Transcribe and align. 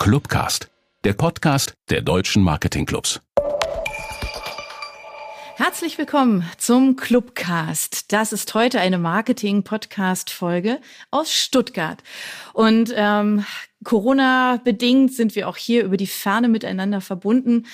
Clubcast, 0.00 0.70
der 1.04 1.12
Podcast 1.12 1.74
der 1.90 2.00
deutschen 2.00 2.42
Marketingclubs. 2.42 3.20
Herzlich 5.56 5.98
willkommen 5.98 6.42
zum 6.56 6.96
Clubcast. 6.96 8.10
Das 8.10 8.32
ist 8.32 8.54
heute 8.54 8.80
eine 8.80 8.96
Marketing-Podcast-Folge 8.96 10.80
aus 11.10 11.34
Stuttgart. 11.34 12.02
Und 12.54 12.94
ähm, 12.96 13.44
Corona-bedingt 13.84 15.12
sind 15.12 15.36
wir 15.36 15.46
auch 15.46 15.58
hier 15.58 15.84
über 15.84 15.98
die 15.98 16.06
Ferne 16.06 16.48
miteinander 16.48 17.02
verbunden. 17.02 17.66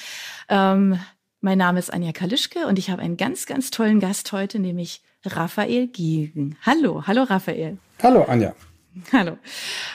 Ähm, 0.48 0.98
mein 1.40 1.58
Name 1.58 1.78
ist 1.78 1.92
Anja 1.92 2.10
Kalischke 2.10 2.66
und 2.66 2.76
ich 2.80 2.90
habe 2.90 3.02
einen 3.02 3.16
ganz, 3.16 3.46
ganz 3.46 3.70
tollen 3.70 4.00
Gast 4.00 4.32
heute, 4.32 4.58
nämlich 4.58 5.00
Raphael 5.24 5.86
Giegen. 5.86 6.58
Hallo, 6.66 7.04
hallo 7.06 7.22
Raphael. 7.22 7.78
Hallo 8.02 8.24
Anja. 8.24 8.52
Hallo. 9.12 9.36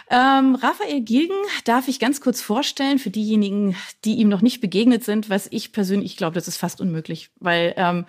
Ähm, 0.10 0.55
Raphael 0.55 1.02
Gilgen 1.02 1.34
darf 1.66 1.88
ich 1.88 2.00
ganz 2.00 2.22
kurz 2.22 2.42
vorstellen 2.42 3.00
für 3.00 3.09
diejenigen, 3.09 3.76
die 4.05 4.16
ihm 4.16 4.30
noch 4.30 4.42
nicht 4.42 4.62
begegnet 4.62 5.04
sind, 5.04 5.30
was 5.30 5.48
ich 5.50 5.72
persönlich, 5.72 6.12
ich 6.12 6.18
glaube, 6.18 6.36
das 6.36 6.48
ist 6.48 6.58
fast 6.58 6.82
unmöglich, 6.82 7.32
weil 7.40 7.73
ähm, 7.78 8.06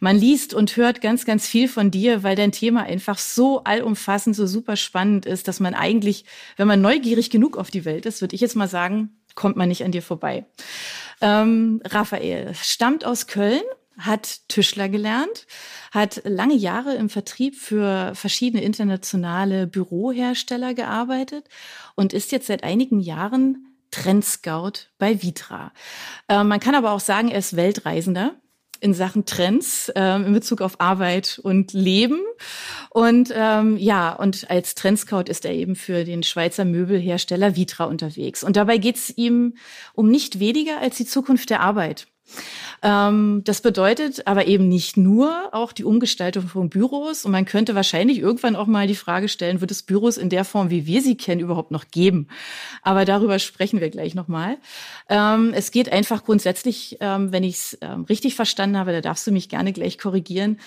man 0.00 0.16
liest 0.16 0.54
und 0.54 0.76
hört 0.76 1.00
ganz, 1.00 1.24
ganz 1.24 1.46
viel 1.46 1.68
von 1.68 1.90
dir, 1.90 2.22
weil 2.22 2.34
dein 2.34 2.52
Thema 2.52 2.82
einfach 2.82 3.18
so 3.18 3.62
allumfassend, 3.64 4.34
so 4.34 4.46
super 4.46 4.76
spannend 4.76 5.26
ist, 5.26 5.46
dass 5.48 5.60
man 5.60 5.74
eigentlich, 5.74 6.24
wenn 6.56 6.68
man 6.68 6.80
neugierig 6.80 7.30
genug 7.30 7.56
auf 7.56 7.70
die 7.70 7.84
Welt 7.84 8.06
ist, 8.06 8.20
würde 8.20 8.34
ich 8.34 8.40
jetzt 8.40 8.56
mal 8.56 8.68
sagen, 8.68 9.10
kommt 9.34 9.56
man 9.56 9.68
nicht 9.68 9.84
an 9.84 9.92
dir 9.92 10.02
vorbei. 10.02 10.44
Ähm, 11.20 11.80
Raphael 11.86 12.54
stammt 12.54 13.04
aus 13.04 13.26
Köln 13.28 13.62
hat 13.98 14.48
Tischler 14.48 14.88
gelernt, 14.88 15.46
hat 15.90 16.22
lange 16.24 16.54
Jahre 16.54 16.94
im 16.94 17.08
Vertrieb 17.08 17.56
für 17.56 18.12
verschiedene 18.14 18.62
internationale 18.62 19.66
Bürohersteller 19.66 20.74
gearbeitet 20.74 21.48
und 21.94 22.12
ist 22.12 22.32
jetzt 22.32 22.46
seit 22.46 22.64
einigen 22.64 23.00
Jahren 23.00 23.66
Trendscout 23.90 24.88
bei 24.98 25.22
Vitra. 25.22 25.72
Äh, 26.28 26.42
man 26.44 26.60
kann 26.60 26.74
aber 26.74 26.92
auch 26.92 27.00
sagen, 27.00 27.28
er 27.28 27.38
ist 27.38 27.56
Weltreisender 27.56 28.34
in 28.82 28.94
Sachen 28.94 29.24
Trends 29.26 29.90
äh, 29.90 30.16
in 30.16 30.32
Bezug 30.32 30.60
auf 30.60 30.80
Arbeit 30.80 31.38
und 31.42 31.72
Leben. 31.72 32.20
Und 32.90 33.32
ähm, 33.32 33.76
ja, 33.76 34.12
und 34.12 34.50
als 34.50 34.74
Trendscout 34.74 35.30
ist 35.30 35.44
er 35.44 35.52
eben 35.52 35.76
für 35.76 36.04
den 36.04 36.24
Schweizer 36.24 36.64
Möbelhersteller 36.64 37.54
Vitra 37.54 37.84
unterwegs. 37.84 38.42
Und 38.42 38.56
dabei 38.56 38.78
geht 38.78 38.96
es 38.96 39.16
ihm 39.16 39.54
um 39.92 40.10
nicht 40.10 40.40
weniger 40.40 40.80
als 40.80 40.96
die 40.96 41.06
Zukunft 41.06 41.50
der 41.50 41.60
Arbeit. 41.60 42.08
Ähm, 42.82 43.42
das 43.44 43.60
bedeutet 43.60 44.26
aber 44.26 44.46
eben 44.46 44.68
nicht 44.68 44.96
nur 44.96 45.50
auch 45.52 45.72
die 45.72 45.84
Umgestaltung 45.84 46.48
von 46.48 46.68
Büros. 46.68 47.24
Und 47.24 47.32
man 47.32 47.44
könnte 47.44 47.74
wahrscheinlich 47.74 48.18
irgendwann 48.18 48.56
auch 48.56 48.66
mal 48.66 48.86
die 48.86 48.96
Frage 48.96 49.28
stellen, 49.28 49.60
wird 49.60 49.70
es 49.70 49.82
Büros 49.82 50.16
in 50.16 50.28
der 50.28 50.44
Form, 50.44 50.70
wie 50.70 50.86
wir 50.86 51.00
sie 51.02 51.16
kennen, 51.16 51.40
überhaupt 51.40 51.70
noch 51.70 51.88
geben? 51.90 52.28
Aber 52.82 53.04
darüber 53.04 53.38
sprechen 53.38 53.80
wir 53.80 53.90
gleich 53.90 54.14
nochmal. 54.14 54.58
Ähm, 55.08 55.52
es 55.54 55.70
geht 55.70 55.92
einfach 55.92 56.24
grundsätzlich, 56.24 56.96
ähm, 57.00 57.32
wenn 57.32 57.44
ich 57.44 57.54
es 57.54 57.78
richtig 58.08 58.34
verstanden 58.34 58.76
habe, 58.76 58.92
da 58.92 59.00
darfst 59.00 59.26
du 59.26 59.32
mich 59.32 59.48
gerne 59.48 59.72
gleich 59.72 59.98
korrigieren, 59.98 60.58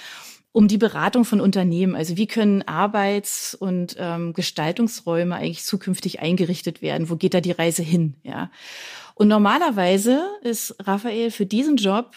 um 0.52 0.69
die 0.69 0.77
Beratung 0.77 1.25
von 1.25 1.41
Unternehmen. 1.41 1.95
Also 1.95 2.16
wie 2.16 2.27
können 2.27 2.61
Arbeits- 2.61 3.55
und 3.55 3.97
ähm, 3.99 4.31
Gestaltungsräume 4.31 5.36
eigentlich 5.36 5.66
zukünftig 5.66 6.21
eingerichtet 6.21 6.81
werden? 6.81 7.09
Wo 7.09 7.17
geht 7.17 7.33
da 7.33 7.41
die 7.41 7.52
Reise 7.52 7.83
hin? 7.83 8.16
Ja. 8.23 8.49
Und 9.16 9.30
normalerweise 9.30 10.30
ist 10.41 10.75
Raphael 10.85 11.31
für 11.31 11.45
diesen 11.45 11.77
Job 11.77 12.16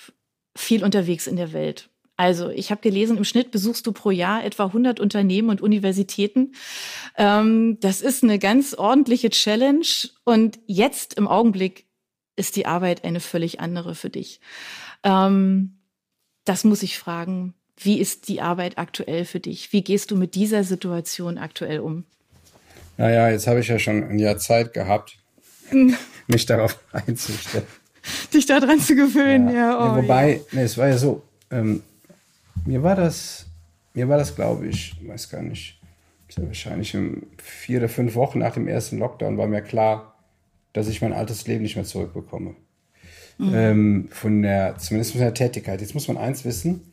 viel 0.57 0.85
unterwegs 0.85 1.27
in 1.27 1.37
der 1.37 1.53
Welt. 1.53 1.89
Also 2.17 2.51
ich 2.51 2.73
habe 2.73 2.81
gelesen, 2.81 3.17
im 3.17 3.23
Schnitt 3.23 3.53
besuchst 3.53 3.87
du 3.87 3.93
pro 3.93 4.11
Jahr 4.11 4.45
etwa 4.45 4.67
100 4.67 4.99
Unternehmen 4.99 5.51
und 5.51 5.61
Universitäten. 5.61 6.53
Ähm, 7.17 7.79
das 7.81 8.01
ist 8.01 8.25
eine 8.25 8.41
ganz 8.41 8.75
ordentliche 8.75 9.31
Challenge. 9.31 9.87
Und 10.25 10.59
jetzt 10.67 11.15
im 11.15 11.29
Augenblick 11.29 11.87
ist 12.35 12.57
die 12.57 12.67
Arbeit 12.67 13.05
eine 13.05 13.21
völlig 13.21 13.61
andere 13.61 13.95
für 13.95 14.11
dich. 14.11 14.41
Ähm, 15.05 15.79
das 16.45 16.65
muss 16.65 16.83
ich 16.83 16.99
fragen. 16.99 17.55
Wie 17.77 18.01
ist 18.01 18.29
die 18.29 18.41
Arbeit 18.41 18.79
aktuell 18.79 19.25
für 19.25 19.39
dich? 19.39 19.73
Wie 19.73 19.83
gehst 19.83 20.11
du 20.11 20.17
mit 20.17 20.35
dieser 20.35 20.65
Situation 20.65 21.39
aktuell 21.39 21.79
um? 21.79 22.05
Naja, 22.97 23.31
jetzt 23.31 23.47
habe 23.47 23.61
ich 23.61 23.69
ja 23.69 23.79
schon 23.79 24.03
ein 24.03 24.19
Jahr 24.19 24.39
Zeit 24.39 24.75
gehabt. 24.75 25.18
Mich 26.27 26.47
darauf 26.47 26.79
einzustellen. 26.93 27.67
Dich 28.33 28.47
daran 28.47 28.81
zu 28.81 28.95
gewöhnen, 28.95 29.49
ja. 29.49 29.55
ja, 29.55 29.79
oh, 29.79 29.85
ja 29.87 29.97
wobei, 29.97 30.33
ja. 30.33 30.41
Nee, 30.53 30.63
es 30.63 30.79
war 30.79 30.89
ja 30.89 30.97
so, 30.97 31.23
ähm, 31.51 31.83
mir 32.65 32.83
war 32.83 32.97
das, 32.97 33.47
mir 33.95 34.09
war 34.09 34.19
das, 34.19 34.35
glaube 34.35 34.67
ich, 34.67 34.97
weiß 35.07 35.29
gar 35.29 35.43
nicht, 35.43 35.81
sehr 36.29 36.47
wahrscheinlich 36.47 36.97
vier 37.39 37.79
oder 37.79 37.89
fünf 37.89 38.15
Wochen 38.15 38.39
nach 38.39 38.55
dem 38.55 38.69
ersten 38.69 38.99
Lockdown 38.99 39.39
war 39.39 39.47
mir 39.47 39.63
klar, 39.63 40.15
dass 40.73 40.89
ich 40.89 41.01
mein 41.01 41.13
altes 41.13 41.47
Leben 41.47 41.63
nicht 41.63 41.77
mehr 41.77 41.85
zurückbekomme. 41.85 42.55
Mhm. 43.39 43.55
Ähm, 43.55 44.09
von 44.11 44.43
der, 44.43 44.77
zumindest 44.79 45.13
von 45.13 45.21
der 45.21 45.35
Tätigkeit. 45.35 45.81
Jetzt 45.81 45.95
muss 45.95 46.09
man 46.09 46.17
eins 46.17 46.45
wissen, 46.45 46.93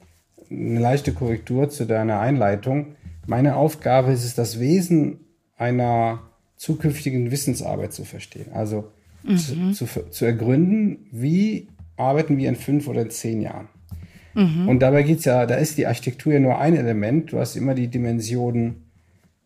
eine 0.49 0.79
leichte 0.79 1.13
Korrektur 1.13 1.69
zu 1.69 1.85
deiner 1.85 2.19
Einleitung. 2.19 2.95
Meine 3.25 3.55
Aufgabe 3.55 4.11
ist 4.11 4.23
es, 4.23 4.35
das 4.35 4.59
Wesen 4.59 5.19
einer 5.57 6.21
zukünftigen 6.57 7.31
Wissensarbeit 7.31 7.93
zu 7.93 8.05
verstehen. 8.05 8.51
Also 8.53 8.91
mhm. 9.23 9.37
zu, 9.73 9.85
zu, 9.85 10.09
zu, 10.09 10.25
ergründen, 10.25 11.07
wie 11.11 11.67
arbeiten 11.97 12.37
wir 12.37 12.49
in 12.49 12.55
fünf 12.55 12.87
oder 12.87 13.01
in 13.01 13.09
zehn 13.09 13.41
Jahren. 13.41 13.67
Mhm. 14.33 14.67
Und 14.67 14.79
dabei 14.79 15.03
geht's 15.03 15.25
ja, 15.25 15.45
da 15.45 15.55
ist 15.55 15.77
die 15.77 15.87
Architektur 15.87 16.33
ja 16.33 16.39
nur 16.39 16.57
ein 16.59 16.75
Element. 16.75 17.31
Du 17.31 17.39
hast 17.39 17.55
immer 17.55 17.73
die 17.73 17.87
Dimensionen, 17.87 18.85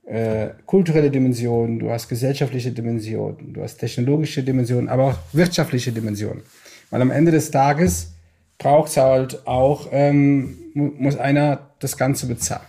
äh, 0.06 0.50
kulturelle 0.66 1.12
Dimensionen, 1.12 1.80
du 1.80 1.92
hast 1.92 2.10
gesellschaftliche 2.10 2.72
Dimensionen, 2.72 3.54
du 3.54 3.62
hast 3.62 3.78
technologische 3.78 4.44
Dimensionen, 4.44 4.90
aber 4.90 5.04
auch 5.06 5.18
wirtschaftliche 5.34 5.92
Dimensionen. 5.92 6.42
Weil 6.90 7.02
am 7.02 7.12
Ende 7.12 7.32
des 7.32 7.52
Tages 7.52 8.14
braucht's 8.58 8.98
halt 8.98 9.46
auch, 9.48 9.90
ähm, 9.92 10.58
muss 10.74 11.16
einer 11.16 11.70
das 11.80 11.98
Ganze 11.98 12.26
bezahlen. 12.26 12.66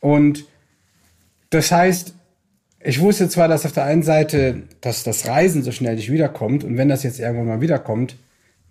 Und 0.00 0.44
das 1.50 1.72
heißt, 1.72 2.14
ich 2.80 3.00
wusste 3.00 3.28
zwar, 3.28 3.48
dass 3.48 3.66
auf 3.66 3.72
der 3.72 3.84
einen 3.84 4.02
Seite, 4.02 4.62
dass 4.80 5.02
das 5.02 5.26
Reisen 5.26 5.62
so 5.62 5.72
schnell 5.72 5.96
nicht 5.96 6.12
wiederkommt 6.12 6.64
und 6.64 6.76
wenn 6.76 6.88
das 6.88 7.02
jetzt 7.02 7.18
irgendwann 7.18 7.46
mal 7.46 7.60
wiederkommt, 7.60 8.16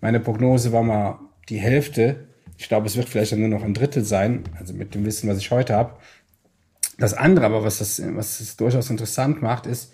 meine 0.00 0.20
Prognose 0.20 0.72
war 0.72 0.82
mal 0.82 1.18
die 1.48 1.58
Hälfte. 1.58 2.28
Ich 2.56 2.68
glaube, 2.68 2.86
es 2.86 2.96
wird 2.96 3.08
vielleicht 3.08 3.32
dann 3.32 3.40
nur 3.40 3.48
noch 3.48 3.62
ein 3.62 3.74
Drittel 3.74 4.04
sein, 4.04 4.44
also 4.58 4.72
mit 4.72 4.94
dem 4.94 5.04
Wissen, 5.04 5.28
was 5.28 5.38
ich 5.38 5.50
heute 5.50 5.74
habe. 5.74 5.94
Das 6.98 7.14
andere 7.14 7.46
aber, 7.46 7.62
was 7.64 7.78
das, 7.78 8.02
was 8.14 8.40
es 8.40 8.56
durchaus 8.56 8.90
interessant 8.90 9.42
macht, 9.42 9.66
ist, 9.66 9.92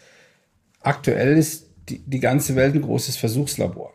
aktuell 0.81 1.37
ist 1.37 1.67
die, 1.89 1.99
die 1.99 2.21
ganze 2.21 2.57
Welt 2.57 2.75
ein 2.75 2.83
großes 2.83 3.17
Versuchslabor. 3.17 3.93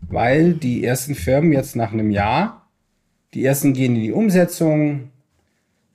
Weil 0.00 0.54
die 0.54 0.84
ersten 0.84 1.14
Firmen 1.14 1.52
jetzt 1.52 1.76
nach 1.76 1.92
einem 1.92 2.10
Jahr, 2.10 2.68
die 3.34 3.44
ersten 3.44 3.72
gehen 3.72 3.96
in 3.96 4.02
die 4.02 4.12
Umsetzung, 4.12 5.10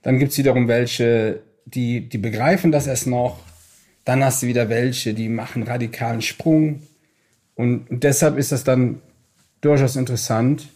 dann 0.02 0.20
gibt's 0.20 0.38
wiederum 0.38 0.68
welche, 0.68 1.42
die, 1.66 2.10
die 2.10 2.18
begreifen 2.18 2.72
das 2.72 2.88
erst 2.88 3.08
noch, 3.08 3.40
dann 4.06 4.24
hast 4.24 4.42
du 4.42 4.48
wieder 4.48 4.70
welche, 4.70 5.14
die 5.14 5.30
machen 5.30 5.64
radikalen 5.64 6.22
Sprung. 6.22 6.82
Und, 7.56 7.86
deshalb 7.90 8.38
ist 8.38 8.52
das 8.52 8.64
dann 8.64 9.02
durchaus 9.62 9.96
interessant. 9.96 10.68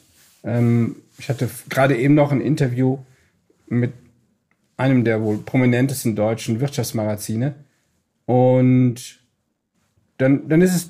Ähm, 0.44 0.98
ich 1.18 1.30
hatte 1.30 1.50
gerade 1.70 1.98
eben 1.98 2.14
noch 2.14 2.32
ein 2.32 2.42
Interview 2.42 3.00
mit 3.68 3.94
einem 4.78 5.04
der 5.04 5.22
wohl 5.22 5.38
prominentesten 5.38 6.16
deutschen 6.16 6.60
Wirtschaftsmagazine. 6.60 7.56
Und 8.26 9.20
dann, 10.18 10.48
dann 10.50 10.62
ist 10.62 10.76
es, 10.76 10.90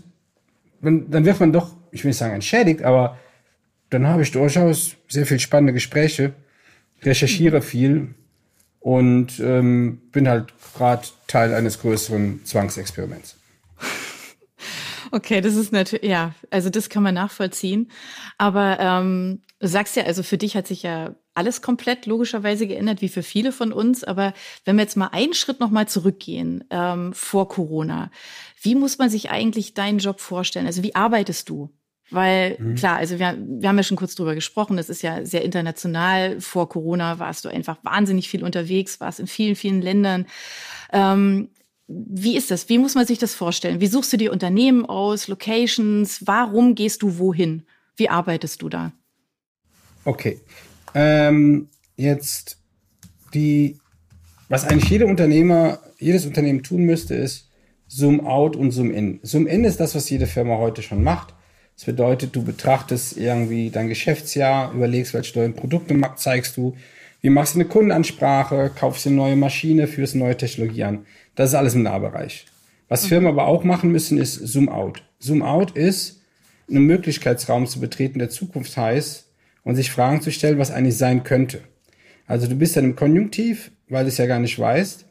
dann 0.81 1.25
wird 1.25 1.39
man 1.39 1.53
doch, 1.53 1.75
ich 1.91 2.03
will 2.03 2.09
nicht 2.09 2.17
sagen 2.17 2.33
entschädigt, 2.33 2.83
aber 2.83 3.17
dann 3.89 4.07
habe 4.07 4.23
ich 4.23 4.31
durchaus 4.31 4.95
sehr 5.07 5.25
viel 5.25 5.39
spannende 5.39 5.73
Gespräche, 5.73 6.33
recherchiere 7.03 7.61
viel 7.61 8.13
und 8.85 9.39
ähm, 9.39 9.99
bin 10.11 10.29
halt 10.29 10.53
gerade 10.77 11.07
Teil 11.25 11.55
eines 11.55 11.79
größeren 11.79 12.45
Zwangsexperiments. 12.45 13.35
Okay, 15.11 15.39
das 15.41 15.55
ist 15.55 15.71
natürlich, 15.71 16.07
ja, 16.09 16.35
also 16.51 16.69
das 16.69 16.89
kann 16.89 17.01
man 17.01 17.15
nachvollziehen. 17.15 17.89
Aber 18.37 18.77
ähm, 18.79 19.41
du 19.59 19.67
sagst 19.67 19.95
ja, 19.95 20.03
also 20.03 20.23
für 20.23 20.37
dich 20.37 20.55
hat 20.55 20.67
sich 20.67 20.83
ja 20.83 21.15
alles 21.33 21.61
komplett 21.61 22.05
logischerweise 22.05 22.67
geändert, 22.67 23.01
wie 23.01 23.09
für 23.09 23.23
viele 23.23 23.51
von 23.51 23.71
uns. 23.71 24.03
Aber 24.03 24.33
wenn 24.65 24.75
wir 24.75 24.83
jetzt 24.83 24.97
mal 24.97 25.09
einen 25.11 25.33
Schritt 25.33 25.59
nochmal 25.59 25.87
zurückgehen 25.87 26.63
ähm, 26.69 27.13
vor 27.13 27.47
Corona, 27.47 28.11
wie 28.61 28.75
muss 28.75 28.97
man 28.97 29.09
sich 29.09 29.31
eigentlich 29.31 29.73
deinen 29.73 29.99
Job 29.99 30.19
vorstellen? 30.19 30.67
Also 30.67 30.83
wie 30.83 30.95
arbeitest 30.95 31.49
du? 31.49 31.71
Weil 32.11 32.57
mhm. 32.59 32.75
klar, 32.75 32.97
also 32.97 33.17
wir, 33.19 33.37
wir 33.37 33.69
haben 33.69 33.77
ja 33.77 33.83
schon 33.83 33.97
kurz 33.97 34.15
drüber 34.15 34.35
gesprochen, 34.35 34.77
das 34.77 34.89
ist 34.89 35.01
ja 35.01 35.25
sehr 35.25 35.43
international. 35.43 36.39
Vor 36.39 36.69
Corona 36.69 37.19
warst 37.19 37.45
du 37.45 37.49
einfach 37.49 37.77
wahnsinnig 37.83 38.29
viel 38.29 38.43
unterwegs, 38.43 38.99
warst 38.99 39.19
in 39.19 39.27
vielen, 39.27 39.55
vielen 39.55 39.81
Ländern. 39.81 40.25
Ähm, 40.93 41.49
wie 41.87 42.35
ist 42.35 42.51
das? 42.51 42.69
Wie 42.69 42.77
muss 42.77 42.95
man 42.95 43.05
sich 43.05 43.19
das 43.19 43.35
vorstellen? 43.35 43.79
Wie 43.79 43.87
suchst 43.87 44.11
du 44.13 44.17
dir 44.17 44.31
Unternehmen 44.31 44.85
aus, 44.85 45.27
Locations? 45.27 46.25
Warum 46.25 46.75
gehst 46.75 47.01
du 47.01 47.17
wohin? 47.17 47.63
Wie 47.95 48.09
arbeitest 48.09 48.61
du 48.61 48.69
da? 48.69 48.91
Okay. 50.03 50.39
Ähm, 50.93 51.69
jetzt 51.95 52.59
die, 53.33 53.77
was 54.49 54.65
eigentlich 54.65 54.89
jeder 54.89 55.07
Unternehmer, 55.07 55.79
jedes 55.99 56.25
Unternehmen 56.25 56.63
tun 56.63 56.83
müsste, 56.83 57.15
ist, 57.15 57.49
Zoom 57.87 58.25
Out 58.25 58.55
und 58.55 58.71
Zoom 58.71 58.91
In. 58.91 59.19
Zoom 59.23 59.45
In 59.47 59.63
ist 59.63 59.79
das, 59.79 59.93
was 59.95 60.09
jede 60.09 60.27
Firma 60.27 60.57
heute 60.57 60.81
schon 60.81 61.03
macht. 61.03 61.33
Das 61.75 61.85
bedeutet, 61.85 62.35
du 62.35 62.43
betrachtest 62.43 63.17
irgendwie 63.17 63.69
dein 63.69 63.89
Geschäftsjahr, 63.89 64.73
überlegst, 64.73 65.13
welche 65.13 65.37
neuen 65.37 65.53
Produkte 65.53 65.99
zeigst 66.15 66.55
du, 66.57 66.75
wie 67.21 67.29
machst 67.29 67.55
du 67.55 67.59
eine 67.59 67.67
Kundenansprache, 67.67 68.71
kaufst 68.77 69.07
eine 69.07 69.15
neue 69.15 69.35
Maschine, 69.35 69.87
führst 69.87 70.13
eine 70.13 70.23
neue 70.23 70.37
Technologie 70.37 70.83
an. 70.83 71.05
Das 71.35 71.49
ist 71.49 71.55
alles 71.55 71.73
im 71.73 71.83
Nahbereich. 71.83 72.45
Was 72.87 73.03
mhm. 73.03 73.07
Firmen 73.07 73.27
aber 73.27 73.47
auch 73.47 73.63
machen 73.63 73.91
müssen, 73.91 74.17
ist 74.17 74.35
Zoom 74.35 74.69
Out. 74.69 75.03
Zoom 75.19 75.41
Out 75.41 75.71
ist, 75.71 76.21
einen 76.69 76.85
Möglichkeitsraum 76.85 77.67
zu 77.67 77.79
betreten, 77.79 78.19
der 78.19 78.29
Zukunft 78.29 78.77
heißt, 78.77 79.25
und 79.63 79.75
sich 79.75 79.91
Fragen 79.91 80.21
zu 80.21 80.31
stellen, 80.31 80.59
was 80.59 80.71
eigentlich 80.71 80.97
sein 80.97 81.23
könnte. 81.23 81.61
Also 82.27 82.47
du 82.47 82.55
bist 82.55 82.77
dann 82.77 82.85
im 82.85 82.95
Konjunktiv, 82.95 83.71
weil 83.89 84.03
du 84.03 84.09
es 84.09 84.17
ja 84.17 84.27
gar 84.27 84.39
nicht 84.39 84.57
weißt. 84.57 85.05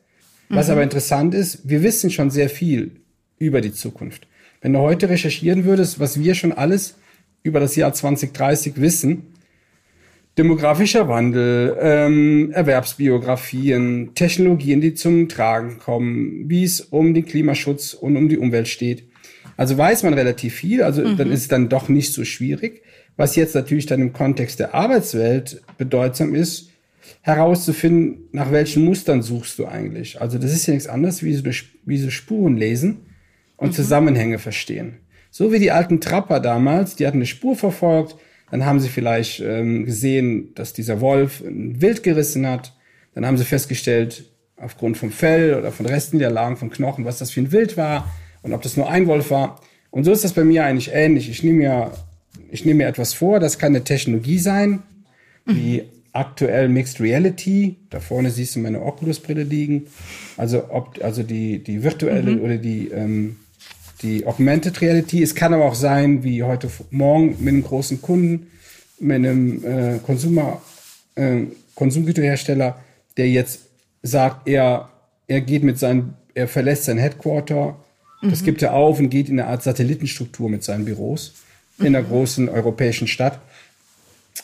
Was 0.49 0.67
mhm. 0.69 0.73
aber 0.73 0.83
interessant 0.83 1.35
ist, 1.35 1.69
wir 1.69 1.83
wissen 1.83 2.11
schon 2.11 2.31
sehr 2.31 2.49
viel 2.49 3.01
über 3.39 3.61
die 3.61 3.73
Zukunft. 3.73 4.27
Wenn 4.65 4.73
du 4.73 4.79
heute 4.79 5.11
recherchieren 5.11 5.67
würdest, 5.67 6.01
was 6.01 6.19
wir 6.19 6.35
schon 6.35 6.53
alles 6.53 6.97
über 7.43 7.61
das 7.61 7.77
Jahr 7.77 7.93
2030 7.93 8.81
wissen, 8.81 9.35
demografischer 10.39 11.07
Wandel, 11.07 11.77
ähm, 11.79 12.51
Erwerbsbiografien, 12.51 14.15
Technologien, 14.15 14.81
die 14.81 14.95
zum 14.95 15.29
Tragen 15.29 15.79
kommen, 15.81 16.49
wie 16.49 16.65
es 16.65 16.81
um 16.81 17.13
den 17.13 17.27
Klimaschutz 17.27 17.93
und 17.93 18.17
um 18.17 18.31
die 18.31 18.39
Umwelt 18.39 18.67
steht. 18.67 19.05
Also 19.59 19.77
weiß 19.77 20.03
man 20.03 20.15
relativ 20.15 20.55
viel, 20.55 20.83
also 20.83 21.03
mhm. 21.03 21.19
dann 21.19 21.31
ist 21.31 21.41
es 21.41 21.49
dann 21.49 21.69
doch 21.69 21.91
nicht 21.91 22.15
so 22.15 22.25
schwierig. 22.25 22.81
Was 23.19 23.37
jetzt 23.37 23.55
natürlich 23.55 23.85
dann 23.85 24.01
im 24.01 24.15
Kontext 24.15 24.61
der 24.61 24.75
Arbeitswelt 24.75 25.61
bedeutsam 25.77 26.35
ist, 26.35 26.71
herauszufinden, 27.21 28.31
nach 28.33 28.51
welchen 28.51 28.87
Mustern 28.87 29.21
suchst 29.21 29.59
du 29.59 29.67
eigentlich. 29.67 30.23
Also 30.23 30.39
das 30.39 30.55
ist 30.55 30.67
ja 30.67 30.73
nichts 30.73 30.89
anderes, 30.89 31.23
wie 31.23 31.35
so, 31.35 31.45
wie 31.85 31.99
so 31.99 32.09
Spuren 32.09 32.57
lesen 32.57 33.03
und 33.56 33.69
mhm. 33.69 33.73
Zusammenhänge 33.73 34.39
verstehen. 34.39 34.99
So 35.31 35.53
wie 35.53 35.59
die 35.59 35.73
alten 35.73 36.01
Trapper 36.01 36.41
damals, 36.41 36.97
die 36.97 37.06
hatten 37.06 37.19
eine 37.19 37.27
Spur 37.27 37.56
verfolgt, 37.56 38.17
dann 38.51 38.65
haben 38.65 38.79
sie 38.79 38.89
vielleicht 38.89 39.41
ähm, 39.41 39.85
gesehen, 39.85 40.55
dass 40.55 40.73
dieser 40.73 41.01
Wolf 41.01 41.41
ein 41.41 41.81
Wild 41.81 42.03
gerissen 42.03 42.47
hat. 42.47 42.77
Dann 43.15 43.27
haben 43.27 43.37
sie 43.37 43.45
festgestellt, 43.45 44.25
aufgrund 44.56 44.97
vom 44.97 45.11
Fell 45.11 45.55
oder 45.55 45.73
von 45.73 45.87
Resten 45.87 46.19
der 46.21 46.31
Lagen 46.31 46.56
von 46.56 46.71
Knochen, 46.71 47.05
was 47.05 47.19
das 47.19 47.33
für 47.33 47.41
ein 47.41 47.51
Wild 47.53 47.77
war 47.77 48.15
und 48.43 48.53
ob 48.53 48.62
das 48.62 48.77
nur 48.77 48.89
ein 48.89 49.06
Wolf 49.09 49.31
war. 49.31 49.61
Und 49.91 50.05
so 50.05 50.12
ist 50.12 50.23
das 50.23 50.33
bei 50.33 50.45
mir 50.45 50.65
eigentlich 50.65 50.93
ähnlich. 50.93 51.29
Ich 51.29 51.43
nehme 51.43 51.59
mir, 51.59 51.93
ich 52.51 52.65
nehme 52.65 52.79
mir 52.79 52.89
etwas 52.89 53.15
vor, 53.15 53.41
das 53.41 53.59
kann 53.59 53.75
eine 53.75 53.83
Technologie 53.83 54.39
sein, 54.39 54.83
wie 55.47 55.83
mhm 55.83 55.89
aktuell 56.15 56.69
Mixed 56.69 57.01
Reality. 57.01 57.77
Da 57.91 58.01
vorne 58.01 58.31
siehst 58.31 58.56
du 58.56 58.61
meine 58.61 58.81
Oculus-Brille 58.81 59.43
liegen. 59.43 59.87
Also 60.37 60.71
ob 60.71 61.03
also 61.03 61.23
die 61.23 61.59
die 61.59 61.83
virtuelle 61.83 62.37
mhm. 62.37 62.41
oder 62.41 62.56
die 62.56 62.89
ähm, 62.89 63.37
die 64.05 64.25
Augmented 64.27 64.81
Reality. 64.81 65.23
Es 65.23 65.35
kann 65.35 65.53
aber 65.53 65.65
auch 65.65 65.75
sein, 65.75 66.23
wie 66.23 66.45
heute 66.45 66.71
morgen 66.91 67.37
mit 67.41 67.49
einem 67.49 67.65
großen 67.65 68.01
Kunden, 68.01 68.47
mit 69.01 69.17
einem 69.17 69.65
äh, 69.65 69.99
Konsumer, 69.99 70.62
äh, 71.17 71.43
Konsumgüterhersteller, 71.75 72.79
der 73.17 73.29
jetzt 73.29 73.61
sagt, 74.03 74.47
er 74.47 74.91
er 75.27 75.41
geht 75.41 75.62
mit 75.62 75.79
seinem, 75.79 76.15
er 76.35 76.49
verlässt 76.49 76.85
sein 76.85 76.99
Headquarter. 76.99 77.77
Mhm. 78.21 78.31
Das 78.31 78.43
gibt 78.43 78.62
er 78.62 78.75
auf 78.75 78.99
und 78.99 79.11
geht 79.11 79.29
in 79.29 79.41
eine 79.41 79.49
Art 79.49 79.62
Satellitenstruktur 79.62 80.49
mit 80.49 80.65
seinen 80.65 80.85
Büros 80.85 81.35
in 81.79 81.87
einer 81.87 82.03
mhm. 82.03 82.09
großen 82.09 82.49
europäischen 82.49 83.09
Stadt. 83.09 83.41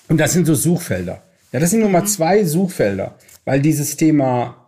Und 0.09 0.19
das 0.19 0.33
sind 0.33 0.47
so 0.47 0.55
Suchfelder. 0.55 1.23
Ja, 1.53 1.61
das 1.61 1.71
sind 1.71 1.81
nur 1.81 1.91
mal 1.91 2.03
mhm. 2.03 2.07
zwei 2.07 2.45
Suchfelder, 2.45 3.17
weil 3.45 3.61
dieses 3.61 3.97
Thema, 3.97 4.60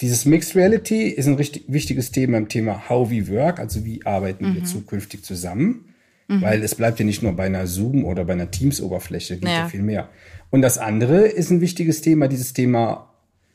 dieses 0.00 0.24
Mixed 0.24 0.54
Reality 0.54 1.08
ist 1.08 1.26
ein 1.26 1.34
richtig 1.34 1.64
wichtiges 1.68 2.10
Thema 2.10 2.38
im 2.38 2.48
Thema 2.48 2.88
How 2.88 3.10
we 3.10 3.28
work, 3.28 3.58
also 3.58 3.84
wie 3.84 4.04
arbeiten 4.04 4.50
mhm. 4.50 4.54
wir 4.56 4.64
zukünftig 4.64 5.24
zusammen. 5.24 5.94
Mhm. 6.28 6.42
Weil 6.42 6.62
es 6.62 6.74
bleibt 6.74 6.98
ja 6.98 7.04
nicht 7.04 7.22
nur 7.22 7.32
bei 7.32 7.46
einer 7.46 7.66
Zoom 7.66 8.04
oder 8.04 8.24
bei 8.24 8.32
einer 8.32 8.50
Teams-Oberfläche, 8.50 9.36
geht 9.36 9.48
ja. 9.48 9.60
ja 9.60 9.68
viel 9.68 9.82
mehr. 9.82 10.08
Und 10.50 10.62
das 10.62 10.78
andere 10.78 11.26
ist 11.26 11.50
ein 11.50 11.60
wichtiges 11.60 12.00
Thema, 12.00 12.28
dieses 12.28 12.52
Thema 12.52 13.12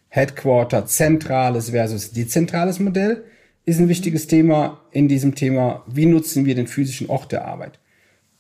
Headquarter, 0.10 0.86
zentrales 0.86 1.70
versus 1.70 2.12
dezentrales 2.12 2.80
Modell, 2.80 3.24
ist 3.66 3.80
ein 3.80 3.90
wichtiges 3.90 4.28
Thema 4.28 4.82
in 4.92 5.08
diesem 5.08 5.36
Thema, 5.36 5.84
wie 5.88 6.06
nutzen 6.06 6.46
wir 6.46 6.56
den 6.56 6.68
physischen 6.68 7.10
Ort 7.10 7.32
der 7.32 7.46
Arbeit. 7.46 7.80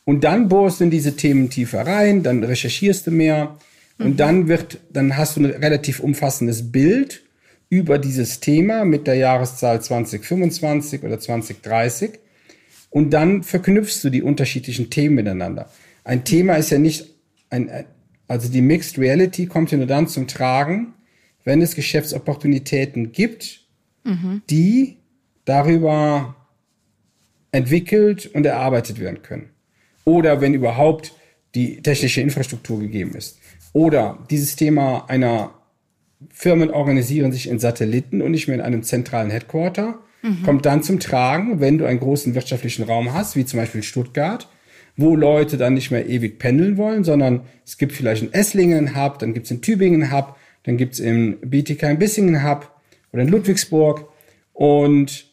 Und 0.05 0.23
dann 0.23 0.47
bohrst 0.49 0.79
du 0.79 0.85
in 0.85 0.91
diese 0.91 1.15
Themen 1.15 1.49
tiefer 1.49 1.85
rein, 1.85 2.23
dann 2.23 2.43
recherchierst 2.43 3.07
du 3.07 3.11
mehr, 3.11 3.57
und 4.01 4.19
dann 4.19 4.47
wird, 4.47 4.79
dann 4.91 5.15
hast 5.15 5.37
du 5.37 5.41
ein 5.41 5.45
relativ 5.45 5.99
umfassendes 5.99 6.71
Bild 6.71 7.21
über 7.71 7.97
dieses 7.97 8.41
Thema 8.41 8.83
mit 8.83 9.07
der 9.07 9.15
Jahreszahl 9.15 9.81
2025 9.81 11.03
oder 11.03 11.19
2030. 11.19 12.19
Und 12.89 13.11
dann 13.11 13.43
verknüpfst 13.43 14.03
du 14.03 14.09
die 14.09 14.21
unterschiedlichen 14.21 14.89
Themen 14.89 15.15
miteinander. 15.15 15.71
Ein 16.03 16.25
Thema 16.25 16.55
ist 16.55 16.69
ja 16.69 16.77
nicht 16.77 17.15
ein, 17.49 17.85
also 18.27 18.51
die 18.51 18.61
Mixed 18.61 18.99
Reality 18.99 19.45
kommt 19.45 19.71
ja 19.71 19.77
nur 19.77 19.87
dann 19.87 20.09
zum 20.09 20.27
Tragen, 20.27 20.93
wenn 21.45 21.61
es 21.61 21.73
Geschäftsopportunitäten 21.73 23.13
gibt, 23.13 23.61
mhm. 24.03 24.41
die 24.49 24.97
darüber 25.45 26.35
entwickelt 27.53 28.27
und 28.33 28.45
erarbeitet 28.45 28.99
werden 28.99 29.21
können. 29.21 29.49
Oder 30.03 30.41
wenn 30.41 30.53
überhaupt 30.53 31.13
die 31.55 31.81
technische 31.81 32.19
Infrastruktur 32.19 32.81
gegeben 32.81 33.15
ist. 33.15 33.39
Oder 33.71 34.19
dieses 34.29 34.57
Thema 34.57 35.05
einer 35.07 35.53
Firmen 36.29 36.69
organisieren 36.71 37.31
sich 37.31 37.49
in 37.49 37.59
Satelliten 37.59 38.21
und 38.21 38.31
nicht 38.31 38.47
mehr 38.47 38.55
in 38.55 38.61
einem 38.61 38.83
zentralen 38.83 39.29
Headquarter, 39.29 39.99
mhm. 40.21 40.43
kommt 40.43 40.65
dann 40.65 40.83
zum 40.83 40.99
Tragen, 40.99 41.59
wenn 41.59 41.77
du 41.77 41.85
einen 41.85 41.99
großen 41.99 42.35
wirtschaftlichen 42.35 42.83
Raum 42.83 43.13
hast, 43.13 43.35
wie 43.35 43.45
zum 43.45 43.59
Beispiel 43.59 43.83
Stuttgart, 43.83 44.47
wo 44.97 45.15
Leute 45.15 45.57
dann 45.57 45.73
nicht 45.73 45.91
mehr 45.91 46.07
ewig 46.07 46.39
pendeln 46.39 46.77
wollen, 46.77 47.03
sondern 47.03 47.41
es 47.65 47.77
gibt 47.77 47.93
vielleicht 47.93 48.33
einen 48.33 48.95
Hub, 48.95 49.19
dann 49.19 49.33
gibt 49.33 49.45
es 49.45 49.51
in 49.51 49.61
Tübingen 49.61 50.03
einen 50.03 50.13
Hub, 50.13 50.35
dann 50.63 50.77
gibt 50.77 50.93
es 50.93 50.99
in 50.99 51.37
Bietigheim-Bissingen 51.41 52.35
einen 52.35 52.49
Hub 52.49 52.71
oder 53.11 53.23
in 53.23 53.29
Ludwigsburg 53.29 54.07
und 54.53 55.25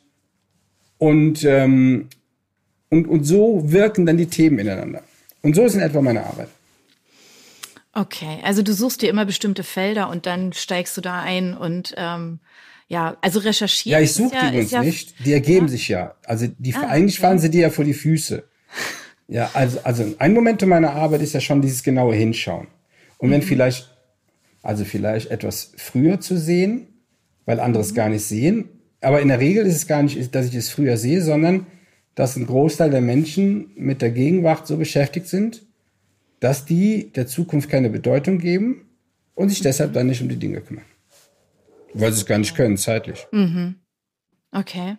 und, 1.01 1.45
ähm, 1.45 2.09
und 2.89 3.07
und 3.07 3.25
so 3.25 3.71
wirken 3.71 4.05
dann 4.05 4.17
die 4.17 4.27
Themen 4.27 4.59
ineinander. 4.59 5.03
Und 5.43 5.55
so 5.55 5.65
ist 5.65 5.75
in 5.75 5.81
etwa 5.81 6.03
meine 6.03 6.25
Arbeit. 6.25 6.49
Okay, 7.99 8.39
also 8.45 8.63
du 8.63 8.73
suchst 8.73 9.03
dir 9.03 9.11
immer 9.11 9.25
bestimmte 9.25 9.65
Felder 9.65 10.09
und 10.09 10.25
dann 10.27 10.53
steigst 10.53 10.97
du 10.97 11.01
da 11.01 11.21
ein 11.21 11.57
und 11.57 11.95
ähm, 11.97 12.39
ja, 12.87 13.17
also 13.23 13.41
recherchieren. 13.41 13.99
Ja, 13.99 14.05
ich 14.05 14.13
suche 14.13 14.37
ja, 14.37 14.43
die 14.43 14.49
übrigens 14.49 14.71
ja, 14.71 14.83
nicht. 14.85 15.27
Die 15.27 15.33
ergeben 15.33 15.67
ja. 15.67 15.73
sich 15.73 15.89
ja. 15.89 16.15
Also 16.25 16.47
die 16.59 16.75
ah, 16.77 16.87
eigentlich 16.87 17.19
okay. 17.19 17.27
fallen 17.27 17.39
sie 17.41 17.51
dir 17.51 17.63
ja 17.63 17.71
vor 17.71 17.85
die 17.85 17.95
Füße. 17.95 18.45
Ja, 19.27 19.51
also 19.53 19.81
also 19.83 20.15
ein 20.21 20.33
Moment 20.33 20.65
meiner 20.65 20.93
Arbeit 20.93 21.23
ist 21.23 21.35
ja 21.35 21.41
schon 21.41 21.61
dieses 21.61 21.83
genaue 21.83 22.15
Hinschauen. 22.15 22.69
Und 23.19 23.33
wenn 23.33 23.41
mhm. 23.41 23.47
vielleicht 23.47 23.91
also 24.63 24.85
vielleicht 24.85 25.33
etwas 25.33 25.73
früher 25.77 26.21
zu 26.21 26.39
sehen, 26.39 26.87
weil 27.47 27.59
andere 27.59 27.83
es 27.83 27.91
mhm. 27.91 27.97
gar 27.97 28.09
nicht 28.11 28.25
sehen, 28.25 28.69
aber 29.01 29.21
in 29.21 29.29
der 29.29 29.41
Regel 29.41 29.67
ist 29.67 29.75
es 29.75 29.87
gar 29.89 30.05
nicht, 30.05 30.35
dass 30.37 30.47
ich 30.47 30.55
es 30.55 30.71
früher 30.71 30.97
sehe, 30.97 31.21
sondern 31.21 31.67
dass 32.15 32.37
ein 32.37 32.47
Großteil 32.47 32.91
der 32.91 33.01
Menschen 33.01 33.73
mit 33.75 34.03
der 34.03 34.13
Gegenwart 34.13 34.69
so 34.69 34.77
beschäftigt 34.77 35.27
sind, 35.27 35.68
dass 36.41 36.65
die 36.65 37.13
der 37.13 37.27
Zukunft 37.27 37.69
keine 37.69 37.91
Bedeutung 37.91 38.39
geben 38.39 38.87
und 39.35 39.49
sich 39.49 39.61
deshalb 39.61 39.93
dann 39.93 40.07
nicht 40.07 40.23
um 40.23 40.29
die 40.29 40.37
Dinge 40.37 40.61
kümmern. 40.61 40.85
Weil 41.95 42.13
sie 42.13 42.21
es 42.21 42.27
gar 42.27 42.39
nicht 42.39 42.55
können, 42.55 42.77
zeitlich. 42.77 43.27
Mhm. 43.33 43.77
Okay. 44.53 44.97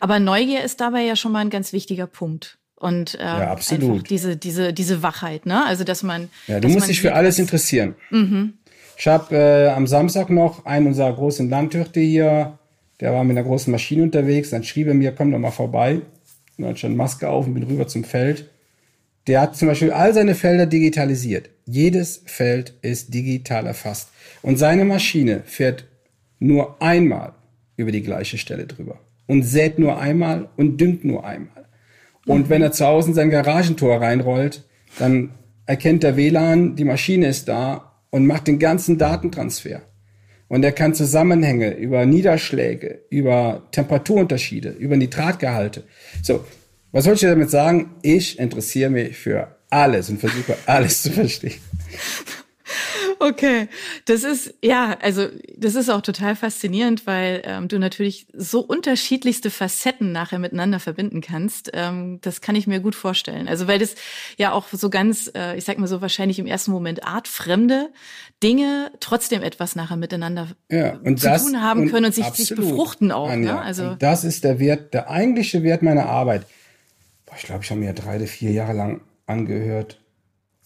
Aber 0.00 0.18
Neugier 0.18 0.62
ist 0.62 0.80
dabei 0.80 1.02
ja 1.02 1.16
schon 1.16 1.32
mal 1.32 1.40
ein 1.40 1.50
ganz 1.50 1.72
wichtiger 1.72 2.06
Punkt. 2.06 2.58
Und 2.76 3.14
ähm, 3.20 3.26
ja, 3.26 3.50
absolut. 3.50 4.08
diese, 4.08 4.36
diese, 4.36 4.72
diese 4.72 5.02
Wachheit, 5.02 5.44
ne? 5.44 5.66
Also 5.66 5.84
dass 5.84 6.02
man. 6.02 6.30
Ja, 6.46 6.60
du 6.60 6.68
musst 6.68 6.88
dich 6.88 7.00
für 7.00 7.14
alles 7.14 7.38
interessieren. 7.38 7.94
Mhm. 8.10 8.54
Ich 8.96 9.06
habe 9.06 9.34
äh, 9.36 9.68
am 9.68 9.86
Samstag 9.86 10.30
noch 10.30 10.64
einen 10.64 10.86
unserer 10.86 11.12
großen 11.12 11.48
Landwirte 11.50 12.00
hier, 12.00 12.58
der 13.00 13.12
war 13.12 13.24
mit 13.24 13.36
einer 13.36 13.46
großen 13.46 13.70
Maschine 13.70 14.02
unterwegs, 14.02 14.50
dann 14.50 14.64
schrieb 14.64 14.88
er 14.88 14.94
mir, 14.94 15.12
komm 15.12 15.30
doch 15.30 15.38
mal 15.38 15.50
vorbei. 15.50 16.02
Und 16.56 16.64
dann 16.64 16.76
eine 16.82 16.94
Maske 16.94 17.28
auf 17.28 17.46
und 17.46 17.54
bin 17.54 17.62
rüber 17.62 17.86
zum 17.86 18.04
Feld. 18.04 18.50
Der 19.26 19.40
hat 19.40 19.56
zum 19.56 19.68
Beispiel 19.68 19.92
all 19.92 20.14
seine 20.14 20.34
Felder 20.34 20.66
digitalisiert. 20.66 21.50
Jedes 21.66 22.22
Feld 22.26 22.74
ist 22.82 23.12
digital 23.14 23.66
erfasst. 23.66 24.10
Und 24.42 24.58
seine 24.58 24.84
Maschine 24.84 25.42
fährt 25.44 25.84
nur 26.38 26.80
einmal 26.82 27.34
über 27.76 27.92
die 27.92 28.02
gleiche 28.02 28.38
Stelle 28.38 28.66
drüber. 28.66 28.98
Und 29.26 29.42
sät 29.42 29.78
nur 29.78 30.00
einmal 30.00 30.48
und 30.56 30.80
düngt 30.80 31.04
nur 31.04 31.24
einmal. 31.24 31.66
Und 32.26 32.48
wenn 32.48 32.62
er 32.62 32.72
zu 32.72 32.86
Hause 32.86 33.08
in 33.08 33.14
sein 33.14 33.30
Garagentor 33.30 34.00
reinrollt, 34.00 34.64
dann 34.98 35.30
erkennt 35.66 36.02
der 36.02 36.16
WLAN, 36.16 36.74
die 36.76 36.84
Maschine 36.84 37.28
ist 37.28 37.48
da 37.48 37.92
und 38.10 38.26
macht 38.26 38.48
den 38.48 38.58
ganzen 38.58 38.98
Datentransfer. 38.98 39.82
Und 40.48 40.64
er 40.64 40.72
kann 40.72 40.94
Zusammenhänge 40.94 41.76
über 41.76 42.04
Niederschläge, 42.06 43.02
über 43.08 43.68
Temperaturunterschiede, 43.70 44.70
über 44.70 44.96
Nitratgehalte. 44.96 45.84
So, 46.22 46.44
was 46.92 47.04
soll 47.04 47.14
ich 47.14 47.20
damit 47.20 47.50
sagen? 47.50 47.96
Ich 48.02 48.38
interessiere 48.38 48.90
mich 48.90 49.16
für 49.16 49.56
alles 49.70 50.10
und 50.10 50.18
versuche 50.20 50.56
alles 50.66 51.02
zu 51.02 51.12
verstehen. 51.12 51.60
Okay, 53.22 53.68
das 54.06 54.24
ist 54.24 54.54
ja, 54.62 54.96
also 55.02 55.26
das 55.54 55.74
ist 55.74 55.90
auch 55.90 56.00
total 56.00 56.36
faszinierend, 56.36 57.06
weil 57.06 57.42
ähm, 57.44 57.68
du 57.68 57.78
natürlich 57.78 58.26
so 58.32 58.60
unterschiedlichste 58.60 59.50
Facetten 59.50 60.10
nachher 60.10 60.38
miteinander 60.38 60.80
verbinden 60.80 61.20
kannst. 61.20 61.70
Ähm, 61.74 62.18
das 62.22 62.40
kann 62.40 62.56
ich 62.56 62.66
mir 62.66 62.80
gut 62.80 62.94
vorstellen. 62.94 63.46
Also 63.46 63.68
weil 63.68 63.78
das 63.78 63.94
ja 64.38 64.52
auch 64.52 64.68
so 64.72 64.88
ganz, 64.88 65.30
äh, 65.34 65.54
ich 65.58 65.64
sag 65.64 65.76
mal 65.76 65.86
so 65.86 66.00
wahrscheinlich 66.00 66.38
im 66.38 66.46
ersten 66.46 66.70
Moment 66.70 67.04
artfremde 67.04 67.90
Dinge 68.42 68.90
trotzdem 69.00 69.42
etwas 69.42 69.76
nachher 69.76 69.96
miteinander 69.96 70.48
ja, 70.70 70.98
und 71.04 71.20
zu 71.20 71.26
das, 71.26 71.44
tun 71.44 71.60
haben 71.60 71.82
und 71.82 71.90
können 71.90 72.06
und 72.06 72.14
sich, 72.14 72.24
absolut, 72.24 72.48
sich 72.48 72.56
befruchten 72.56 73.12
auch. 73.12 73.28
Anja, 73.28 73.54
Ne? 73.54 73.60
Also 73.60 73.84
und 73.90 74.02
das 74.02 74.24
ist 74.24 74.44
der 74.44 74.58
Wert, 74.58 74.94
der 74.94 75.10
eigentliche 75.10 75.62
Wert 75.62 75.82
meiner 75.82 76.06
Arbeit. 76.06 76.46
Boah, 77.30 77.36
ich 77.36 77.44
glaube, 77.44 77.62
ich 77.62 77.70
habe 77.70 77.80
mir 77.80 77.92
drei 77.92 78.16
oder 78.16 78.26
vier 78.26 78.50
Jahre 78.50 78.72
lang 78.72 79.02
angehört, 79.26 80.00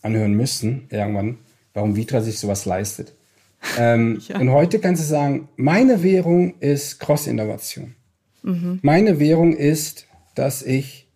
anhören 0.00 0.33
müssen, 0.33 0.87
irgendwann, 0.90 1.37
warum 1.75 1.94
Vitra 1.94 2.23
sich 2.23 2.38
sowas 2.38 2.64
leistet. 2.64 3.14
Ähm, 3.78 4.21
Ja. 4.28 4.38
Und 4.40 4.50
heute 4.50 4.78
kannst 4.78 5.02
du 5.02 5.06
sagen, 5.06 5.49
meine 5.56 6.02
Währung 6.02 6.59
ist 6.61 7.00
Cross-Innovation. 7.00 7.94
Mhm. 8.42 8.78
Meine 8.83 9.18
Währung 9.18 9.54
ist, 9.56 10.06
dass 10.35 10.62
ich 10.62 11.06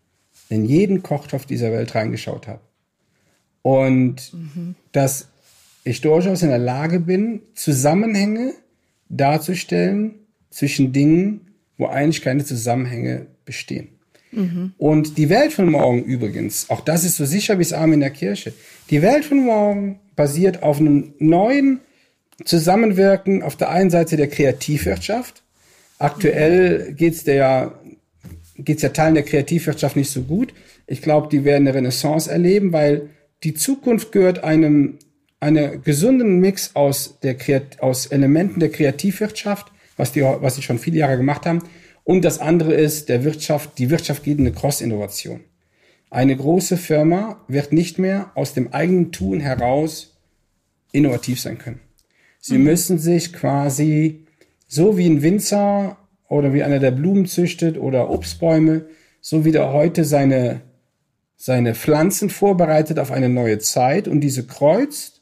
in 0.49 0.64
jeden 0.64 1.02
Kochtopf 1.02 1.45
dieser 1.45 1.73
Welt 1.73 1.95
reingeschaut 1.95 2.47
habe. 2.47 2.61
Und 3.62 4.33
Mhm. 4.33 4.75
dass 4.93 5.28
ich 5.85 6.00
durchaus 6.00 6.43
in 6.43 6.49
der 6.49 6.59
Lage 6.59 7.00
bin, 7.00 7.43
Zusammenhänge 7.55 8.55
darzustellen 9.11 10.14
zwischen 10.50 10.93
Dingen, 10.95 11.52
wo 11.76 11.87
eigentlich 11.87 12.23
keine 12.23 12.45
Zusammenhänge 12.45 13.26
bestehen. 13.45 13.88
Und 14.79 15.19
die 15.19 15.29
Welt 15.29 15.53
von 15.53 15.71
morgen 15.71 16.05
übrigens, 16.05 16.69
auch 16.71 16.81
das 16.81 17.05
ist 17.05 17.17
so 17.17 17.25
sicher 17.25 17.59
wie 17.59 17.63
das 17.63 17.73
Arm 17.73 17.93
in 17.93 18.01
der 18.01 18.11
Kirche, 18.11 18.53
die 18.91 19.03
Welt 19.03 19.25
von 19.25 19.45
morgen 19.45 20.01
basiert 20.17 20.63
auf 20.63 20.81
einem 20.81 21.15
neuen 21.19 21.81
Zusammenwirken 22.45 23.43
auf 23.43 23.57
der 23.57 23.71
einen 23.71 23.91
Seite 23.91 24.17
der 24.17 24.29
Kreativwirtschaft. 24.29 25.43
Aktuell 25.99 26.93
geht's 26.95 27.25
der 27.25 27.35
ja 27.35 27.73
geht's 28.57 28.83
ja 28.83 28.89
Teilen 28.91 29.15
der 29.15 29.25
Kreativwirtschaft 29.25 29.97
nicht 29.97 30.11
so 30.11 30.23
gut. 30.23 30.53
Ich 30.87 31.03
glaube, 31.03 31.29
die 31.29 31.45
werden 31.45 31.67
eine 31.67 31.75
Renaissance 31.75 32.31
erleben, 32.31 32.73
weil 32.73 33.11
die 33.45 33.55
Zukunft 33.55 34.13
gehört 34.13 34.43
einem 34.43 34.99
einer 35.41 35.77
gesunden 35.77 36.41
Mix 36.41 36.75
aus 36.75 37.19
der 37.23 37.37
aus 37.79 38.07
Elementen 38.07 38.61
der 38.61 38.71
Kreativwirtschaft, 38.71 39.71
was 39.97 40.13
die 40.13 40.23
was 40.23 40.57
sie 40.57 40.63
schon 40.63 40.79
viele 40.79 40.99
Jahre 40.99 41.17
gemacht 41.17 41.47
haben, 41.47 41.63
und 42.09 42.25
das 42.25 42.38
andere 42.38 42.73
ist 42.73 43.11
der 43.11 43.23
Wirtschaft, 43.23 43.77
die 43.77 43.91
Wirtschaft 43.91 44.23
geht 44.23 44.38
in 44.38 44.47
eine 44.47 44.57
Cross-Innovation. 44.57 45.41
Eine 46.09 46.35
große 46.35 46.79
Firma 46.79 47.45
wird 47.49 47.71
nicht 47.75 47.99
mehr 47.99 48.31
aus 48.35 48.55
dem 48.55 48.73
eigenen 48.73 49.12
Tun 49.12 49.41
heraus 49.41 50.17
innovativ 50.91 51.38
sein 51.38 51.59
können. 51.59 51.81
Sie 52.41 52.57
müssen 52.57 52.99
sich 52.99 53.35
quasi 53.35 54.25
so 54.67 54.97
wie 54.97 55.07
ein 55.07 55.21
Winzer 55.21 55.99
oder 56.31 56.55
wie 56.55 56.62
einer, 56.62 56.79
der 56.79 56.93
Blumen 56.93 57.27
züchtet 57.27 57.77
oder 57.77 58.09
Obstbäume, 58.09 58.87
so 59.21 59.45
wie 59.45 59.53
der 59.53 59.75
heute 59.75 60.07
seine, 60.07 60.62
seine 61.37 61.75
Pflanzen 61.75 62.31
vorbereitet 62.31 62.99
auf 62.99 63.11
eine 63.11 63.29
neue 63.29 63.59
Zeit 63.59 64.09
und 64.09 64.23
diese 64.23 64.47
kreuzt. 64.47 65.21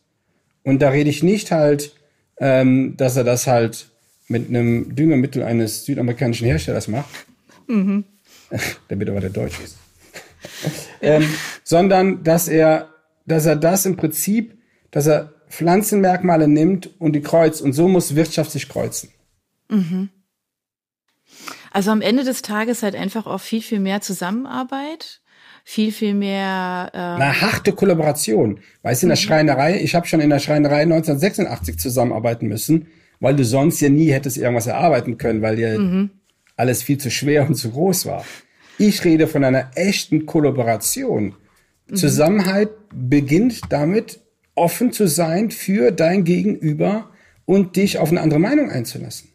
Und 0.62 0.82
da 0.82 0.90
rede 0.90 1.10
ich 1.10 1.24
nicht 1.24 1.50
halt, 1.50 1.96
ähm, 2.38 2.96
dass 2.96 3.16
er 3.16 3.24
das 3.24 3.48
halt 3.48 3.90
mit 4.28 4.48
einem 4.48 4.94
Düngemittel 4.94 5.42
eines 5.42 5.84
südamerikanischen 5.84 6.46
Herstellers 6.46 6.88
macht, 6.88 7.26
der 8.90 8.96
bitte 8.96 9.12
aber 9.12 9.20
der 9.20 9.30
Deutsch 9.30 9.60
ist, 9.60 9.76
ähm, 11.00 11.28
sondern 11.64 12.22
dass 12.24 12.48
er, 12.48 12.90
dass 13.26 13.46
er 13.46 13.56
das 13.56 13.86
im 13.86 13.96
Prinzip, 13.96 14.56
dass 14.90 15.06
er 15.06 15.32
Pflanzenmerkmale 15.48 16.48
nimmt 16.48 17.00
und 17.00 17.12
die 17.12 17.22
kreuzt. 17.22 17.62
Und 17.62 17.72
so 17.72 17.88
muss 17.88 18.14
Wirtschaft 18.14 18.50
sich 18.50 18.68
kreuzen. 18.68 19.10
Also 21.72 21.90
am 21.90 22.00
Ende 22.00 22.24
des 22.24 22.42
Tages 22.42 22.82
halt 22.82 22.94
einfach 22.94 23.26
auch 23.26 23.40
viel, 23.40 23.62
viel 23.62 23.80
mehr 23.80 24.00
Zusammenarbeit, 24.00 25.20
viel, 25.64 25.92
viel 25.92 26.14
mehr 26.14 26.90
äh, 26.94 26.98
Eine 26.98 27.40
harte 27.40 27.72
Kollaboration. 27.72 28.60
Weißt 28.82 29.02
du, 29.02 29.06
in 29.06 29.08
der 29.10 29.16
Schreinerei, 29.16 29.80
ich 29.80 29.94
habe 29.94 30.06
schon 30.06 30.20
in 30.20 30.30
der 30.30 30.38
Schreinerei 30.38 30.82
1986 30.82 31.78
zusammenarbeiten 31.78 32.46
müssen, 32.46 32.86
weil 33.20 33.36
du 33.36 33.44
sonst 33.44 33.80
ja 33.80 33.88
nie 33.88 34.12
hättest 34.12 34.36
irgendwas 34.36 34.66
erarbeiten 34.66 35.18
können, 35.18 35.42
weil 35.42 35.56
dir 35.56 35.78
alles 36.56 36.82
viel 36.82 36.98
zu 36.98 37.10
schwer 37.10 37.46
und 37.46 37.54
zu 37.54 37.70
groß 37.70 38.06
war. 38.06 38.24
Ich 38.78 39.04
rede 39.04 39.26
von 39.26 39.44
einer 39.44 39.70
echten 39.74 40.26
Kollaboration. 40.26 41.34
Zusammenhalt 41.94 42.70
beginnt 42.94 43.60
damit, 43.70 44.20
offen 44.54 44.90
zu 44.92 45.06
sein 45.06 45.50
für 45.50 45.92
dein 45.92 46.24
Gegenüber 46.24 47.10
und 47.44 47.76
dich 47.76 47.98
auf 47.98 48.10
eine 48.10 48.20
andere 48.20 48.40
Meinung 48.40 48.70
einzulassen. 48.70 49.30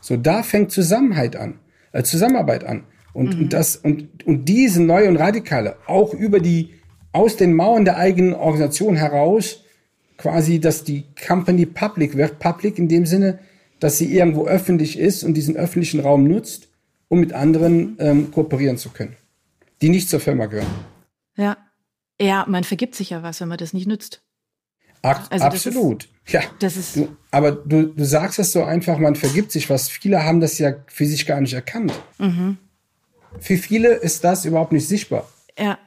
So, 0.00 0.16
da 0.16 0.42
fängt 0.42 0.70
Zusammenhalt 0.70 1.36
an, 1.36 1.58
äh, 1.92 2.02
Zusammenarbeit 2.02 2.64
an. 2.64 2.84
Und, 3.12 3.34
und 3.34 3.52
das, 3.52 3.76
und, 3.76 4.24
und 4.24 4.48
diese 4.48 4.82
neue 4.82 5.08
und 5.08 5.16
radikale, 5.16 5.76
auch 5.86 6.14
über 6.14 6.38
die, 6.40 6.74
aus 7.12 7.36
den 7.36 7.54
Mauern 7.54 7.84
der 7.84 7.96
eigenen 7.96 8.34
Organisation 8.34 8.94
heraus, 8.96 9.64
quasi, 10.20 10.60
dass 10.60 10.84
die 10.84 11.04
Company 11.26 11.66
public 11.66 12.16
wird, 12.16 12.38
public 12.38 12.78
in 12.78 12.88
dem 12.88 13.06
Sinne, 13.06 13.38
dass 13.80 13.98
sie 13.98 14.14
irgendwo 14.14 14.46
öffentlich 14.46 14.98
ist 14.98 15.24
und 15.24 15.34
diesen 15.34 15.56
öffentlichen 15.56 16.00
Raum 16.00 16.24
nutzt, 16.24 16.68
um 17.08 17.20
mit 17.20 17.32
anderen 17.32 17.96
ähm, 17.98 18.30
kooperieren 18.30 18.76
zu 18.76 18.90
können, 18.90 19.16
die 19.80 19.88
nicht 19.88 20.08
zur 20.08 20.20
Firma 20.20 20.46
gehören. 20.46 20.68
ja. 21.36 21.56
Ja, 22.22 22.44
man 22.46 22.64
vergibt 22.64 22.94
sich 22.94 23.08
ja 23.08 23.22
was, 23.22 23.40
wenn 23.40 23.48
man 23.48 23.56
das 23.56 23.72
nicht 23.72 23.86
nützt. 23.86 24.20
Ak 25.00 25.22
Also 25.30 25.46
das 25.46 25.66
absolut. 25.66 26.06
ja. 26.28 26.42
Das 26.58 26.76
ist 26.76 26.96
Du, 26.96 27.16
aber 27.30 27.50
du, 27.52 27.86
du 27.86 28.04
sagst 28.04 28.38
es 28.38 28.52
so 28.52 28.62
einfach, 28.62 28.98
man 28.98 29.16
vergibt 29.16 29.50
sich 29.50 29.70
was. 29.70 29.88
Viele 29.88 30.22
haben 30.22 30.40
das 30.40 30.58
ja 30.58 30.74
für 30.86 31.06
sich 31.06 31.24
gar 31.24 31.40
nicht 31.40 31.54
erkannt. 31.54 31.94
Für 33.38 33.56
viele 33.56 33.94
ist 33.94 34.22
das 34.22 34.44
überhaupt 34.44 34.72
nicht 34.72 34.86
sichtbar. 34.86 35.26
Ja. 35.58 35.78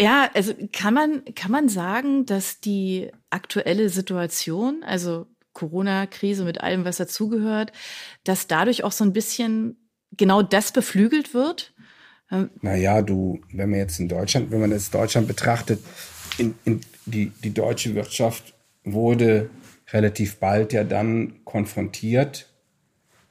Ja, 0.00 0.30
also 0.34 0.54
kann 0.72 0.94
man, 0.94 1.24
kann 1.34 1.50
man 1.50 1.68
sagen, 1.68 2.24
dass 2.24 2.60
die 2.60 3.10
aktuelle 3.30 3.88
Situation, 3.88 4.84
also 4.84 5.26
Corona-Krise 5.54 6.44
mit 6.44 6.60
allem, 6.60 6.84
was 6.84 6.98
dazugehört, 6.98 7.72
dass 8.22 8.46
dadurch 8.46 8.84
auch 8.84 8.92
so 8.92 9.02
ein 9.02 9.12
bisschen 9.12 9.76
genau 10.12 10.42
das 10.42 10.72
beflügelt 10.72 11.34
wird? 11.34 11.74
Naja, 12.60 13.02
du, 13.02 13.40
wenn 13.52 13.70
man 13.70 13.80
jetzt 13.80 13.98
in 13.98 14.08
Deutschland, 14.08 14.50
wenn 14.50 14.60
man 14.60 14.70
jetzt 14.70 14.94
Deutschland 14.94 15.26
betrachtet, 15.26 15.80
in, 16.36 16.54
in 16.64 16.80
die, 17.06 17.30
die 17.42 17.54
deutsche 17.54 17.94
Wirtschaft 17.94 18.54
wurde 18.84 19.50
relativ 19.90 20.36
bald 20.36 20.72
ja 20.72 20.84
dann 20.84 21.44
konfrontiert 21.44 22.50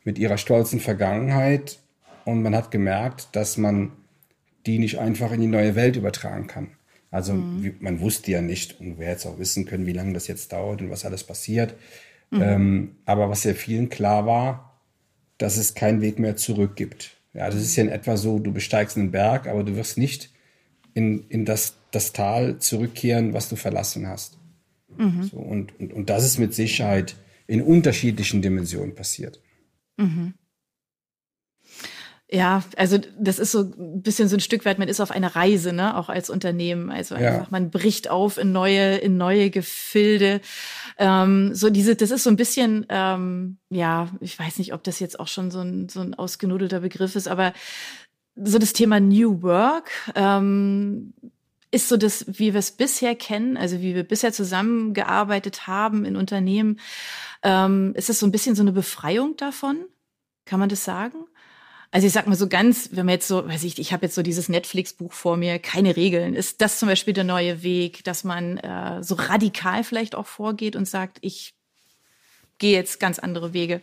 mit 0.03 0.17
ihrer 0.17 0.37
stolzen 0.37 0.79
Vergangenheit 0.79 1.79
und 2.25 2.41
man 2.41 2.55
hat 2.55 2.71
gemerkt, 2.71 3.29
dass 3.33 3.57
man 3.57 3.91
die 4.67 4.79
nicht 4.79 4.99
einfach 4.99 5.31
in 5.31 5.41
die 5.41 5.47
neue 5.47 5.75
Welt 5.75 5.95
übertragen 5.95 6.47
kann. 6.47 6.71
Also 7.09 7.33
wie, 7.61 7.73
man 7.79 8.01
wusste 8.01 8.31
ja 8.31 8.41
nicht 8.41 8.79
und 8.79 8.99
wer 8.99 9.11
jetzt 9.11 9.25
auch 9.25 9.39
wissen 9.39 9.65
können, 9.65 9.85
wie 9.85 9.93
lange 9.93 10.13
das 10.13 10.27
jetzt 10.27 10.51
dauert 10.51 10.81
und 10.81 10.89
was 10.89 11.05
alles 11.05 11.23
passiert. 11.23 11.73
Ähm, 12.31 12.97
aber 13.05 13.29
was 13.29 13.45
ja 13.45 13.53
vielen 13.53 13.89
klar 13.89 14.25
war, 14.25 14.81
dass 15.37 15.55
es 15.55 15.73
keinen 15.73 16.01
Weg 16.01 16.19
mehr 16.19 16.35
zurück 16.35 16.75
gibt. 16.75 17.17
Ja, 17.33 17.49
das 17.49 17.61
ist 17.61 17.75
ja 17.75 17.83
in 17.83 17.89
etwa 17.89 18.17
so, 18.17 18.39
du 18.39 18.51
besteigst 18.51 18.97
einen 18.97 19.11
Berg, 19.11 19.47
aber 19.47 19.63
du 19.63 19.75
wirst 19.75 19.97
nicht 19.97 20.31
in, 20.93 21.25
in 21.29 21.45
das, 21.45 21.75
das 21.91 22.11
Tal 22.11 22.57
zurückkehren, 22.59 23.33
was 23.33 23.47
du 23.47 23.55
verlassen 23.55 24.07
hast. 24.07 24.37
So, 25.23 25.37
und, 25.37 25.79
und, 25.79 25.93
und 25.93 26.09
das 26.09 26.25
ist 26.25 26.39
mit 26.39 26.53
Sicherheit 26.53 27.15
in 27.45 27.61
unterschiedlichen 27.61 28.41
Dimensionen 28.41 28.95
passiert. 28.95 29.39
Ja, 32.29 32.61
also 32.75 32.97
das 33.17 33.39
ist 33.39 33.53
so 33.53 33.61
ein 33.61 34.01
bisschen 34.01 34.27
so 34.27 34.35
ein 34.35 34.41
Stück 34.41 34.65
weit, 34.65 34.79
man 34.79 34.89
ist 34.89 34.99
auf 34.99 35.11
einer 35.11 35.33
Reise, 35.33 35.71
ne, 35.71 35.95
auch 35.95 36.09
als 36.09 36.29
Unternehmen. 36.29 36.91
Also 36.91 37.15
Ja. 37.15 37.35
einfach, 37.35 37.51
man 37.51 37.71
bricht 37.71 38.09
auf 38.09 38.37
in 38.37 38.51
neue, 38.51 38.97
in 38.97 39.15
neue 39.15 39.49
Gefilde. 39.49 40.41
Ähm, 40.97 41.55
so 41.55 41.69
diese, 41.69 41.95
das 41.95 42.11
ist 42.11 42.23
so 42.23 42.29
ein 42.29 42.35
bisschen, 42.35 42.85
ähm, 42.89 43.57
ja, 43.69 44.09
ich 44.19 44.37
weiß 44.37 44.57
nicht, 44.57 44.73
ob 44.73 44.83
das 44.83 44.99
jetzt 44.99 45.21
auch 45.21 45.29
schon 45.29 45.51
so 45.51 45.61
ein, 45.61 45.87
so 45.87 46.01
ein 46.01 46.15
ausgenudelter 46.15 46.81
Begriff 46.81 47.15
ist, 47.15 47.29
aber 47.29 47.53
so 48.35 48.59
das 48.59 48.73
Thema 48.73 48.99
New 48.99 49.41
Work 49.41 49.89
ähm, 50.15 51.13
ist 51.71 51.87
so 51.87 51.95
das, 51.95 52.25
wie 52.27 52.53
wir 52.53 52.59
es 52.59 52.71
bisher 52.71 53.15
kennen, 53.15 53.55
also 53.55 53.79
wie 53.79 53.95
wir 53.95 54.03
bisher 54.03 54.33
zusammengearbeitet 54.33 55.65
haben 55.67 56.03
in 56.03 56.17
Unternehmen, 56.17 56.79
ähm, 57.41 57.93
ist 57.95 58.09
das 58.09 58.19
so 58.19 58.25
ein 58.25 58.31
bisschen 58.31 58.55
so 58.55 58.63
eine 58.63 58.73
Befreiung 58.73 59.37
davon? 59.37 59.85
Kann 60.45 60.59
man 60.59 60.69
das 60.69 60.83
sagen? 60.83 61.25
Also 61.91 62.05
ich 62.05 62.13
sag 62.13 62.27
mal 62.27 62.35
so 62.35 62.47
ganz, 62.47 62.89
wenn 62.91 63.05
man 63.05 63.13
jetzt 63.13 63.27
so, 63.27 63.47
weiß 63.47 63.63
ich, 63.63 63.79
ich 63.79 63.93
habe 63.93 64.05
jetzt 64.05 64.15
so 64.15 64.21
dieses 64.21 64.49
Netflix-Buch 64.49 65.13
vor 65.13 65.37
mir, 65.37 65.57
keine 65.57 65.95
Regeln. 65.95 66.33
Ist 66.33 66.61
das 66.61 66.79
zum 66.79 66.89
Beispiel 66.89 67.13
der 67.13 67.23
neue 67.23 67.63
Weg, 67.63 68.03
dass 68.03 68.23
man 68.23 68.57
äh, 68.57 69.01
so 69.03 69.15
radikal 69.15 69.83
vielleicht 69.83 70.15
auch 70.15 70.27
vorgeht 70.27 70.75
und 70.75 70.87
sagt, 70.87 71.17
ich 71.21 71.55
gehe 72.57 72.73
jetzt 72.73 72.99
ganz 72.99 73.19
andere 73.19 73.53
Wege? 73.53 73.81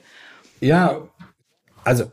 Ja, 0.60 1.08
also 1.82 2.10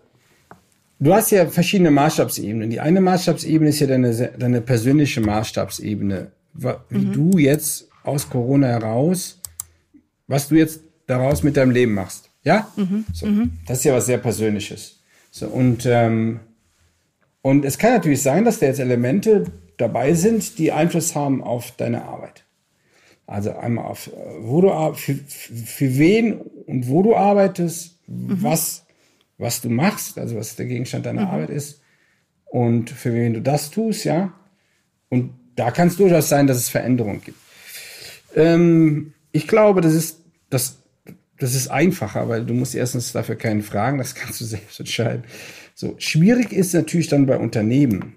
du 0.99 1.13
hast 1.13 1.31
ja 1.31 1.47
verschiedene 1.47 1.91
Maßstabsebenen. 1.91 2.69
Die 2.69 2.79
eine 2.79 3.01
Maßstabsebene 3.01 3.69
ist 3.69 3.79
ja 3.79 3.87
deine, 3.87 4.13
deine 4.37 4.61
persönliche 4.61 5.19
Maßstabsebene, 5.19 6.31
wie 6.89 7.05
du 7.05 7.37
jetzt 7.37 7.89
aus 8.03 8.29
Corona 8.29 8.67
heraus, 8.67 9.39
was 10.27 10.47
du 10.47 10.55
jetzt 10.55 10.81
daraus 11.07 11.43
mit 11.43 11.57
deinem 11.57 11.71
Leben 11.71 11.93
machst. 11.93 12.29
Ja? 12.43 12.71
Mhm. 12.75 13.05
So. 13.13 13.25
Mhm. 13.25 13.59
Das 13.67 13.79
ist 13.79 13.83
ja 13.83 13.93
was 13.93 14.05
sehr 14.05 14.17
Persönliches. 14.17 15.00
So, 15.31 15.47
und, 15.47 15.85
ähm, 15.85 16.41
und 17.41 17.65
es 17.65 17.77
kann 17.77 17.93
natürlich 17.93 18.21
sein, 18.21 18.45
dass 18.45 18.59
da 18.59 18.67
jetzt 18.67 18.79
Elemente 18.79 19.45
dabei 19.77 20.13
sind, 20.13 20.59
die 20.59 20.71
Einfluss 20.71 21.15
haben 21.15 21.41
auf 21.43 21.71
deine 21.71 22.03
Arbeit. 22.03 22.45
Also 23.25 23.51
einmal 23.55 23.85
auf, 23.85 24.07
äh, 24.07 24.11
wo 24.41 24.61
du 24.61 24.93
für, 24.93 25.15
für 25.15 25.97
wen 25.97 26.41
und 26.41 26.89
wo 26.89 27.01
du 27.01 27.15
arbeitest, 27.15 27.97
mhm. 28.07 28.43
was, 28.43 28.85
was 29.37 29.61
du 29.61 29.69
machst, 29.69 30.19
also 30.19 30.35
was 30.35 30.57
der 30.57 30.65
Gegenstand 30.65 31.05
deiner 31.05 31.21
mhm. 31.21 31.27
Arbeit 31.27 31.49
ist 31.49 31.81
und 32.45 32.89
für 32.89 33.13
wen 33.13 33.33
du 33.33 33.41
das 33.41 33.71
tust, 33.71 34.03
ja. 34.03 34.33
Und 35.09 35.33
da 35.55 35.71
kann 35.71 35.87
es 35.87 35.95
durchaus 35.97 36.27
sein, 36.27 36.47
dass 36.47 36.57
es 36.57 36.69
Veränderungen 36.69 37.21
gibt. 37.21 37.37
Ähm, 38.35 39.13
ich 39.31 39.47
glaube, 39.47 39.79
das 39.79 39.93
ist, 39.93 40.19
das, 40.49 40.80
das 41.41 41.55
ist 41.55 41.69
einfacher, 41.69 42.29
weil 42.29 42.45
du 42.45 42.53
musst 42.53 42.75
erstens 42.75 43.13
dafür 43.13 43.35
keinen 43.35 43.63
fragen, 43.63 43.97
das 43.97 44.13
kannst 44.13 44.39
du 44.41 44.45
selbst 44.45 44.79
entscheiden. 44.79 45.23
So, 45.73 45.95
schwierig 45.97 46.53
ist 46.53 46.73
natürlich 46.73 47.07
dann 47.07 47.25
bei 47.25 47.37
Unternehmen. 47.37 48.13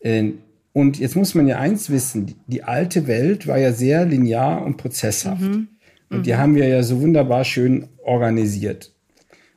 Äh, 0.00 0.32
und 0.72 0.98
jetzt 0.98 1.14
muss 1.14 1.34
man 1.34 1.46
ja 1.46 1.58
eins 1.58 1.90
wissen, 1.90 2.34
die 2.46 2.64
alte 2.64 3.06
Welt 3.06 3.46
war 3.46 3.58
ja 3.58 3.72
sehr 3.72 4.06
linear 4.06 4.64
und 4.64 4.76
prozesshaft. 4.76 5.42
Mhm. 5.42 5.68
Und 6.10 6.26
die 6.26 6.32
mhm. 6.32 6.38
haben 6.38 6.54
wir 6.56 6.66
ja 6.66 6.82
so 6.82 7.00
wunderbar 7.00 7.44
schön 7.44 7.88
organisiert 8.02 8.92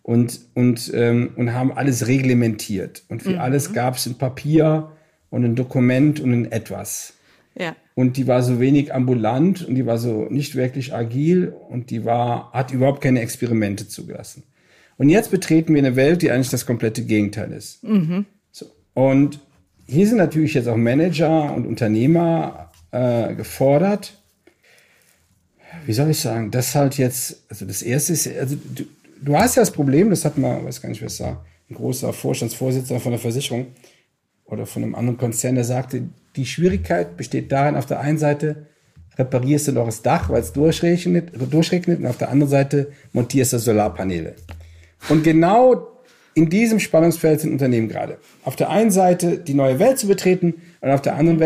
und, 0.04 0.42
und, 0.54 0.92
ähm, 0.94 1.32
und 1.36 1.54
haben 1.54 1.72
alles 1.72 2.06
reglementiert. 2.06 3.04
Und 3.10 3.24
für 3.24 3.32
mhm. 3.32 3.39
alles 3.39 3.74
gab 3.74 3.96
es 3.96 4.06
ein 4.06 4.18
Papier 4.18 4.92
und 5.32 5.44
ein 5.44 5.56
Dokument 5.56 6.20
und 6.20 6.34
ein 6.34 6.51
Etwas. 6.51 7.13
Ja. 7.58 7.75
Und 7.96 8.18
die 8.18 8.28
war 8.28 8.44
so 8.44 8.60
wenig 8.60 8.94
ambulant 8.94 9.66
und 9.66 9.75
die 9.75 9.86
war 9.86 9.98
so 9.98 10.28
nicht 10.30 10.56
wirklich 10.56 10.94
agil 10.94 11.56
und 11.70 11.90
die 11.90 12.04
war, 12.04 12.52
hat 12.52 12.72
überhaupt 12.72 13.02
keine 13.02 13.22
Experimente 13.22 13.88
zugelassen. 13.88 14.44
Und 14.98 15.10
jetzt 15.10 15.32
betreten 15.32 15.74
wir 15.74 15.80
eine 15.80 15.96
Welt, 15.96 16.22
die 16.22 16.30
eigentlich 16.30 16.50
das 16.50 16.66
komplette 16.66 17.04
Gegenteil 17.04 17.54
ist. 17.54 17.84
Mhm. 17.84 18.25
So. 18.52 18.66
Und 18.94 19.40
hier 19.88 20.08
sind 20.08 20.18
natürlich 20.18 20.54
jetzt 20.54 20.68
auch 20.68 20.75
Manager 20.75 21.54
und 21.54 21.66
Unternehmer 21.66 22.72
äh, 22.92 23.34
gefordert. 23.34 24.20
Wie 25.86 25.94
soll 25.94 26.10
ich 26.10 26.20
sagen, 26.20 26.52
das 26.52 26.75
halt 26.75 26.98
jetzt, 26.98 27.46
also 27.50 27.66
das 27.66 27.82
erste 27.82 28.14
ist, 28.14 28.28
also 28.28 28.56
du, 28.56 28.84
du 29.22 29.38
hast 29.38 29.56
ja 29.56 29.62
das 29.62 29.72
Problem, 29.72 30.10
das 30.10 30.25
hat 30.25 30.38
mal, 30.38 30.64
weiß 30.66 30.82
gar 30.82 30.90
nicht, 30.90 31.02
wer 31.02 31.08
es 31.08 31.20
war, 31.20 31.46
ein 31.70 31.75
großer 31.75 32.12
Vorstandsvorsitzender 32.12 33.00
von 33.00 33.12
der 33.12 33.20
Versicherung 33.20 33.68
oder 34.46 34.66
von 34.66 34.84
einem 34.84 34.96
anderen 34.96 35.18
Konzern, 35.18 35.56
der 35.56 35.64
sagte, 35.64 36.04
die 36.36 36.46
Schwierigkeit 36.46 37.18
besteht 37.18 37.51
darin, 37.51 37.75
auf 37.75 37.86
der 37.86 38.00
einen 38.00 38.18
Seite 38.18 38.68
reparierst 39.18 39.70
du 39.70 39.72
noch 39.72 39.86
das 39.86 40.01
Dach, 40.01 40.30
weil 40.30 40.42
es 40.42 40.54
durchregnet, 40.54 41.32
durchregnet 41.51 42.00
und 42.00 42.08
auf 42.08 42.18
der 42.18 42.30
anderen 42.30 42.50
Seite 42.50 42.92
montierst 43.13 43.54
du 43.54 43.60
Solarpaneele. 43.60 44.36
Und 45.10 45.24
genau 45.24 45.96
in 46.34 46.50
diesem 46.50 46.80
Spannungsfeld 46.80 47.39
sind 47.39 47.54
Unternehmen 47.54 47.88
gerade. 47.88 48.18
Auf 48.44 48.56
der 48.56 48.70
einen 48.70 48.92
Seite 48.92 49.38
die 49.38 49.54
neue 49.54 49.80
Welt 49.80 49.98
zu 49.98 50.08
betreten 50.08 50.56
und 50.82 50.89
auf 50.89 51.01
der 51.01 51.15
anderen 51.15 51.39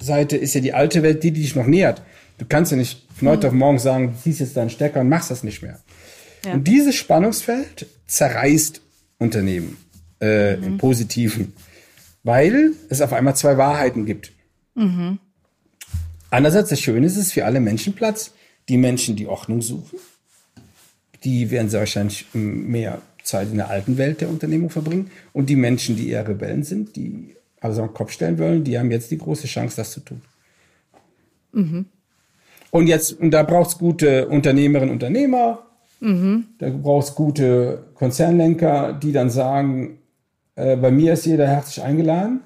Seite 0.00 0.36
ist 0.36 0.54
ja 0.54 0.60
die 0.60 0.74
alte 0.74 1.02
Welt, 1.02 1.22
die, 1.22 1.30
die 1.30 1.42
dich 1.42 1.54
noch 1.54 1.66
nähert. 1.66 2.02
Du 2.38 2.44
kannst 2.48 2.72
ja 2.72 2.78
nicht 2.78 3.06
von 3.16 3.28
heute 3.28 3.48
auf 3.48 3.52
morgen 3.52 3.78
sagen, 3.78 4.12
du 4.12 4.22
ziehst 4.22 4.40
jetzt 4.40 4.56
deinen 4.56 4.70
Stecker 4.70 5.00
und 5.00 5.08
machst 5.08 5.30
das 5.30 5.44
nicht 5.44 5.62
mehr. 5.62 5.78
Ja. 6.44 6.52
Und 6.54 6.66
dieses 6.66 6.94
Spannungsfeld 6.96 7.86
zerreißt 8.06 8.80
Unternehmen 9.18 9.76
äh, 10.20 10.56
mhm. 10.56 10.64
im 10.64 10.78
Positiven, 10.78 11.52
weil 12.28 12.74
es 12.90 13.00
auf 13.00 13.14
einmal 13.14 13.34
zwei 13.34 13.56
Wahrheiten 13.56 14.04
gibt. 14.04 14.32
Mhm. 14.74 15.18
Andererseits, 16.28 16.68
das 16.68 16.78
Schöne 16.78 17.06
ist, 17.06 17.12
es 17.12 17.28
ist 17.28 17.32
für 17.32 17.46
alle 17.46 17.58
Menschen 17.58 17.94
Platz. 17.94 18.34
Die 18.68 18.76
Menschen, 18.76 19.16
die 19.16 19.26
Ordnung 19.26 19.62
suchen, 19.62 19.98
die 21.24 21.50
werden 21.50 21.70
sehr 21.70 21.80
wahrscheinlich 21.80 22.26
mehr 22.34 23.00
Zeit 23.22 23.48
in 23.50 23.56
der 23.56 23.70
alten 23.70 23.96
Welt 23.96 24.20
der 24.20 24.28
Unternehmung 24.28 24.68
verbringen. 24.68 25.10
Und 25.32 25.48
die 25.48 25.56
Menschen, 25.56 25.96
die 25.96 26.10
eher 26.10 26.28
Rebellen 26.28 26.64
sind, 26.64 26.96
die 26.96 27.34
alles 27.60 27.78
am 27.78 27.94
Kopf 27.94 28.12
stellen 28.12 28.38
wollen, 28.38 28.62
die 28.62 28.78
haben 28.78 28.90
jetzt 28.90 29.10
die 29.10 29.16
große 29.16 29.46
Chance, 29.46 29.76
das 29.76 29.92
zu 29.92 30.00
tun. 30.00 30.20
Mhm. 31.52 31.86
Und 32.70 32.88
jetzt, 32.88 33.18
und 33.18 33.30
da 33.30 33.42
braucht 33.42 33.70
es 33.70 33.78
gute 33.78 34.28
Unternehmerinnen 34.28 34.90
und 34.90 34.96
Unternehmer, 35.02 35.66
mhm. 36.00 36.48
da 36.58 36.68
braucht 36.68 37.08
es 37.08 37.14
gute 37.14 37.86
Konzernlenker, 37.94 38.92
die 38.92 39.12
dann 39.12 39.30
sagen, 39.30 39.98
äh, 40.58 40.76
bei 40.76 40.90
mir 40.90 41.12
ist 41.12 41.24
jeder 41.24 41.46
herzlich 41.46 41.84
eingeladen, 41.84 42.40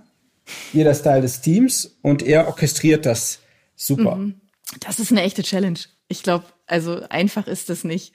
jeder 0.73 0.91
ist 0.91 1.03
Teil 1.03 1.23
des 1.23 1.41
Teams 1.41 1.97
und 2.03 2.23
er 2.23 2.47
orchestriert 2.47 3.07
das 3.07 3.41
super. 3.75 4.17
Mhm. 4.17 4.41
Das 4.81 4.99
ist 4.99 5.11
eine 5.11 5.23
echte 5.23 5.43
Challenge. 5.43 5.79
Ich 6.09 6.23
glaube, 6.23 6.45
also 6.67 7.01
einfach 7.09 7.47
ist 7.47 7.71
das 7.71 7.85
nicht. 7.85 8.13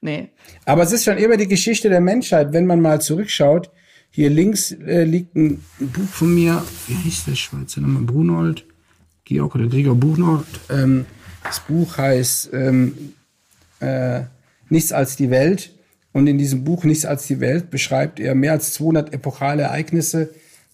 Nee. 0.00 0.30
Aber 0.64 0.82
es 0.82 0.92
ist 0.92 1.04
schon 1.04 1.18
immer 1.18 1.36
die 1.36 1.48
Geschichte 1.48 1.88
der 1.88 2.00
Menschheit, 2.00 2.52
wenn 2.52 2.66
man 2.66 2.80
mal 2.80 3.00
zurückschaut. 3.00 3.70
Hier 4.10 4.30
links 4.30 4.72
äh, 4.72 5.04
liegt 5.04 5.34
ein, 5.36 5.62
Buch 5.78 6.08
von 6.08 6.34
mir, 6.34 6.62
wie 6.86 6.94
hieß 6.94 7.26
der 7.26 7.34
Schweizer 7.34 7.82
Name? 7.82 8.00
Brunold, 8.00 8.64
Georg 9.24 9.54
oder 9.54 9.66
Gregor 9.66 9.94
Brunold. 9.94 10.46
Ähm, 10.70 11.06
das 11.44 11.60
Buch 11.60 11.98
heißt 11.98 12.50
ähm, 12.52 13.14
äh, 13.80 14.22
Nichts 14.68 14.92
als 14.92 15.16
die 15.16 15.30
Welt. 15.30 15.75
Und 16.16 16.28
in 16.28 16.38
diesem 16.38 16.64
Buch 16.64 16.84
Nichts 16.84 17.04
als 17.04 17.26
die 17.26 17.40
Welt 17.40 17.68
beschreibt 17.68 18.20
er 18.20 18.34
mehr 18.34 18.52
als 18.52 18.72
200 18.72 19.12
epochale 19.12 19.64
Ereignisse, 19.64 20.30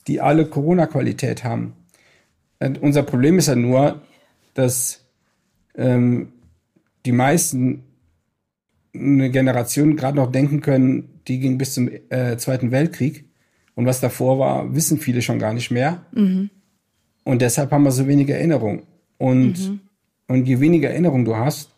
die 0.07 0.21
alle 0.21 0.47
Corona-Qualität 0.47 1.43
haben. 1.43 1.73
Und 2.61 2.81
unser 2.81 3.03
Problem 3.03 3.39
ist 3.39 3.49
ja 3.49 3.57
nur, 3.57 4.03
dass 4.55 5.05
ähm, 5.77 6.29
die 7.05 7.11
meisten 7.11 7.83
eine 8.95 9.31
Generation 9.33 9.97
gerade 9.97 10.17
noch 10.17 10.31
denken 10.31 10.61
können, 10.61 11.09
die 11.27 11.41
ging 11.41 11.59
bis 11.59 11.75
zum 11.75 11.91
äh, 12.11 12.37
Zweiten 12.37 12.71
Weltkrieg. 12.71 13.25
Und 13.75 13.85
was 13.85 13.99
davor 13.99 14.39
war, 14.39 14.77
wissen 14.77 14.99
viele 14.99 15.23
schon 15.23 15.41
gar 15.41 15.55
nicht 15.55 15.73
mehr. 15.73 16.07
Mhm. 16.13 16.51
Und 17.25 17.43
deshalb 17.43 17.73
haben 17.73 17.83
wir 17.83 17.91
so 17.91 18.07
wenige 18.07 18.35
Erinnerungen. 18.35 18.85
Und, 19.19 19.59
mhm. 19.59 19.81
und 20.29 20.47
je 20.47 20.61
weniger 20.61 20.91
Erinnerungen 20.91 21.25
du 21.25 21.35
hast, 21.35 21.72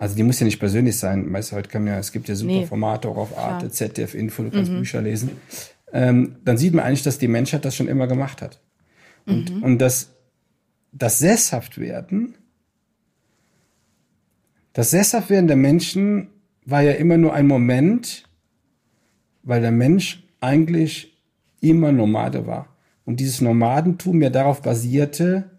also 0.00 0.16
die 0.16 0.22
muss 0.22 0.40
ja 0.40 0.46
nicht 0.46 0.58
persönlich 0.58 0.98
sein. 0.98 1.32
Weißt 1.32 1.52
du, 1.52 1.56
heute 1.56 1.68
kann 1.68 1.84
man 1.84 1.92
ja, 1.92 1.98
es 1.98 2.10
gibt 2.10 2.28
ja 2.28 2.34
super 2.34 2.52
nee. 2.52 2.66
Formate 2.66 3.08
auch 3.08 3.16
auf 3.16 3.38
Arte, 3.38 3.66
Klar. 3.66 3.72
ZDF 3.72 4.14
Info, 4.14 4.42
du 4.42 4.50
kannst 4.50 4.72
mhm. 4.72 4.78
Bücher 4.78 5.02
lesen. 5.02 5.30
Ähm, 5.92 6.36
dann 6.44 6.56
sieht 6.58 6.74
man 6.74 6.84
eigentlich, 6.84 7.02
dass 7.02 7.18
die 7.18 7.28
Menschheit 7.28 7.64
das 7.64 7.76
schon 7.76 7.88
immer 7.88 8.06
gemacht 8.06 8.42
hat. 8.42 8.60
Und, 9.26 9.54
mhm. 9.54 9.62
und 9.62 9.78
das, 9.78 10.10
das 10.92 11.18
sesshaft 11.18 11.78
werden 11.78 12.34
das 14.72 14.90
Sesshaftwerden 14.90 15.48
der 15.48 15.56
Menschen 15.56 16.28
war 16.64 16.82
ja 16.82 16.92
immer 16.92 17.16
nur 17.16 17.34
ein 17.34 17.46
Moment, 17.46 18.24
weil 19.42 19.60
der 19.60 19.72
Mensch 19.72 20.22
eigentlich 20.40 21.20
immer 21.60 21.92
Nomade 21.92 22.46
war. 22.46 22.76
Und 23.04 23.18
dieses 23.18 23.40
Nomadentum 23.40 24.22
ja 24.22 24.30
darauf 24.30 24.62
basierte, 24.62 25.50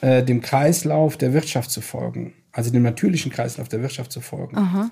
äh, 0.00 0.22
dem 0.22 0.40
Kreislauf 0.40 1.16
der 1.16 1.34
Wirtschaft 1.34 1.70
zu 1.70 1.80
folgen. 1.80 2.32
Also 2.58 2.72
dem 2.72 2.82
natürlichen 2.82 3.30
Kreislauf 3.30 3.68
der 3.68 3.82
Wirtschaft 3.82 4.10
zu 4.10 4.20
folgen. 4.20 4.56
Aha. 4.56 4.90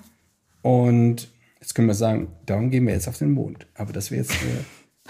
Und 0.62 1.28
jetzt 1.60 1.74
können 1.74 1.88
wir 1.88 1.94
sagen, 1.94 2.28
darum 2.46 2.70
gehen 2.70 2.86
wir 2.86 2.94
jetzt 2.94 3.08
auf 3.08 3.18
den 3.18 3.32
Mond. 3.32 3.66
Aber 3.74 3.92
das 3.92 4.10
wäre 4.10 4.22
jetzt, 4.22 4.34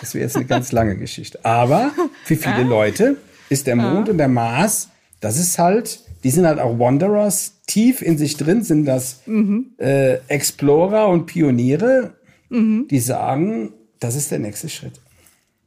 das 0.00 0.14
wäre 0.14 0.24
jetzt 0.24 0.36
eine 0.36 0.46
ganz 0.46 0.72
lange 0.72 0.96
Geschichte. 0.96 1.44
Aber 1.44 1.90
für 2.24 2.36
viele 2.36 2.56
ah. 2.56 2.62
Leute 2.62 3.16
ist 3.50 3.66
der 3.66 3.76
Mond 3.76 4.08
ah. 4.08 4.12
und 4.12 4.18
der 4.18 4.28
Mars, 4.28 4.88
das 5.20 5.38
ist 5.38 5.58
halt 5.58 6.00
die 6.26 6.30
sind 6.30 6.44
halt 6.44 6.58
auch 6.58 6.78
Wanderers. 6.80 7.62
Tief 7.68 8.02
in 8.02 8.18
sich 8.18 8.36
drin 8.36 8.64
sind 8.64 8.84
das 8.84 9.22
mhm. 9.26 9.74
äh, 9.78 10.14
Explorer 10.26 11.08
und 11.08 11.26
Pioniere, 11.26 12.14
mhm. 12.48 12.88
die 12.88 12.98
sagen, 12.98 13.72
das 14.00 14.16
ist 14.16 14.32
der 14.32 14.40
nächste 14.40 14.68
Schritt. 14.68 15.00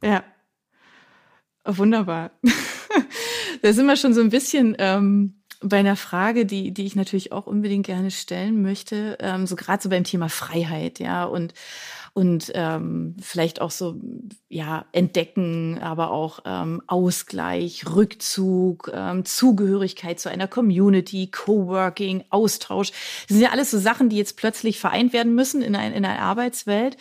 Ja. 0.02 0.22
Wunderbar. 1.64 2.32
da 3.62 3.72
sind 3.72 3.86
wir 3.86 3.96
schon 3.96 4.12
so 4.12 4.20
ein 4.20 4.28
bisschen 4.28 4.76
ähm, 4.78 5.39
bei 5.60 5.78
einer 5.78 5.96
Frage, 5.96 6.46
die, 6.46 6.72
die 6.72 6.86
ich 6.86 6.96
natürlich 6.96 7.32
auch 7.32 7.46
unbedingt 7.46 7.86
gerne 7.86 8.10
stellen 8.10 8.62
möchte, 8.62 9.18
ähm, 9.20 9.46
so 9.46 9.56
gerade 9.56 9.82
so 9.82 9.90
beim 9.90 10.04
Thema 10.04 10.28
Freiheit, 10.28 10.98
ja, 10.98 11.24
und 11.24 11.54
und 12.12 12.50
ähm, 12.54 13.16
vielleicht 13.20 13.60
auch 13.60 13.70
so 13.70 13.94
ja 14.48 14.84
entdecken, 14.92 15.78
aber 15.80 16.10
auch 16.10 16.40
ähm, 16.44 16.82
Ausgleich, 16.86 17.84
Rückzug, 17.94 18.90
ähm, 18.92 19.24
Zugehörigkeit 19.24 20.18
zu 20.18 20.28
einer 20.28 20.48
Community, 20.48 21.28
Coworking, 21.30 22.24
Austausch. 22.30 22.90
Das 22.90 23.36
sind 23.36 23.40
ja 23.40 23.50
alles 23.50 23.70
so 23.70 23.78
Sachen, 23.78 24.08
die 24.08 24.16
jetzt 24.16 24.36
plötzlich 24.36 24.80
vereint 24.80 25.12
werden 25.12 25.34
müssen 25.34 25.62
in, 25.62 25.76
ein, 25.76 25.92
in 25.92 26.04
einer 26.04 26.20
Arbeitswelt. 26.20 26.96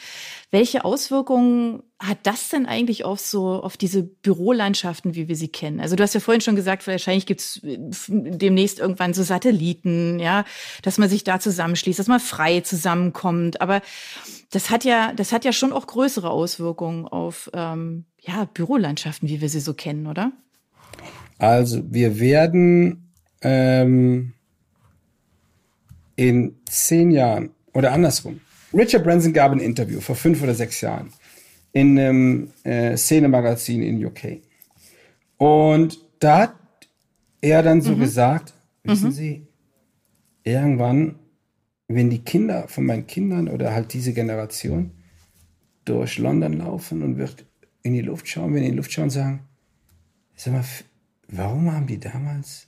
Welche 0.52 0.84
Auswirkungen 0.84 1.84
hat 2.00 2.20
das 2.24 2.50
denn 2.50 2.66
eigentlich 2.66 3.06
auf 3.06 3.20
so 3.20 3.62
auf 3.62 3.78
diese 3.78 4.02
Bürolandschaften, 4.02 5.14
wie 5.14 5.28
wir 5.28 5.36
sie 5.36 5.50
kennen? 5.50 5.80
Also 5.80 5.96
du 5.96 6.02
hast 6.02 6.16
ja 6.16 6.20
vorhin 6.20 6.42
schon 6.42 6.56
gesagt, 6.56 6.88
wahrscheinlich 6.88 7.28
gibt's 7.28 7.62
äh, 7.64 7.78
demnächst 8.08 8.80
irgendwann 8.80 9.14
so 9.14 9.22
Satelliten, 9.22 10.20
ja, 10.20 10.46
dass 10.82 10.98
man 10.98 11.08
sich 11.08 11.24
da 11.24 11.40
zusammenschließt, 11.40 12.00
dass 12.00 12.08
man 12.08 12.20
frei 12.20 12.62
zusammenkommt. 12.62 13.62
Aber 13.62 13.82
das 14.50 14.72
hat 14.72 14.86
ja, 14.86 15.14
das 15.14 15.32
hat 15.32 15.46
ja 15.46 15.52
schon 15.52 15.72
auch 15.72 15.86
größere 15.86 16.32
Auswirkungen 16.32 17.08
auf 17.08 17.52
ähm, 17.54 18.06
ja, 18.20 18.46
Bürolandschaften, 18.46 19.30
wie 19.30 19.42
wir 19.42 19.50
sie 19.50 19.60
so 19.60 19.76
kennen, 19.76 20.08
oder? 20.08 20.32
Also 21.38 21.84
wir 21.92 22.20
werden 22.20 23.12
ähm, 23.42 24.34
in 26.16 26.56
zehn 26.66 27.12
Jahren 27.12 27.52
oder 27.74 27.92
andersrum. 27.92 28.42
Richard 28.74 29.04
Branson 29.04 29.34
gab 29.34 29.52
ein 29.52 29.60
Interview 29.60 30.00
vor 30.00 30.16
fünf 30.16 30.42
oder 30.44 30.54
sechs 30.54 30.82
Jahren 30.82 31.12
in 31.72 32.00
einem 32.00 32.52
äh, 32.64 32.98
Szenemagazin 32.98 33.82
in 33.84 34.06
UK. 34.06 34.42
Und 35.38 36.00
da 36.20 36.40
hat 36.40 36.56
er 37.42 37.64
dann 37.64 37.82
so 37.82 37.96
mhm. 37.96 38.00
gesagt, 38.02 38.54
wissen 38.84 39.08
mhm. 39.08 39.14
Sie, 39.14 39.48
irgendwann, 40.44 41.16
wenn 41.88 42.10
die 42.10 42.24
Kinder 42.24 42.68
von 42.68 42.86
meinen 42.86 43.08
Kindern 43.08 43.48
oder 43.48 43.74
halt 43.74 43.94
diese 43.94 44.14
Generation 44.14 44.92
durch 45.86 46.18
London 46.18 46.54
laufen 46.54 47.02
und 47.02 47.18
wird 47.18 47.46
in 47.82 47.94
die 47.94 48.02
Luft 48.02 48.28
schauen, 48.28 48.54
wenn 48.54 48.62
die 48.62 48.68
in 48.68 48.74
die 48.74 48.78
Luft 48.78 48.92
schauen, 48.92 49.10
sagen, 49.10 49.48
sag 50.36 50.54
mal, 50.54 50.66
warum 51.30 51.72
haben 51.72 51.88
die 51.88 52.00
damals, 52.00 52.68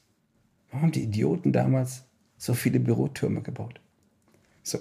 warum 0.69 0.83
haben 0.83 0.91
die 0.91 1.03
Idioten 1.03 1.51
damals 1.51 2.03
so 2.37 2.53
viele 2.53 2.79
Bürotürme 2.79 3.41
gebaut? 3.41 3.81
So. 4.63 4.79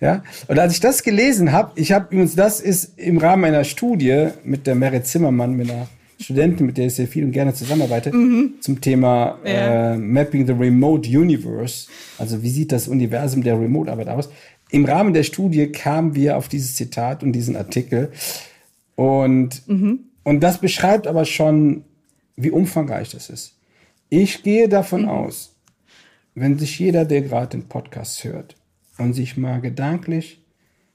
Ja, 0.00 0.22
und 0.46 0.58
als 0.58 0.74
ich 0.74 0.80
das 0.80 1.02
gelesen 1.02 1.52
habe, 1.52 1.72
ich 1.74 1.92
habe 1.92 2.06
übrigens, 2.10 2.36
das 2.36 2.60
ist 2.60 2.98
im 2.98 3.18
Rahmen 3.18 3.44
einer 3.44 3.64
Studie 3.64 4.28
mit 4.44 4.66
der 4.66 4.74
Merit 4.74 5.06
Zimmermann, 5.06 5.54
mit 5.54 5.70
einer 5.70 5.88
Studentin, 6.20 6.66
mit 6.66 6.76
der 6.76 6.86
ich 6.86 6.94
sehr 6.94 7.06
viel 7.06 7.24
und 7.24 7.32
gerne 7.32 7.54
zusammenarbeite, 7.54 8.12
mhm. 8.12 8.54
zum 8.60 8.80
Thema 8.80 9.38
ja. 9.44 9.94
äh, 9.94 9.96
Mapping 9.96 10.46
the 10.46 10.52
Remote 10.52 11.08
Universe. 11.08 11.88
Also 12.18 12.42
wie 12.42 12.50
sieht 12.50 12.72
das 12.72 12.88
Universum 12.88 13.42
der 13.42 13.60
Remote-Arbeit 13.60 14.08
aus? 14.08 14.28
Im 14.70 14.84
Rahmen 14.84 15.14
der 15.14 15.22
Studie 15.22 15.68
kamen 15.68 16.14
wir 16.14 16.36
auf 16.36 16.48
dieses 16.48 16.74
Zitat 16.74 17.22
und 17.22 17.32
diesen 17.32 17.56
Artikel. 17.56 18.10
Und, 18.96 19.66
mhm. 19.68 20.00
und 20.24 20.40
das 20.40 20.58
beschreibt 20.60 21.06
aber 21.06 21.24
schon, 21.24 21.84
wie 22.36 22.50
umfangreich 22.50 23.10
das 23.10 23.30
ist. 23.30 23.54
Ich 24.10 24.42
gehe 24.42 24.68
davon 24.68 25.02
mhm. 25.02 25.08
aus, 25.08 25.54
wenn 26.34 26.58
sich 26.58 26.78
jeder, 26.78 27.04
der 27.04 27.22
gerade 27.22 27.56
den 27.56 27.68
Podcast 27.68 28.24
hört 28.24 28.57
und 28.98 29.14
sich 29.14 29.36
mal 29.36 29.60
gedanklich 29.60 30.44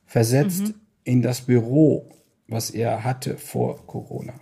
versetzt 0.06 0.62
mhm. 0.62 0.76
in 1.04 1.22
das 1.22 1.42
Büro, 1.42 2.10
was 2.48 2.70
er 2.70 3.04
hatte 3.04 3.38
vor 3.38 3.86
Corona. 3.88 4.34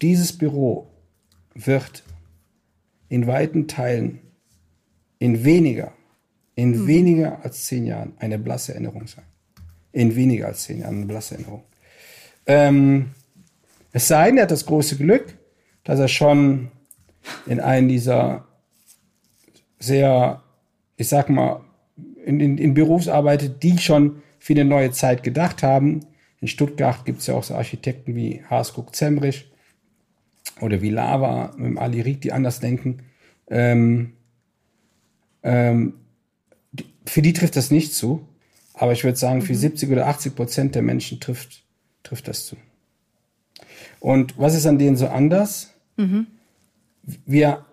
Dieses 0.00 0.36
Büro 0.36 0.90
wird 1.54 2.04
in 3.08 3.26
weiten 3.26 3.68
Teilen 3.68 4.20
in 5.18 5.44
weniger, 5.44 5.92
in 6.54 6.82
mhm. 6.82 6.86
weniger 6.86 7.44
als 7.44 7.66
zehn 7.66 7.86
Jahren 7.86 8.12
eine 8.18 8.38
blasse 8.38 8.72
Erinnerung 8.72 9.06
sein. 9.06 9.24
In 9.92 10.16
weniger 10.16 10.48
als 10.48 10.64
zehn 10.64 10.80
Jahren 10.80 10.96
eine 10.96 11.06
blasse 11.06 11.34
Erinnerung. 11.34 11.64
Ähm, 12.46 13.10
es 13.92 14.08
sei 14.08 14.26
denn, 14.26 14.38
er 14.38 14.42
hat 14.42 14.50
das 14.50 14.66
große 14.66 14.96
Glück, 14.96 15.38
dass 15.84 16.00
er 16.00 16.08
schon 16.08 16.70
in 17.46 17.60
einem 17.60 17.88
dieser 17.88 18.46
sehr, 19.78 20.42
ich 20.96 21.08
sag 21.08 21.30
mal, 21.30 21.63
in, 22.24 22.40
in, 22.40 22.58
in 22.58 22.74
Büros 22.74 23.08
arbeitet, 23.08 23.62
die 23.62 23.78
schon 23.78 24.22
für 24.38 24.52
eine 24.54 24.64
neue 24.64 24.90
Zeit 24.90 25.22
gedacht 25.22 25.62
haben. 25.62 26.00
In 26.40 26.48
Stuttgart 26.48 27.04
gibt 27.04 27.20
es 27.20 27.26
ja 27.26 27.34
auch 27.34 27.44
so 27.44 27.54
Architekten 27.54 28.14
wie 28.14 28.42
Haasguck 28.50 28.94
Zemrich 28.94 29.50
oder 30.60 30.82
wie 30.82 30.90
Lava 30.90 31.52
mit 31.56 31.66
dem 31.66 31.78
Ali 31.78 32.00
Riek, 32.00 32.20
die 32.20 32.32
anders 32.32 32.60
denken. 32.60 32.98
Ähm, 33.48 34.12
ähm, 35.42 35.94
für 37.06 37.22
die 37.22 37.32
trifft 37.32 37.56
das 37.56 37.70
nicht 37.70 37.94
zu. 37.94 38.26
Aber 38.74 38.92
ich 38.92 39.04
würde 39.04 39.16
sagen, 39.16 39.42
für 39.42 39.52
mhm. 39.52 39.58
70 39.58 39.90
oder 39.90 40.08
80 40.08 40.34
Prozent 40.34 40.74
der 40.74 40.82
Menschen 40.82 41.20
trifft, 41.20 41.62
trifft 42.02 42.28
das 42.28 42.46
zu. 42.46 42.56
Und 44.00 44.36
was 44.38 44.54
ist 44.54 44.66
an 44.66 44.78
denen 44.78 44.96
so 44.96 45.06
anders? 45.08 45.72
Mhm. 45.96 46.26
Wir, 47.24 47.64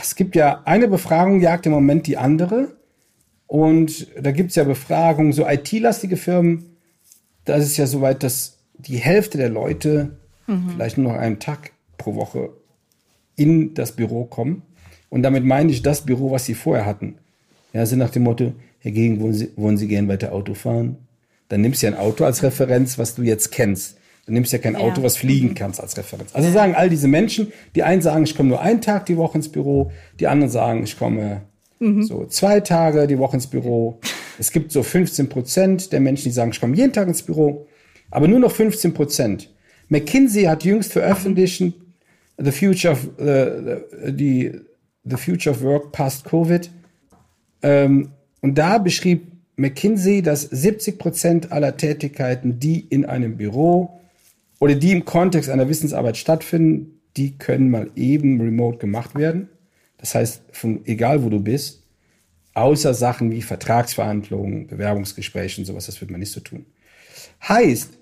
es 0.00 0.16
gibt 0.16 0.34
ja 0.34 0.62
eine 0.64 0.88
Befragung, 0.88 1.40
jagt 1.40 1.66
im 1.66 1.72
Moment 1.72 2.06
die 2.06 2.18
andere. 2.18 2.76
Und 3.50 4.06
da 4.16 4.30
gibt 4.30 4.50
es 4.50 4.54
ja 4.54 4.62
Befragungen, 4.62 5.32
so 5.32 5.44
IT-lastige 5.44 6.16
Firmen, 6.16 6.76
da 7.44 7.56
ist 7.56 7.64
es 7.64 7.76
ja 7.76 7.88
soweit, 7.88 8.22
dass 8.22 8.58
die 8.78 8.98
Hälfte 8.98 9.38
der 9.38 9.48
Leute 9.48 10.18
mhm. 10.46 10.70
vielleicht 10.70 10.98
nur 10.98 11.12
noch 11.12 11.18
einen 11.18 11.40
Tag 11.40 11.72
pro 11.98 12.14
Woche 12.14 12.50
in 13.34 13.74
das 13.74 13.90
Büro 13.90 14.24
kommen. 14.24 14.62
Und 15.08 15.24
damit 15.24 15.44
meine 15.44 15.72
ich 15.72 15.82
das 15.82 16.06
Büro, 16.06 16.30
was 16.30 16.44
sie 16.44 16.54
vorher 16.54 16.86
hatten. 16.86 17.16
Ja, 17.72 17.84
sind 17.86 17.98
nach 17.98 18.10
dem 18.10 18.22
Motto, 18.22 18.52
Herr 18.78 18.92
Gegen, 18.92 19.20
wollen 19.20 19.34
Sie, 19.34 19.50
wollen 19.56 19.76
sie 19.76 19.88
gern 19.88 20.06
weiter 20.06 20.32
Auto 20.32 20.54
fahren? 20.54 20.98
Dann 21.48 21.60
nimmst 21.60 21.82
du 21.82 21.88
ja 21.88 21.92
ein 21.92 21.98
Auto 21.98 22.24
als 22.24 22.44
Referenz, 22.44 22.98
was 22.98 23.16
du 23.16 23.22
jetzt 23.22 23.50
kennst. 23.50 23.98
Du 24.26 24.32
nimmst 24.32 24.52
ja 24.52 24.60
kein 24.60 24.74
ja. 24.74 24.78
Auto, 24.78 25.02
was 25.02 25.16
fliegen 25.16 25.48
mhm. 25.48 25.54
kannst 25.56 25.80
als 25.80 25.96
Referenz. 25.96 26.36
Also 26.36 26.52
sagen 26.52 26.76
all 26.76 26.88
diese 26.88 27.08
Menschen, 27.08 27.52
die 27.74 27.82
einen 27.82 28.00
sagen, 28.00 28.22
ich 28.22 28.36
komme 28.36 28.50
nur 28.50 28.60
einen 28.60 28.80
Tag 28.80 29.06
die 29.06 29.16
Woche 29.16 29.38
ins 29.38 29.48
Büro, 29.48 29.90
die 30.20 30.28
anderen 30.28 30.52
sagen, 30.52 30.84
ich 30.84 30.96
komme 30.96 31.42
mhm. 31.80 32.02
so 32.04 32.26
zwei 32.26 32.60
Tage 32.60 33.06
die 33.06 33.18
Woche 33.18 33.36
ins 33.36 33.48
Büro. 33.48 34.00
Es 34.38 34.52
gibt 34.52 34.72
so 34.72 34.82
15 34.82 35.28
Prozent 35.28 35.92
der 35.92 36.00
Menschen, 36.00 36.24
die 36.24 36.30
sagen, 36.30 36.52
ich 36.52 36.60
komme 36.60 36.76
jeden 36.76 36.92
Tag 36.92 37.08
ins 37.08 37.22
Büro, 37.22 37.66
aber 38.10 38.28
nur 38.28 38.38
noch 38.38 38.52
15 38.52 38.94
Prozent. 38.94 39.50
McKinsey 39.88 40.44
hat 40.44 40.64
jüngst 40.64 40.92
veröffentlicht, 40.92 41.74
The 42.38 42.52
Future 42.52 42.92
of, 42.94 43.08
uh, 43.18 44.10
die, 44.10 44.52
The 45.04 45.16
Future 45.16 45.54
of 45.54 45.62
Work 45.62 45.92
Past 45.92 46.24
Covid. 46.24 46.70
Ähm, 47.62 48.12
und 48.40 48.56
da 48.56 48.78
beschrieb 48.78 49.26
McKinsey, 49.56 50.22
dass 50.22 50.42
70 50.42 50.98
Prozent 50.98 51.52
aller 51.52 51.76
Tätigkeiten, 51.76 52.58
die 52.58 52.80
in 52.80 53.04
einem 53.04 53.36
Büro 53.36 54.00
oder 54.58 54.74
die 54.74 54.92
im 54.92 55.04
Kontext 55.04 55.50
einer 55.50 55.68
Wissensarbeit 55.68 56.16
stattfinden, 56.16 57.00
die 57.16 57.36
können 57.36 57.70
mal 57.70 57.90
eben 57.96 58.40
remote 58.40 58.78
gemacht 58.78 59.14
werden. 59.16 59.48
Das 60.00 60.14
heißt, 60.14 60.42
von 60.52 60.84
egal 60.86 61.22
wo 61.22 61.28
du 61.28 61.40
bist, 61.40 61.82
außer 62.54 62.94
Sachen 62.94 63.30
wie 63.30 63.42
Vertragsverhandlungen, 63.42 64.66
Bewerbungsgespräche 64.66 65.60
und 65.60 65.66
sowas, 65.66 65.86
das 65.86 66.00
wird 66.00 66.10
man 66.10 66.20
nicht 66.20 66.32
so 66.32 66.40
tun. 66.40 66.66
Heißt, 67.46 67.98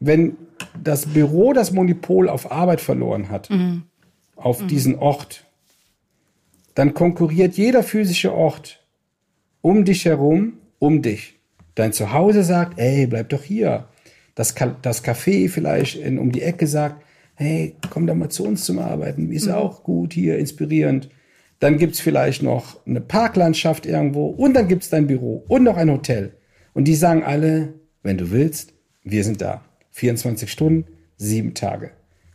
wenn 0.00 0.36
das 0.82 1.06
Büro 1.06 1.52
das 1.52 1.72
Monopol 1.72 2.28
auf 2.28 2.50
Arbeit 2.50 2.80
verloren 2.80 3.28
hat, 3.28 3.50
mhm. 3.50 3.84
auf 4.36 4.62
mhm. 4.62 4.68
diesen 4.68 4.98
Ort, 4.98 5.44
dann 6.74 6.94
konkurriert 6.94 7.54
jeder 7.54 7.82
physische 7.82 8.32
Ort 8.32 8.84
um 9.60 9.84
dich 9.84 10.04
herum, 10.04 10.54
um 10.78 11.02
dich. 11.02 11.38
Dein 11.74 11.92
Zuhause 11.92 12.42
sagt, 12.42 12.78
ey, 12.78 13.06
bleib 13.06 13.28
doch 13.28 13.42
hier 13.42 13.88
das, 14.34 14.54
das 14.82 15.04
Café 15.04 15.48
vielleicht 15.48 15.96
in, 15.96 16.18
um 16.18 16.32
die 16.32 16.42
Ecke 16.42 16.66
sagt, 16.66 17.02
hey, 17.42 17.76
komm 17.90 18.06
doch 18.06 18.14
mal 18.14 18.28
zu 18.28 18.44
uns 18.44 18.64
zum 18.64 18.78
Arbeiten, 18.78 19.30
ist 19.30 19.46
mhm. 19.46 19.54
auch 19.54 19.82
gut 19.82 20.12
hier, 20.14 20.38
inspirierend. 20.38 21.10
Dann 21.58 21.78
gibt's 21.78 22.00
vielleicht 22.00 22.42
noch 22.42 22.84
eine 22.86 23.00
Parklandschaft 23.00 23.86
irgendwo 23.86 24.26
und 24.26 24.54
dann 24.54 24.68
gibt's 24.68 24.90
dein 24.90 25.06
Büro 25.06 25.44
und 25.48 25.62
noch 25.62 25.76
ein 25.76 25.90
Hotel. 25.90 26.34
Und 26.74 26.84
die 26.86 26.94
sagen 26.94 27.22
alle, 27.22 27.74
wenn 28.02 28.18
du 28.18 28.30
willst, 28.30 28.72
wir 29.04 29.24
sind 29.24 29.40
da. 29.40 29.62
24 29.92 30.50
Stunden, 30.50 30.86
sieben 31.16 31.54
Tage. 31.54 31.90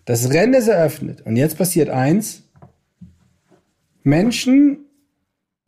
Das 0.05 0.31
Rennen 0.31 0.53
ist 0.53 0.67
eröffnet. 0.67 1.21
Und 1.25 1.35
jetzt 1.35 1.57
passiert 1.57 1.89
eins. 1.89 2.43
Menschen 4.03 4.85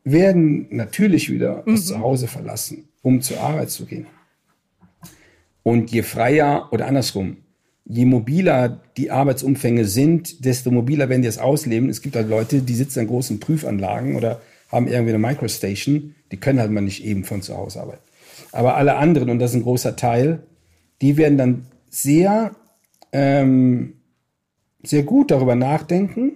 werden 0.04 0.68
natürlich 0.70 1.30
wieder 1.30 1.64
mhm. 1.66 1.72
das 1.72 1.88
Zuhause 1.88 2.28
verlassen, 2.28 2.88
um 3.02 3.22
zur 3.22 3.42
Arbeit 3.42 3.70
zu 3.70 3.86
gehen. 3.86 4.08
Und 5.64 5.92
je 5.92 6.04
freier 6.04 6.70
oder 6.72 6.88
andersrum, 6.88 7.38
je 7.90 8.06
mobiler 8.06 8.80
die 8.98 9.10
Arbeitsumfänge 9.10 9.84
sind, 9.86 10.46
desto 10.46 10.70
mobiler 10.70 11.10
werden 11.10 11.24
die 11.24 11.28
es 11.28 11.40
ausleben. 11.40 11.90
Es 11.90 12.02
gibt 12.02 12.16
halt 12.16 12.30
Leute, 12.30 12.62
die 12.62 12.76
sitzen 12.76 13.00
an 13.00 13.08
großen 13.08 13.40
Prüfanlagen 13.40 14.16
oder 14.16 14.42
haben 14.72 14.88
irgendwie 14.88 15.16
eine 15.16 15.28
Microstation, 15.28 16.16
die 16.32 16.38
können 16.38 16.60
halt 16.60 16.72
mal 16.72 16.82
nicht 16.82 17.04
eben 17.04 17.24
von 17.24 17.42
zu 17.42 17.58
Hause 17.58 17.82
arbeiten. 17.82 18.04
Aber 18.52 18.78
alle 18.78 18.96
anderen, 18.96 19.32
und 19.32 19.40
das 19.40 19.52
ist 19.52 19.58
ein 19.58 19.64
großer 19.64 19.96
Teil, 19.96 20.44
die 21.02 21.18
werden 21.18 21.40
dann 21.40 21.66
sehr, 21.90 22.56
ähm, 23.12 23.96
sehr 24.84 25.02
gut 25.02 25.32
darüber 25.32 25.56
nachdenken, 25.56 26.34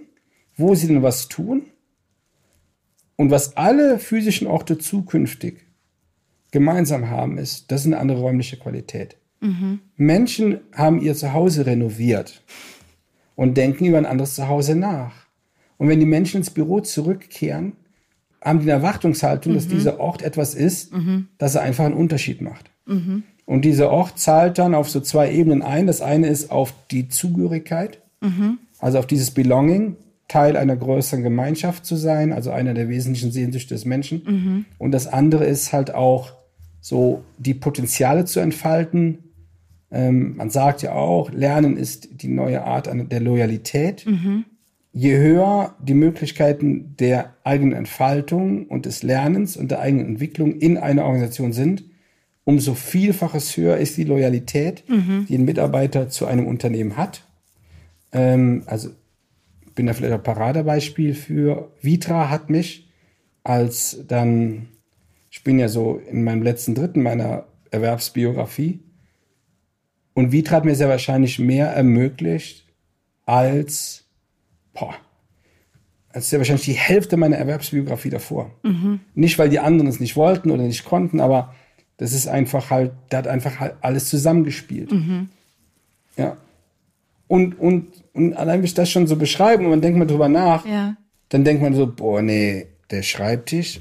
wo 0.56 0.74
sie 0.74 0.88
denn 0.88 1.04
was 1.04 1.28
tun 1.28 1.66
und 3.14 3.30
was 3.30 3.56
alle 3.56 4.00
physischen 4.00 4.48
Orte 4.48 4.78
zukünftig 4.78 5.60
gemeinsam 6.50 7.10
haben, 7.10 7.38
ist, 7.38 7.70
das 7.70 7.82
ist 7.82 7.86
eine 7.86 7.98
andere 7.98 8.20
räumliche 8.20 8.56
Qualität. 8.56 9.16
Mhm. 9.44 9.80
Menschen 9.96 10.60
haben 10.74 11.00
ihr 11.00 11.14
Zuhause 11.14 11.66
renoviert 11.66 12.42
und 13.36 13.56
denken 13.56 13.84
über 13.84 13.98
ein 13.98 14.06
anderes 14.06 14.34
Zuhause 14.34 14.74
nach. 14.74 15.12
Und 15.76 15.88
wenn 15.88 16.00
die 16.00 16.06
Menschen 16.06 16.38
ins 16.38 16.50
Büro 16.50 16.80
zurückkehren, 16.80 17.74
haben 18.42 18.60
die 18.60 18.64
eine 18.64 18.82
Erwartungshaltung, 18.82 19.52
mhm. 19.52 19.56
dass 19.56 19.68
dieser 19.68 20.00
Ort 20.00 20.22
etwas 20.22 20.54
ist, 20.54 20.94
mhm. 20.94 21.28
dass 21.38 21.54
er 21.54 21.62
einfach 21.62 21.84
einen 21.84 21.94
Unterschied 21.94 22.40
macht. 22.40 22.70
Mhm. 22.86 23.24
Und 23.44 23.66
dieser 23.66 23.90
Ort 23.90 24.18
zahlt 24.18 24.58
dann 24.58 24.74
auf 24.74 24.88
so 24.88 25.00
zwei 25.00 25.30
Ebenen 25.30 25.60
ein. 25.60 25.86
Das 25.86 26.00
eine 26.00 26.28
ist 26.28 26.50
auf 26.50 26.72
die 26.90 27.08
Zugehörigkeit, 27.08 28.00
also 28.78 28.98
auf 28.98 29.06
dieses 29.06 29.32
Belonging, 29.32 29.96
Teil 30.28 30.56
einer 30.56 30.76
größeren 30.76 31.22
Gemeinschaft 31.22 31.84
zu 31.84 31.96
sein, 31.96 32.32
also 32.32 32.50
einer 32.50 32.72
der 32.72 32.88
wesentlichen 32.88 33.32
Sehnsüchte 33.32 33.74
des 33.74 33.84
Menschen. 33.84 34.64
Und 34.78 34.92
das 34.92 35.06
andere 35.06 35.44
ist 35.44 35.74
halt 35.74 35.94
auch 35.94 36.32
so 36.80 37.22
die 37.38 37.54
Potenziale 37.54 38.26
zu 38.26 38.40
entfalten. 38.40 39.18
Ähm, 39.94 40.36
man 40.36 40.50
sagt 40.50 40.82
ja 40.82 40.92
auch, 40.92 41.30
Lernen 41.30 41.76
ist 41.76 42.08
die 42.22 42.28
neue 42.28 42.64
Art 42.64 42.90
der 42.92 43.20
Loyalität. 43.20 44.04
Mhm. 44.06 44.44
je 44.92 45.16
höher 45.16 45.74
die 45.80 45.94
Möglichkeiten 45.94 46.96
der 46.98 47.34
eigenen 47.44 47.72
Entfaltung 47.72 48.66
und 48.66 48.86
des 48.86 49.02
Lernens 49.02 49.56
und 49.56 49.70
der 49.70 49.80
eigenen 49.80 50.06
Entwicklung 50.06 50.52
in 50.52 50.78
einer 50.78 51.04
Organisation 51.04 51.52
sind, 51.52 51.84
umso 52.44 52.74
vielfaches 52.74 53.56
höher 53.56 53.76
ist 53.76 53.96
die 53.96 54.04
Loyalität, 54.04 54.84
mhm. 54.88 55.26
die 55.28 55.36
ein 55.36 55.44
Mitarbeiter 55.44 56.08
zu 56.08 56.26
einem 56.26 56.46
Unternehmen 56.46 56.96
hat. 56.96 57.24
Ähm, 58.12 58.62
also 58.66 58.90
bin 59.74 59.86
da 59.86 59.92
vielleicht 59.92 60.14
ein 60.14 60.22
Paradebeispiel 60.22 61.14
für. 61.14 61.72
Vitra 61.80 62.30
hat 62.30 62.50
mich 62.50 62.88
als 63.42 63.98
dann, 64.06 64.68
ich 65.30 65.44
bin 65.44 65.58
ja 65.58 65.68
so 65.68 66.00
in 66.10 66.24
meinem 66.24 66.42
letzten 66.42 66.74
Dritten 66.74 67.02
meiner 67.02 67.44
Erwerbsbiografie, 67.70 68.80
und 70.14 70.32
Vitra 70.32 70.56
hat 70.56 70.64
mir 70.64 70.76
sehr 70.76 70.88
wahrscheinlich 70.88 71.38
mehr 71.38 71.68
ermöglicht 71.68 72.64
als, 73.26 74.04
boah, 74.72 74.94
als 76.08 76.30
sehr 76.30 76.38
wahrscheinlich 76.38 76.64
die 76.64 76.72
Hälfte 76.72 77.16
meiner 77.16 77.36
Erwerbsbiografie 77.36 78.10
davor. 78.10 78.52
Mhm. 78.62 79.00
Nicht, 79.14 79.38
weil 79.38 79.48
die 79.48 79.58
anderen 79.58 79.88
es 79.88 79.98
nicht 79.98 80.16
wollten 80.16 80.52
oder 80.52 80.62
nicht 80.62 80.84
konnten, 80.84 81.20
aber 81.20 81.54
das 81.96 82.12
ist 82.12 82.28
einfach 82.28 82.70
halt, 82.70 82.92
da 83.08 83.18
hat 83.18 83.26
einfach 83.26 83.58
halt 83.58 83.74
alles 83.80 84.08
zusammengespielt. 84.08 84.92
Mhm. 84.92 85.28
Ja. 86.16 86.36
Und, 87.26 87.58
und, 87.58 87.88
und 88.12 88.34
allein, 88.34 88.58
wenn 88.58 88.64
ich 88.64 88.74
das 88.74 88.90
schon 88.90 89.08
so 89.08 89.16
beschreibe 89.16 89.64
und 89.64 89.70
man 89.70 89.80
denkt 89.80 89.98
mal 89.98 90.06
drüber 90.06 90.28
nach, 90.28 90.64
ja. 90.64 90.96
dann 91.30 91.42
denkt 91.42 91.62
man 91.62 91.74
so, 91.74 91.86
boah, 91.86 92.22
nee, 92.22 92.66
der 92.90 93.02
Schreibtisch, 93.02 93.80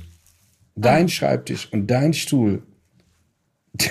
dein 0.75 1.05
ah. 1.05 1.09
Schreibtisch 1.09 1.71
und 1.71 1.87
dein 1.87 2.13
Stuhl, 2.13 2.63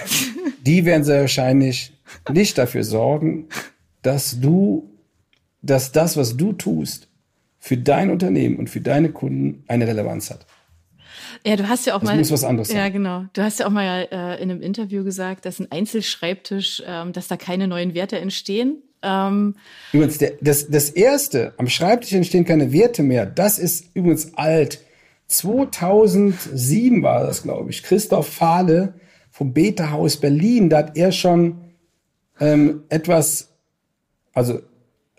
die 0.66 0.84
werden 0.84 1.04
sehr 1.04 1.20
wahrscheinlich 1.20 1.91
nicht 2.30 2.58
dafür 2.58 2.84
sorgen, 2.84 3.48
dass 4.02 4.40
du, 4.40 4.90
dass 5.62 5.92
das, 5.92 6.16
was 6.16 6.36
du 6.36 6.52
tust, 6.52 7.08
für 7.58 7.76
dein 7.76 8.10
Unternehmen 8.10 8.56
und 8.56 8.70
für 8.70 8.80
deine 8.80 9.10
Kunden 9.12 9.64
eine 9.68 9.86
Relevanz 9.86 10.30
hat. 10.30 10.46
Ja, 11.46 11.56
du 11.56 11.68
hast 11.68 11.86
ja 11.86 11.94
auch 11.94 12.00
das 12.00 12.10
mal. 12.10 12.18
muss 12.18 12.32
was 12.32 12.44
anderes 12.44 12.68
sein. 12.68 12.76
Ja, 12.76 12.88
genau. 12.88 13.24
Du 13.32 13.42
hast 13.42 13.60
ja 13.60 13.66
auch 13.66 13.70
mal 13.70 14.08
äh, 14.10 14.42
in 14.42 14.50
einem 14.50 14.60
Interview 14.60 15.04
gesagt, 15.04 15.46
dass 15.46 15.60
ein 15.60 15.70
Einzelschreibtisch, 15.70 16.82
ähm, 16.86 17.12
dass 17.12 17.28
da 17.28 17.36
keine 17.36 17.68
neuen 17.68 17.94
Werte 17.94 18.18
entstehen. 18.18 18.82
Ähm, 19.02 19.56
übrigens, 19.92 20.18
der, 20.18 20.32
das, 20.40 20.68
das 20.68 20.90
erste, 20.90 21.54
am 21.56 21.68
Schreibtisch 21.68 22.12
entstehen 22.12 22.44
keine 22.44 22.72
Werte 22.72 23.02
mehr. 23.02 23.26
Das 23.26 23.58
ist 23.58 23.90
übrigens 23.94 24.34
alt. 24.34 24.80
2007 25.28 27.02
war 27.02 27.26
das, 27.26 27.42
glaube 27.42 27.70
ich. 27.70 27.82
Christoph 27.82 28.28
Fahle 28.28 28.94
vom 29.30 29.52
Beta-Haus 29.52 30.18
Berlin, 30.18 30.68
da 30.68 30.78
hat 30.78 30.96
er 30.96 31.10
schon 31.10 31.71
ähm, 32.40 32.82
etwas, 32.88 33.50
also 34.32 34.60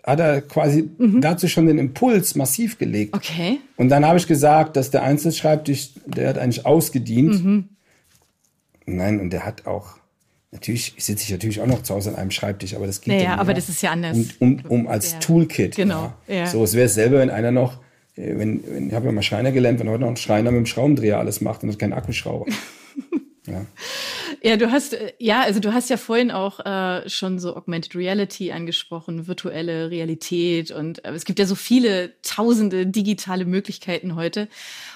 hat 0.04 0.20
er 0.20 0.42
quasi 0.42 0.90
mhm. 0.98 1.20
dazu 1.20 1.48
schon 1.48 1.66
den 1.66 1.78
Impuls 1.78 2.34
massiv 2.34 2.78
gelegt. 2.78 3.14
Okay. 3.14 3.60
Und 3.76 3.88
dann 3.88 4.04
habe 4.04 4.18
ich 4.18 4.26
gesagt, 4.26 4.76
dass 4.76 4.90
der 4.90 5.02
Einzelschreibtisch, 5.02 5.90
der 6.04 6.28
hat 6.28 6.38
eigentlich 6.38 6.66
ausgedient. 6.66 7.42
Mhm. 7.42 7.68
Nein, 8.86 9.18
und 9.18 9.30
der 9.30 9.46
hat 9.46 9.66
auch, 9.66 9.96
natürlich 10.52 10.94
sitze 10.98 11.24
ich 11.24 11.30
natürlich 11.30 11.60
auch 11.62 11.66
noch 11.66 11.82
zu 11.82 11.94
Hause 11.94 12.10
an 12.10 12.16
einem 12.16 12.30
Schreibtisch, 12.30 12.74
aber 12.74 12.86
das 12.86 13.00
geht 13.00 13.14
naja, 13.14 13.30
ja 13.30 13.38
aber 13.38 13.54
das 13.54 13.70
ist 13.70 13.80
ja 13.82 13.92
anders. 13.92 14.18
Um, 14.40 14.60
um, 14.68 14.70
um 14.80 14.86
als 14.88 15.12
ja. 15.12 15.18
Toolkit. 15.20 15.76
Genau. 15.76 16.12
Ja. 16.28 16.34
ja. 16.34 16.46
So, 16.46 16.62
es 16.64 16.74
wäre 16.74 16.88
selber, 16.88 17.20
wenn 17.20 17.30
einer 17.30 17.50
noch, 17.50 17.78
äh, 18.16 18.36
wenn, 18.36 18.62
wenn 18.68 18.88
ich 18.88 18.94
habe 18.94 19.06
ja 19.06 19.12
mal 19.12 19.22
Schreiner 19.22 19.52
gelernt, 19.52 19.80
wenn 19.80 19.88
heute 19.88 20.00
noch 20.00 20.10
ein 20.10 20.18
Schreiner 20.18 20.50
mit 20.50 20.58
dem 20.58 20.66
Schraubendreher 20.66 21.18
alles 21.18 21.40
macht 21.40 21.62
und 21.62 21.68
das 21.68 21.78
kein 21.78 21.92
Akkuschrauber. 21.92 22.46
Ja. 23.46 23.66
Ja, 24.44 24.58
du 24.58 24.70
hast, 24.70 24.92
äh, 24.92 25.14
ja, 25.18 25.40
also 25.40 25.58
du 25.58 25.72
hast 25.72 25.88
ja 25.88 25.96
vorhin 25.96 26.30
auch 26.30 26.60
äh, 26.60 27.08
schon 27.08 27.38
so 27.38 27.56
Augmented 27.56 27.96
Reality 27.96 28.52
angesprochen, 28.52 29.26
virtuelle 29.26 29.90
Realität 29.90 30.70
und 30.70 31.02
äh, 31.02 31.12
es 31.12 31.24
gibt 31.24 31.38
ja 31.38 31.46
so 31.46 31.54
viele 31.54 32.12
tausende 32.20 32.86
digitale 32.86 33.46
Möglichkeiten 33.46 34.16
heute. 34.16 34.48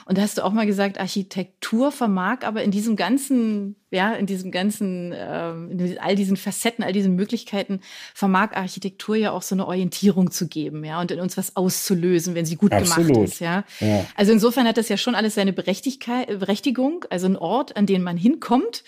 Und 0.05 0.19
da 0.19 0.23
hast 0.23 0.37
du 0.37 0.45
auch 0.45 0.53
mal 0.53 0.67
gesagt, 0.67 1.01
Architektur 1.01 1.93
vermag 1.93 2.41
aber 2.43 2.63
in 2.63 2.71
diesem 2.71 2.95
ganzen, 2.95 3.77
ja, 3.91 4.13
in 4.13 4.27
diesem 4.27 4.51
ganzen, 4.51 5.15
ähm, 5.17 5.71
in 5.71 5.99
all 5.99 6.15
diesen 6.15 6.37
Facetten, 6.37 6.85
all 6.85 6.93
diesen 6.93 7.17
Möglichkeiten, 7.17 7.81
vermag 8.13 8.53
Architektur 8.53 9.17
ja 9.17 9.33
auch 9.33 9.43
so 9.43 9.55
eine 9.55 9.67
Orientierung 9.67 10.31
zu 10.31 10.47
geben, 10.47 10.85
ja, 10.85 11.01
und 11.01 11.11
in 11.11 11.21
uns 11.21 11.39
was 11.39 11.57
auszulösen, 11.57 12.35
wenn 12.35 12.45
sie 12.45 12.57
gut 12.57 12.73
Absolut. 12.73 13.15
gemacht 13.15 13.29
ist, 13.29 13.41
ja? 13.41 13.65
ja. 13.81 14.05
Also 14.15 14.33
insofern 14.33 14.69
hat 14.69 14.77
das 14.77 14.91
ja 14.91 14.99
schon 14.99 15.15
alles 15.15 15.37
seine 15.37 15.55
Berechtigkeit, 15.55 16.39
Berechtigung, 16.39 17.07
also 17.09 17.27
ein 17.27 17.37
Ort, 17.37 17.79
an 17.79 17.87
den 17.87 18.03
man 18.03 18.19
hinkommt, 18.19 18.85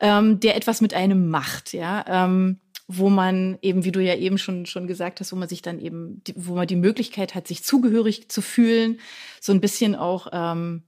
ähm, 0.00 0.40
der 0.40 0.56
etwas 0.56 0.80
mit 0.80 0.94
einem 0.94 1.28
macht, 1.28 1.72
ja. 1.72 2.04
Ähm, 2.08 2.60
wo 2.92 3.08
man 3.08 3.56
eben, 3.62 3.84
wie 3.84 3.92
du 3.92 4.00
ja 4.00 4.16
eben 4.16 4.36
schon, 4.36 4.66
schon 4.66 4.88
gesagt 4.88 5.20
hast, 5.20 5.30
wo 5.30 5.36
man 5.36 5.48
sich 5.48 5.62
dann 5.62 5.78
eben, 5.78 6.22
wo 6.34 6.56
man 6.56 6.66
die 6.66 6.76
Möglichkeit 6.76 7.36
hat, 7.36 7.46
sich 7.46 7.62
zugehörig 7.62 8.28
zu 8.28 8.42
fühlen, 8.42 8.98
so 9.40 9.52
ein 9.52 9.60
bisschen 9.60 9.94
auch, 9.94 10.26
ähm, 10.32 10.82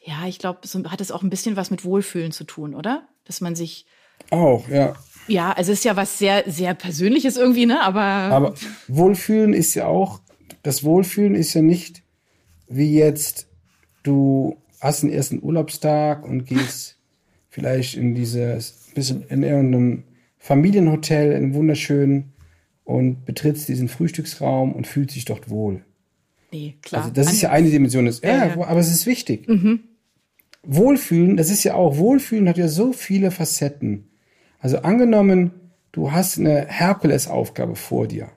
ja, 0.00 0.26
ich 0.26 0.40
glaube, 0.40 0.66
so 0.66 0.82
hat 0.90 1.00
es 1.00 1.12
auch 1.12 1.22
ein 1.22 1.30
bisschen 1.30 1.54
was 1.54 1.70
mit 1.70 1.84
Wohlfühlen 1.84 2.32
zu 2.32 2.42
tun, 2.42 2.74
oder? 2.74 3.06
Dass 3.24 3.40
man 3.40 3.54
sich 3.54 3.86
auch, 4.30 4.68
ja. 4.68 4.94
Ja, 5.28 5.52
also 5.52 5.70
es 5.70 5.78
ist 5.78 5.84
ja 5.84 5.94
was 5.94 6.18
sehr, 6.18 6.42
sehr 6.46 6.74
Persönliches 6.74 7.36
irgendwie, 7.36 7.66
ne? 7.66 7.80
Aber. 7.82 8.00
Aber 8.02 8.54
Wohlfühlen 8.88 9.54
ist 9.54 9.74
ja 9.74 9.86
auch, 9.86 10.20
das 10.64 10.82
Wohlfühlen 10.82 11.36
ist 11.36 11.54
ja 11.54 11.62
nicht 11.62 12.02
wie 12.66 12.94
jetzt, 12.96 13.46
du 14.02 14.56
hast 14.80 15.04
einen 15.04 15.12
ersten 15.12 15.42
Urlaubstag 15.42 16.24
und 16.24 16.44
gehst 16.44 16.96
vielleicht 17.50 17.96
in 17.96 18.14
dieses, 18.14 18.90
bisschen 18.94 19.24
in 19.28 19.42
irgendeinem 19.42 20.04
Familienhotel 20.38 21.32
in 21.32 21.52
wunderschön 21.52 22.32
und 22.84 23.26
betrittst 23.26 23.68
diesen 23.68 23.88
Frühstücksraum 23.88 24.72
und 24.72 24.86
fühlt 24.86 25.10
sich 25.10 25.26
dort 25.26 25.50
wohl. 25.50 25.84
Nee, 26.52 26.76
klar. 26.82 27.02
Also 27.02 27.14
das 27.14 27.32
ist 27.32 27.42
ja 27.42 27.50
eine 27.50 27.70
Dimension. 27.70 28.06
Des, 28.06 28.22
ja, 28.22 28.46
ja, 28.46 28.66
aber 28.66 28.80
es 28.80 28.90
ist 28.90 29.06
wichtig. 29.06 29.46
Mhm. 29.48 29.80
Wohlfühlen, 30.62 31.36
das 31.36 31.50
ist 31.50 31.64
ja 31.64 31.74
auch, 31.74 31.96
Wohlfühlen 31.96 32.48
hat 32.48 32.58
ja 32.58 32.68
so 32.68 32.92
viele 32.92 33.30
Facetten. 33.30 34.08
Also 34.58 34.78
angenommen, 34.78 35.52
du 35.92 36.12
hast 36.12 36.38
eine 36.38 36.66
Herkulesaufgabe 36.66 37.76
vor 37.76 38.06
dir 38.06 38.30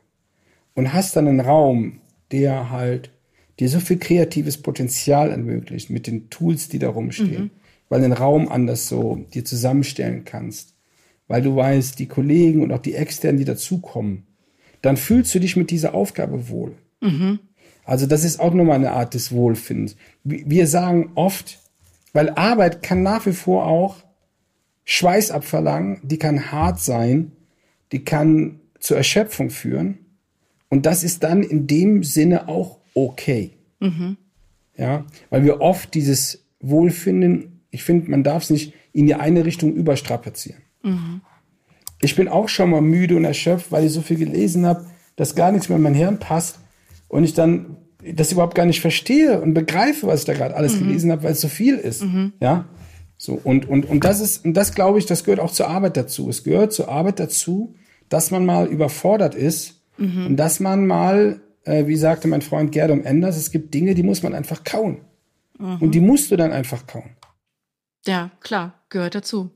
und 0.74 0.94
hast 0.94 1.16
dann 1.16 1.28
einen 1.28 1.40
Raum, 1.40 2.02
der 2.32 2.70
halt 2.70 3.12
dir 3.60 3.70
so 3.70 3.80
viel 3.80 3.98
kreatives 3.98 4.58
Potenzial 4.58 5.32
ermöglicht 5.32 5.90
mit 5.90 6.08
den 6.08 6.30
Tools, 6.30 6.70
die 6.70 6.80
da 6.80 6.90
rumstehen, 6.90 7.44
mhm. 7.44 7.52
Weil 7.90 8.02
du 8.02 8.10
den 8.10 8.18
Raum 8.18 8.50
anders 8.50 8.88
so 8.88 9.26
dir 9.34 9.46
zusammenstellen 9.46 10.26
kannst 10.26 10.74
weil 11.28 11.42
du 11.42 11.56
weißt, 11.56 11.98
die 12.00 12.08
Kollegen 12.08 12.62
und 12.62 12.72
auch 12.72 12.82
die 12.82 12.96
Externen, 12.96 13.38
die 13.38 13.46
dazukommen, 13.46 14.28
dann 14.82 14.98
fühlst 14.98 15.34
du 15.34 15.40
dich 15.40 15.56
mit 15.56 15.72
dieser 15.72 15.94
Aufgabe 15.94 16.50
wohl. 16.50 16.74
Mhm. 17.02 17.40
Also 17.86 18.06
das 18.06 18.24
ist 18.24 18.40
auch 18.40 18.54
nochmal 18.54 18.76
eine 18.76 18.92
Art 18.92 19.14
des 19.14 19.32
Wohlfindens. 19.32 19.96
Wir 20.24 20.68
sagen 20.68 21.12
oft, 21.16 21.60
weil 22.14 22.30
Arbeit 22.30 22.84
kann 22.84 23.04
nach 23.04 23.26
wie 23.26 23.34
vor 23.34 23.66
auch 23.66 23.98
Schweiß 24.86 25.32
abverlangen, 25.32 26.02
die 26.04 26.18
kann 26.18 26.52
hart 26.52 26.80
sein, 26.80 27.32
die 27.92 28.04
kann 28.04 28.60
zur 28.80 28.98
Erschöpfung 28.98 29.50
führen. 29.50 30.00
Und 30.70 30.86
das 30.86 31.04
ist 31.04 31.24
dann 31.24 31.44
in 31.44 31.68
dem 31.68 32.04
Sinne 32.04 32.48
auch 32.48 32.80
okay. 32.94 33.52
Mhm. 33.80 34.18
Ja, 34.78 35.06
weil 35.30 35.44
wir 35.44 35.62
oft 35.62 35.94
dieses 35.94 36.46
Wohlfinden, 36.60 37.53
ich 37.74 37.84
finde, 37.84 38.12
man 38.12 38.24
darf 38.24 38.44
es 38.44 38.50
nicht 38.52 38.74
in 38.94 39.08
die 39.08 39.16
eine 39.16 39.46
Richtung 39.46 39.74
überstrapazieren. 39.74 40.62
Mhm. 40.84 41.22
Ich 42.02 42.16
bin 42.16 42.28
auch 42.28 42.48
schon 42.48 42.70
mal 42.70 42.82
müde 42.82 43.18
und 43.18 43.26
erschöpft, 43.26 43.72
weil 43.72 43.86
ich 43.86 43.92
so 43.92 44.02
viel 44.02 44.18
gelesen 44.18 44.66
habe, 44.66 44.86
dass 45.16 45.36
gar 45.36 45.52
nichts 45.52 45.70
mehr 45.70 45.78
in 45.78 45.84
mein 45.84 45.96
Hirn 45.96 46.20
passt 46.20 46.60
und 47.08 47.24
ich 47.24 47.34
dann 47.34 47.78
das 48.14 48.32
überhaupt 48.32 48.54
gar 48.54 48.66
nicht 48.66 48.82
verstehe 48.82 49.42
und 49.42 49.54
begreife, 49.54 50.06
was 50.06 50.22
ich 50.22 50.26
da 50.26 50.34
gerade 50.34 50.56
alles 50.56 50.76
mhm. 50.76 50.88
gelesen 50.88 51.12
habe, 51.12 51.24
weil 51.24 51.32
es 51.32 51.42
so 51.42 51.48
viel 51.48 51.76
ist. 51.76 52.04
Mhm. 52.04 52.34
Ja. 52.40 52.66
So, 53.18 53.40
und, 53.44 53.68
und, 53.68 53.90
und 53.90 54.04
das 54.04 54.20
ist, 54.20 54.46
und 54.46 54.54
das 54.54 54.76
glaube 54.76 55.00
ich, 55.00 55.06
das 55.08 55.24
gehört 55.24 55.40
auch 55.40 55.52
zur 55.52 55.70
Arbeit 55.70 55.98
dazu. 55.98 56.30
Es 56.30 56.44
gehört 56.44 56.74
zur 56.74 56.90
Arbeit 56.90 57.20
dazu, 57.20 57.74
dass 58.10 58.30
man 58.30 58.46
mal 58.46 58.68
überfordert 58.68 59.34
ist 59.34 59.82
mhm. 59.98 60.28
und 60.28 60.36
dass 60.36 60.60
man 60.60 60.86
mal, 60.86 61.42
äh, 61.64 61.88
wie 61.88 61.96
sagte 61.96 62.28
mein 62.28 62.42
Freund 62.42 62.72
Gerdom 62.72 63.04
Enders, 63.04 63.38
es 63.38 63.50
gibt 63.50 63.74
Dinge, 63.74 63.96
die 63.96 64.04
muss 64.04 64.22
man 64.22 64.36
einfach 64.36 64.64
kauen. 64.64 65.00
Mhm. 65.58 65.78
Und 65.80 65.96
die 65.96 66.02
musst 66.02 66.30
du 66.30 66.36
dann 66.36 66.52
einfach 66.52 66.86
kauen. 66.86 67.12
Ja, 68.06 68.32
klar, 68.42 68.74
gehört 68.90 69.16
dazu. 69.16 69.52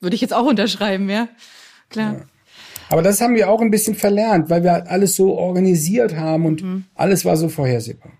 Würde 0.00 0.14
ich 0.14 0.20
jetzt 0.20 0.34
auch 0.34 0.46
unterschreiben, 0.46 1.08
ja. 1.08 1.28
Klar. 1.88 2.14
Ja. 2.14 2.26
Aber 2.88 3.02
das 3.02 3.20
haben 3.20 3.34
wir 3.34 3.48
auch 3.48 3.60
ein 3.60 3.70
bisschen 3.70 3.94
verlernt, 3.94 4.50
weil 4.50 4.64
wir 4.64 4.72
halt 4.72 4.88
alles 4.88 5.14
so 5.14 5.34
organisiert 5.34 6.16
haben 6.16 6.44
und 6.44 6.62
mhm. 6.62 6.84
alles 6.94 7.24
war 7.24 7.36
so 7.36 7.48
vorhersehbar. 7.48 8.12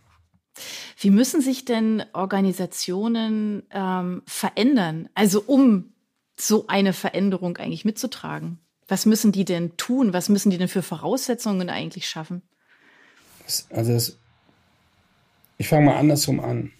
Wie 0.98 1.10
müssen 1.10 1.40
sich 1.40 1.64
denn 1.64 2.04
Organisationen 2.12 3.64
ähm, 3.72 4.22
verändern? 4.26 5.08
Also 5.14 5.42
um 5.44 5.92
so 6.38 6.66
eine 6.68 6.92
Veränderung 6.92 7.56
eigentlich 7.56 7.84
mitzutragen? 7.84 8.60
Was 8.88 9.04
müssen 9.04 9.32
die 9.32 9.44
denn 9.44 9.76
tun? 9.76 10.12
Was 10.12 10.28
müssen 10.28 10.50
die 10.50 10.58
denn 10.58 10.68
für 10.68 10.82
Voraussetzungen 10.82 11.68
eigentlich 11.68 12.08
schaffen? 12.08 12.42
also 13.70 13.92
das, 13.92 14.16
ich 15.58 15.68
fange 15.68 15.86
mal 15.86 15.96
andersrum 15.96 16.40
an. 16.40 16.70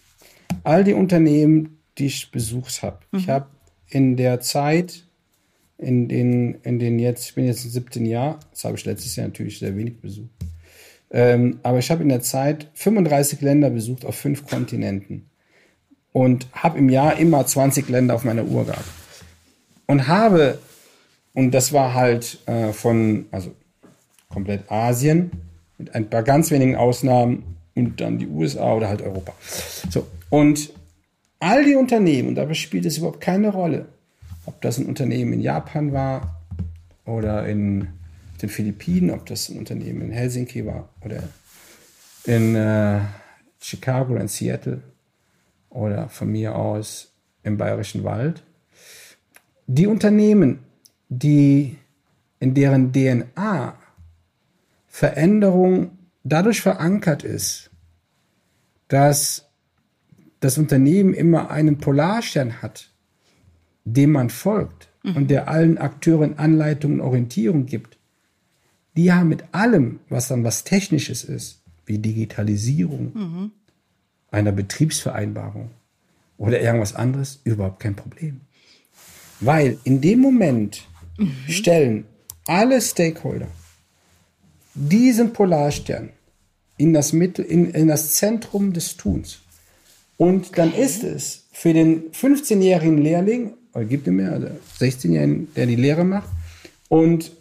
All 0.63 0.83
die 0.83 0.93
Unternehmen, 0.93 1.82
die 1.97 2.07
ich 2.07 2.31
besucht 2.31 2.81
habe, 2.83 2.99
mhm. 3.11 3.19
ich 3.19 3.29
habe 3.29 3.47
in 3.89 4.17
der 4.17 4.39
Zeit, 4.39 5.03
in 5.77 6.07
den, 6.07 6.55
in 6.63 6.79
den 6.79 6.99
jetzt, 6.99 7.25
ich 7.25 7.35
bin 7.35 7.45
jetzt 7.45 7.63
17 7.63 8.05
Jahr, 8.05 8.39
das 8.51 8.63
habe 8.63 8.75
ich 8.77 8.85
letztes 8.85 9.15
Jahr 9.15 9.27
natürlich 9.27 9.59
sehr 9.59 9.75
wenig 9.75 9.99
besucht, 9.99 10.29
Ähm, 11.15 11.59
aber 11.61 11.77
ich 11.77 11.91
habe 11.91 12.01
in 12.01 12.09
der 12.09 12.21
Zeit 12.21 12.71
35 12.73 13.41
Länder 13.41 13.69
besucht 13.69 14.03
auf 14.03 14.15
fünf 14.15 14.47
Kontinenten 14.47 15.29
und 16.11 16.47
habe 16.53 16.79
im 16.79 16.89
Jahr 16.89 17.17
immer 17.17 17.45
20 17.45 17.87
Länder 17.89 18.15
auf 18.15 18.23
meiner 18.23 18.45
Uhr 18.45 18.65
gehabt. 18.65 18.87
Und 19.85 20.07
habe, 20.07 20.57
und 21.33 21.51
das 21.51 21.71
war 21.71 21.93
halt 21.93 22.39
äh, 22.47 22.73
von, 22.73 23.25
also 23.29 23.53
komplett 24.29 24.71
Asien, 24.71 25.31
mit 25.77 25.93
ein 25.93 26.09
paar 26.09 26.23
ganz 26.23 26.49
wenigen 26.49 26.75
Ausnahmen 26.75 27.57
und 27.75 27.99
dann 27.99 28.17
die 28.17 28.27
USA 28.27 28.73
oder 28.73 28.87
halt 28.87 29.01
Europa. 29.01 29.33
So, 29.89 30.07
und 30.29 30.71
all 31.43 31.65
die 31.65 31.75
Unternehmen, 31.75 32.29
und 32.29 32.35
dabei 32.35 32.53
spielt 32.53 32.85
es 32.85 32.97
überhaupt 32.97 33.19
keine 33.19 33.49
Rolle, 33.49 33.87
ob 34.45 34.61
das 34.61 34.77
ein 34.77 34.85
Unternehmen 34.85 35.33
in 35.33 35.41
Japan 35.41 35.91
war 35.91 36.41
oder 37.05 37.45
in 37.47 37.89
den 38.41 38.49
Philippinen, 38.49 39.11
ob 39.11 39.25
das 39.25 39.49
ein 39.49 39.57
Unternehmen 39.57 40.01
in 40.01 40.11
Helsinki 40.11 40.65
war 40.65 40.87
oder 41.01 41.21
in 42.23 42.55
äh, 42.55 43.01
Chicago, 43.59 44.15
in 44.15 44.29
Seattle 44.29 44.81
oder 45.69 46.07
von 46.07 46.31
mir 46.31 46.55
aus 46.55 47.11
im 47.43 47.57
Bayerischen 47.57 48.05
Wald. 48.05 48.43
Die 49.67 49.87
Unternehmen, 49.87 50.59
die 51.09 51.77
in 52.39 52.53
deren 52.53 52.93
DNA 52.93 53.75
Veränderung 54.87 55.97
dadurch 56.23 56.61
verankert 56.61 57.23
ist, 57.23 57.69
dass 58.87 59.49
das 60.43 60.57
Unternehmen 60.57 61.13
immer 61.13 61.51
einen 61.51 61.77
Polarstern 61.77 62.61
hat, 62.61 62.89
dem 63.85 64.11
man 64.11 64.29
folgt 64.29 64.89
mhm. 65.03 65.15
und 65.15 65.31
der 65.31 65.47
allen 65.47 65.77
Akteuren 65.77 66.37
Anleitungen, 66.37 66.99
Orientierung 66.99 67.65
gibt, 67.65 67.97
die 68.97 69.11
haben 69.13 69.29
mit 69.29 69.45
allem, 69.53 69.99
was 70.09 70.27
dann 70.27 70.43
was 70.43 70.65
Technisches 70.65 71.23
ist, 71.23 71.61
wie 71.85 71.97
Digitalisierung 71.97 73.11
mhm. 73.13 73.51
einer 74.31 74.51
Betriebsvereinbarung 74.51 75.71
oder 76.37 76.61
irgendwas 76.61 76.93
anderes, 76.93 77.39
überhaupt 77.45 77.79
kein 77.79 77.95
Problem. 77.95 78.41
Weil 79.39 79.77
in 79.85 80.01
dem 80.01 80.19
Moment 80.19 80.85
mhm. 81.17 81.31
stellen 81.47 82.05
alle 82.47 82.81
Stakeholder 82.81 83.47
diesen 84.73 85.31
Polarstern 85.31 86.09
in 86.77 86.91
das, 86.93 87.13
Mittel, 87.13 87.45
in, 87.45 87.71
in 87.71 87.87
das 87.87 88.15
Zentrum 88.15 88.73
des 88.73 88.97
Tuns. 88.97 89.39
Und 90.17 90.47
okay. 90.47 90.53
dann 90.55 90.73
ist 90.73 91.03
es 91.03 91.47
für 91.51 91.73
den 91.73 92.11
15-jährigen 92.11 92.97
Lehrling, 92.97 93.53
oder 93.73 93.85
gibt 93.85 94.07
es 94.07 94.13
mehr, 94.13 94.33
also 94.33 94.47
16-jährigen, 94.79 95.53
der 95.55 95.65
die 95.65 95.75
Lehre 95.75 96.03
macht, 96.03 96.29
und 96.89 97.31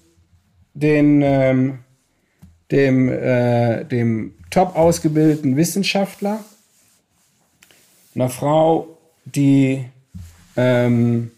den, 0.74 1.20
ähm, 1.22 1.78
dem, 2.70 3.08
äh, 3.08 3.84
dem 3.84 4.34
top 4.50 4.76
ausgebildeten 4.76 5.56
Wissenschaftler, 5.56 6.44
einer 8.14 8.28
Frau, 8.28 8.98
die, 9.24 9.84
ähm, 10.56 11.30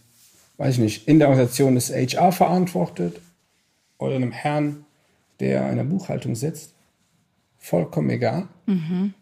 weiß 0.56 0.74
ich 0.74 0.80
nicht, 0.80 1.08
in 1.08 1.18
der 1.18 1.28
Organisation 1.28 1.74
des 1.74 1.90
HR 1.90 2.32
verantwortet, 2.32 3.20
oder 3.98 4.16
einem 4.16 4.32
Herrn, 4.32 4.84
der 5.40 5.70
in 5.70 5.76
der 5.76 5.84
Buchhaltung 5.84 6.34
sitzt, 6.34 6.74
vollkommen 7.58 8.10
egal, 8.10 8.48
mhm. 8.66 9.14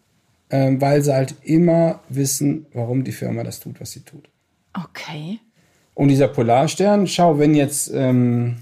Ähm, 0.53 0.81
weil 0.81 1.03
sie 1.03 1.15
halt 1.15 1.35
immer 1.43 2.01
wissen, 2.11 2.67
warum 2.75 3.05
die 3.05 3.12
Firma 3.12 3.43
das 3.43 3.59
tut, 3.59 3.81
was 3.81 3.91
sie 3.91 4.01
tut. 4.01 4.29
Okay. 4.75 5.41
Und 5.95 6.09
dieser 6.09 6.29
Polarstern, 6.29 7.07
schau, 7.07 7.38
wenn 7.38 7.55
jetzt 7.55 7.91
ähm, 7.93 8.57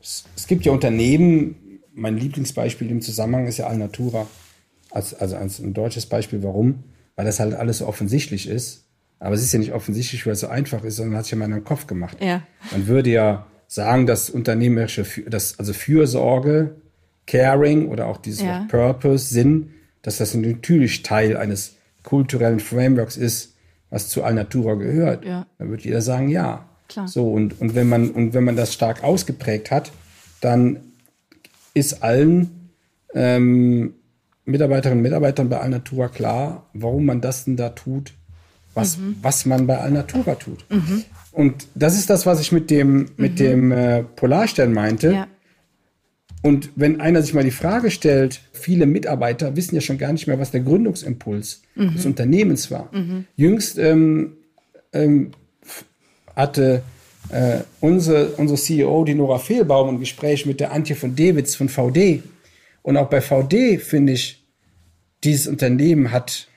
es, 0.00 0.24
es, 0.36 0.46
gibt 0.46 0.64
ja 0.64 0.72
Unternehmen, 0.72 1.80
mein 1.92 2.16
Lieblingsbeispiel 2.16 2.90
im 2.90 3.02
Zusammenhang 3.02 3.46
ist 3.46 3.58
ja 3.58 3.66
Alnatura, 3.66 4.26
als, 4.90 5.14
also 5.14 5.36
als 5.36 5.58
ein 5.58 5.74
deutsches 5.74 6.06
Beispiel. 6.06 6.42
Warum? 6.44 6.84
Weil 7.16 7.26
das 7.26 7.40
halt 7.40 7.54
alles 7.54 7.78
so 7.78 7.86
offensichtlich 7.86 8.48
ist. 8.48 8.84
Aber 9.18 9.34
es 9.34 9.42
ist 9.42 9.52
ja 9.52 9.58
nicht 9.58 9.72
offensichtlich, 9.72 10.24
weil 10.26 10.34
es 10.34 10.40
so 10.40 10.48
einfach 10.48 10.84
ist, 10.84 10.96
sondern 10.96 11.16
hat 11.18 11.24
sich 11.24 11.32
ja 11.32 11.38
mal 11.38 11.46
in 11.46 11.50
den 11.50 11.64
Kopf 11.64 11.88
gemacht. 11.88 12.18
Ja. 12.20 12.42
Man 12.70 12.86
würde 12.86 13.10
ja 13.10 13.46
sagen, 13.66 14.06
dass 14.06 14.30
unternehmerische, 14.30 15.04
dass 15.26 15.58
also 15.58 15.72
Fürsorge, 15.72 16.76
Caring 17.26 17.88
oder 17.88 18.06
auch 18.06 18.18
dieses 18.18 18.42
ja. 18.42 18.64
Purpose, 18.70 19.26
Sinn, 19.26 19.70
dass 20.08 20.16
das 20.16 20.34
natürlich 20.34 21.02
Teil 21.02 21.36
eines 21.36 21.74
kulturellen 22.02 22.60
Frameworks 22.60 23.18
ist, 23.18 23.54
was 23.90 24.08
zu 24.08 24.24
Alnatura 24.24 24.74
gehört. 24.74 25.26
Ja. 25.26 25.46
Dann 25.58 25.68
würde 25.68 25.84
jeder 25.84 26.00
sagen, 26.00 26.30
ja. 26.30 26.64
Klar. 26.88 27.06
So, 27.06 27.30
und, 27.30 27.60
und, 27.60 27.74
wenn 27.74 27.90
man, 27.90 28.10
und 28.12 28.32
wenn 28.32 28.44
man 28.44 28.56
das 28.56 28.72
stark 28.72 29.04
ausgeprägt 29.04 29.70
hat, 29.70 29.92
dann 30.40 30.78
ist 31.74 32.02
allen 32.02 32.70
ähm, 33.12 33.92
Mitarbeiterinnen 34.46 35.00
und 35.00 35.02
Mitarbeitern 35.02 35.50
bei 35.50 35.60
Alnatura 35.60 36.08
klar, 36.08 36.70
warum 36.72 37.04
man 37.04 37.20
das 37.20 37.44
denn 37.44 37.58
da 37.58 37.68
tut, 37.68 38.14
was, 38.72 38.96
mhm. 38.96 39.16
was 39.20 39.44
man 39.44 39.66
bei 39.66 39.76
Alnatura 39.76 40.36
tut. 40.36 40.64
Mhm. 40.70 41.04
Und 41.32 41.66
das 41.74 41.98
ist 41.98 42.08
das, 42.08 42.24
was 42.24 42.40
ich 42.40 42.50
mit 42.50 42.70
dem, 42.70 43.10
mit 43.18 43.32
mhm. 43.32 43.36
dem 43.36 43.72
äh, 43.72 44.02
Polarstern 44.04 44.72
meinte. 44.72 45.12
Ja. 45.12 45.26
Und 46.42 46.70
wenn 46.76 47.00
einer 47.00 47.22
sich 47.22 47.34
mal 47.34 47.44
die 47.44 47.50
Frage 47.50 47.90
stellt, 47.90 48.40
viele 48.52 48.86
Mitarbeiter 48.86 49.56
wissen 49.56 49.74
ja 49.74 49.80
schon 49.80 49.98
gar 49.98 50.12
nicht 50.12 50.26
mehr, 50.26 50.38
was 50.38 50.52
der 50.52 50.60
Gründungsimpuls 50.60 51.62
mhm. 51.74 51.94
des 51.94 52.06
Unternehmens 52.06 52.70
war. 52.70 52.94
Mhm. 52.94 53.26
Jüngst 53.36 53.78
ähm, 53.78 54.36
ähm, 54.92 55.32
hatte 56.36 56.82
äh, 57.30 57.60
unsere, 57.80 58.28
unsere 58.36 58.58
CEO, 58.58 59.04
die 59.04 59.14
Nora 59.14 59.38
Fehlbaum, 59.38 59.88
ein 59.88 60.00
Gespräch 60.00 60.46
mit 60.46 60.60
der 60.60 60.72
Antje 60.72 60.96
von 60.96 61.16
Dewitz 61.16 61.56
von 61.56 61.68
VD. 61.68 62.22
Und 62.82 62.96
auch 62.96 63.10
bei 63.10 63.20
VD 63.20 63.78
finde 63.78 64.12
ich, 64.12 64.46
dieses 65.24 65.48
Unternehmen 65.48 66.12
hat 66.12 66.48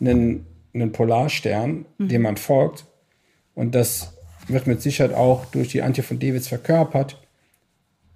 einen, 0.00 0.46
einen 0.72 0.92
Polarstern, 0.92 1.84
mhm. 1.98 2.08
dem 2.08 2.22
man 2.22 2.36
folgt. 2.36 2.86
Und 3.54 3.74
das 3.74 4.14
wird 4.46 4.66
mit 4.66 4.80
Sicherheit 4.80 5.14
auch 5.14 5.46
durch 5.46 5.68
die 5.68 5.82
Antje 5.82 6.04
von 6.04 6.18
Dewitz 6.18 6.48
verkörpert. 6.48 7.20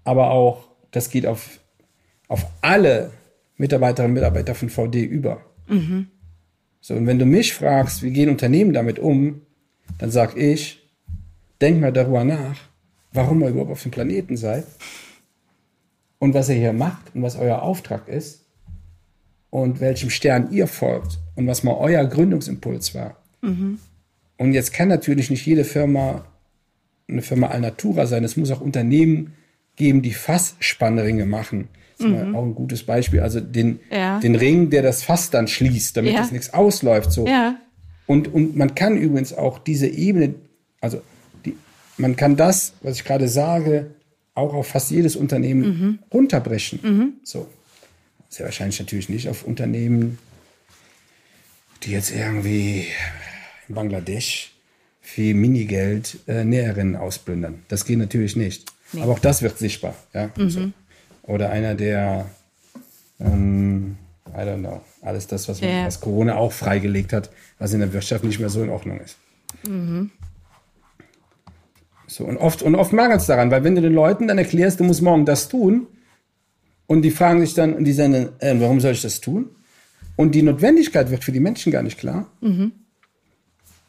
Aber 0.04 0.30
auch, 0.30 0.68
das 0.92 1.10
geht 1.10 1.26
auf, 1.26 1.58
auf 2.28 2.46
alle 2.60 3.10
Mitarbeiterinnen 3.56 4.12
und 4.12 4.14
Mitarbeiter 4.14 4.54
von 4.54 4.70
VD 4.70 5.02
über. 5.02 5.40
Mhm. 5.68 6.06
So, 6.80 6.94
und 6.94 7.06
wenn 7.06 7.18
du 7.18 7.26
mich 7.26 7.54
fragst, 7.54 8.02
wie 8.02 8.12
gehen 8.12 8.28
Unternehmen 8.28 8.72
damit 8.72 8.98
um, 8.98 9.42
dann 9.98 10.10
sag 10.10 10.36
ich, 10.36 10.82
denkt 11.60 11.80
mal 11.80 11.92
darüber 11.92 12.24
nach, 12.24 12.56
warum 13.12 13.42
ihr 13.42 13.48
überhaupt 13.48 13.72
auf 13.72 13.82
dem 13.82 13.90
Planeten 13.90 14.36
seid 14.36 14.64
und 16.18 16.34
was 16.34 16.48
ihr 16.48 16.56
hier 16.56 16.72
macht 16.72 17.14
und 17.14 17.22
was 17.22 17.36
euer 17.36 17.62
Auftrag 17.62 18.08
ist 18.08 18.44
und 19.50 19.80
welchem 19.80 20.10
Stern 20.10 20.50
ihr 20.50 20.66
folgt 20.66 21.18
und 21.36 21.46
was 21.46 21.62
mal 21.62 21.74
euer 21.74 22.04
Gründungsimpuls 22.04 22.94
war. 22.94 23.16
Mhm. 23.42 23.78
Und 24.38 24.52
jetzt 24.52 24.72
kann 24.72 24.88
natürlich 24.88 25.30
nicht 25.30 25.46
jede 25.46 25.64
Firma 25.64 26.24
eine 27.08 27.22
Firma 27.22 27.48
Alnatura 27.48 28.06
sein. 28.06 28.24
Es 28.24 28.36
muss 28.36 28.50
auch 28.50 28.60
Unternehmen 28.60 29.34
geben, 29.76 30.02
die 30.02 30.12
Fassspannerringe 30.12 31.26
machen. 31.26 31.68
Das 31.98 32.06
ist 32.06 32.12
mhm. 32.12 32.34
auch 32.34 32.42
ein 32.44 32.54
gutes 32.54 32.82
Beispiel. 32.84 33.20
Also 33.20 33.40
den, 33.40 33.80
ja. 33.90 34.18
den 34.20 34.34
Ring, 34.34 34.70
der 34.70 34.82
das 34.82 35.02
Fass 35.02 35.30
dann 35.30 35.48
schließt, 35.48 35.96
damit 35.96 36.14
ja. 36.14 36.22
es 36.22 36.32
nichts 36.32 36.52
ausläuft. 36.52 37.12
So. 37.12 37.26
Ja. 37.26 37.56
Und, 38.06 38.32
und 38.32 38.56
man 38.56 38.74
kann 38.74 38.96
übrigens 38.96 39.32
auch 39.32 39.58
diese 39.58 39.86
Ebene, 39.86 40.34
also 40.80 41.02
man 41.96 42.16
kann 42.16 42.36
das, 42.36 42.74
was 42.82 42.96
ich 42.96 43.04
gerade 43.04 43.28
sage, 43.28 43.94
auch 44.34 44.54
auf 44.54 44.68
fast 44.68 44.90
jedes 44.90 45.16
Unternehmen 45.16 45.62
mhm. 45.62 45.98
runterbrechen. 46.12 46.80
Mhm. 46.82 47.12
So. 47.22 47.48
Sehr 48.28 48.46
wahrscheinlich 48.46 48.80
natürlich 48.80 49.08
nicht 49.08 49.28
auf 49.28 49.44
Unternehmen, 49.44 50.18
die 51.82 51.90
jetzt 51.90 52.10
irgendwie 52.10 52.86
in 53.68 53.74
Bangladesch 53.74 54.52
für 55.00 55.34
Minigeld 55.34 56.18
äh, 56.26 56.44
Näherinnen 56.44 56.96
ausplündern. 56.96 57.62
Das 57.68 57.84
geht 57.84 57.98
natürlich 57.98 58.36
nicht. 58.36 58.72
Nee. 58.92 59.02
Aber 59.02 59.12
auch 59.12 59.18
das 59.18 59.42
wird 59.42 59.58
sichtbar. 59.58 59.94
Ja? 60.12 60.30
Mhm. 60.36 60.50
So. 60.50 60.60
Oder 61.24 61.50
einer, 61.50 61.74
der, 61.74 62.26
ähm, 63.20 63.96
I 64.28 64.40
don't 64.40 64.58
know, 64.58 64.80
alles 65.02 65.26
das, 65.26 65.48
was, 65.48 65.60
man, 65.60 65.70
ja. 65.70 65.86
was 65.86 66.00
Corona 66.00 66.36
auch 66.36 66.52
freigelegt 66.52 67.12
hat, 67.12 67.30
was 67.58 67.72
in 67.72 67.80
der 67.80 67.92
Wirtschaft 67.92 68.24
nicht 68.24 68.40
mehr 68.40 68.48
so 68.48 68.62
in 68.62 68.70
Ordnung 68.70 69.00
ist. 69.00 69.16
Mhm. 69.66 70.10
So, 72.06 72.24
und 72.24 72.36
oft, 72.36 72.62
und 72.62 72.74
oft 72.74 72.92
mangelt 72.92 73.20
es 73.20 73.26
daran, 73.26 73.50
weil 73.50 73.64
wenn 73.64 73.74
du 73.74 73.80
den 73.80 73.94
Leuten 73.94 74.28
dann 74.28 74.38
erklärst, 74.38 74.80
du 74.80 74.84
musst 74.84 75.02
morgen 75.02 75.24
das 75.24 75.48
tun, 75.48 75.86
und 76.86 77.02
die 77.02 77.10
fragen 77.10 77.40
sich 77.40 77.54
dann, 77.54 77.72
und 77.72 77.84
die 77.84 77.92
sagen, 77.92 78.28
äh, 78.38 78.54
warum 78.58 78.80
soll 78.80 78.92
ich 78.92 79.00
das 79.00 79.20
tun? 79.20 79.48
Und 80.16 80.34
die 80.34 80.42
Notwendigkeit 80.42 81.10
wird 81.10 81.24
für 81.24 81.32
die 81.32 81.40
Menschen 81.40 81.72
gar 81.72 81.82
nicht 81.82 81.98
klar, 81.98 82.26
mhm. 82.42 82.72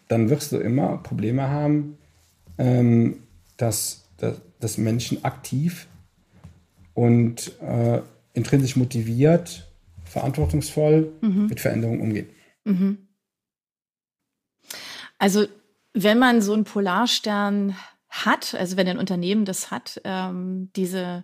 dann 0.07 0.29
wirst 0.29 0.53
du 0.53 0.57
immer 0.57 0.99
Probleme 0.99 1.49
haben, 1.49 1.97
ähm, 2.57 3.17
dass, 3.57 4.05
dass, 4.17 4.35
dass, 4.63 4.77
Menschen 4.77 5.23
aktiv 5.23 5.87
und 6.93 7.59
äh, 7.61 8.01
intrinsisch 8.33 8.75
motiviert, 8.75 9.71
verantwortungsvoll 10.05 11.11
mhm. 11.21 11.47
mit 11.47 11.59
Veränderungen 11.59 12.01
umgehen. 12.01 12.29
Mhm. 12.65 13.07
Also 15.17 15.47
wenn 15.93 16.19
man 16.19 16.41
so 16.41 16.53
einen 16.53 16.63
Polarstern 16.63 17.75
hat, 18.09 18.55
also 18.55 18.77
wenn 18.77 18.87
ein 18.87 18.97
Unternehmen 18.97 19.45
das 19.45 19.71
hat, 19.71 20.01
ähm, 20.03 20.69
diese 20.75 21.23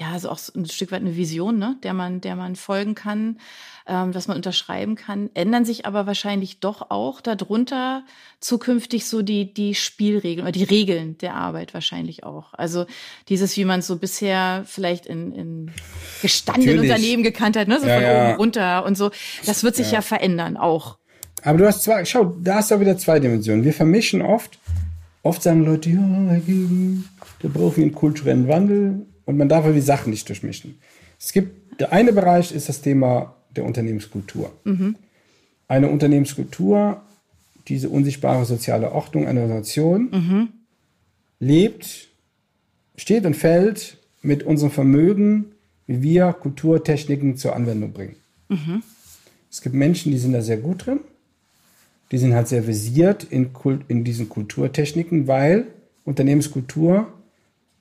ja, 0.00 0.12
also 0.12 0.30
auch 0.30 0.38
so 0.38 0.58
ein 0.58 0.64
Stück 0.64 0.92
weit 0.92 1.02
eine 1.02 1.14
Vision, 1.14 1.58
ne, 1.58 1.76
der 1.82 1.92
man, 1.92 2.22
der 2.22 2.34
man 2.34 2.56
folgen 2.56 2.94
kann, 2.94 3.36
ähm, 3.86 4.12
dass 4.12 4.28
man 4.28 4.36
unterschreiben 4.38 4.94
kann, 4.94 5.28
ändern 5.34 5.66
sich 5.66 5.84
aber 5.84 6.06
wahrscheinlich 6.06 6.58
doch 6.58 6.90
auch 6.90 7.20
darunter 7.20 8.02
zukünftig 8.40 9.04
so 9.04 9.20
die, 9.20 9.52
die 9.52 9.74
Spielregeln 9.74 10.46
oder 10.46 10.52
die 10.52 10.64
Regeln 10.64 11.18
der 11.18 11.34
Arbeit 11.34 11.74
wahrscheinlich 11.74 12.24
auch. 12.24 12.54
Also 12.54 12.86
dieses, 13.28 13.54
wie 13.58 13.66
man 13.66 13.82
so 13.82 13.96
bisher 13.96 14.64
vielleicht 14.66 15.04
in, 15.04 15.32
in 15.32 15.70
gestandenen 16.22 16.76
Natürlich. 16.76 16.92
Unternehmen 16.92 17.22
gekannt 17.22 17.58
hat, 17.58 17.68
ne, 17.68 17.78
so 17.78 17.86
Ja, 17.86 17.94
von 17.96 18.02
ja. 18.02 18.28
oben 18.28 18.36
runter 18.36 18.86
und 18.86 18.96
so, 18.96 19.10
das 19.44 19.64
wird 19.64 19.76
sich 19.76 19.92
ja, 19.92 20.00
verändern 20.00 20.56
auch. 20.56 20.96
Aber 21.42 21.58
du 21.58 21.66
hast 21.66 21.82
zwei, 21.82 22.06
schau, 22.06 22.36
da 22.40 22.56
hast 22.56 22.70
du 22.70 22.80
wieder 22.80 22.96
zwei 22.96 23.18
Dimensionen. 23.18 23.64
Wir 23.64 23.74
vermischen 23.74 24.22
oft, 24.22 24.58
oft 25.22 25.42
sagen 25.42 25.62
Leute, 25.62 25.90
ja, 25.90 26.00
Da 27.42 27.48
brauchen 27.48 27.76
wir 27.78 27.84
einen 27.84 27.94
kulturellen 27.94 28.48
Wandel 28.48 29.06
und 29.24 29.36
man 29.36 29.48
darf 29.48 29.64
aber 29.64 29.74
die 29.74 29.80
Sachen 29.80 30.10
nicht 30.10 30.28
durchmischen. 30.28 30.78
Es 31.18 31.32
gibt, 31.32 31.80
der 31.80 31.92
eine 31.92 32.12
Bereich 32.12 32.52
ist 32.52 32.68
das 32.68 32.80
Thema 32.80 33.34
der 33.56 33.64
Unternehmenskultur. 33.64 34.52
Eine 35.68 35.88
Unternehmenskultur, 35.88 37.02
diese 37.68 37.88
unsichtbare 37.88 38.44
soziale 38.44 38.92
Ordnung 38.92 39.26
einer 39.26 39.46
Nation, 39.46 40.10
lebt, 41.38 42.08
steht 42.96 43.24
und 43.24 43.34
fällt 43.34 43.96
mit 44.22 44.42
unserem 44.42 44.70
Vermögen, 44.70 45.46
wie 45.86 46.02
wir 46.02 46.32
Kulturtechniken 46.32 47.36
zur 47.36 47.56
Anwendung 47.56 47.92
bringen. 47.92 48.16
Es 49.50 49.62
gibt 49.62 49.74
Menschen, 49.74 50.12
die 50.12 50.18
sind 50.18 50.32
da 50.32 50.42
sehr 50.42 50.58
gut 50.58 50.86
drin. 50.86 51.00
Die 52.12 52.18
sind 52.18 52.34
halt 52.34 52.48
sehr 52.48 52.66
visiert 52.66 53.24
in, 53.24 53.52
Kult, 53.52 53.82
in 53.88 54.04
diesen 54.04 54.28
Kulturtechniken, 54.28 55.26
weil 55.28 55.68
Unternehmenskultur 56.04 57.12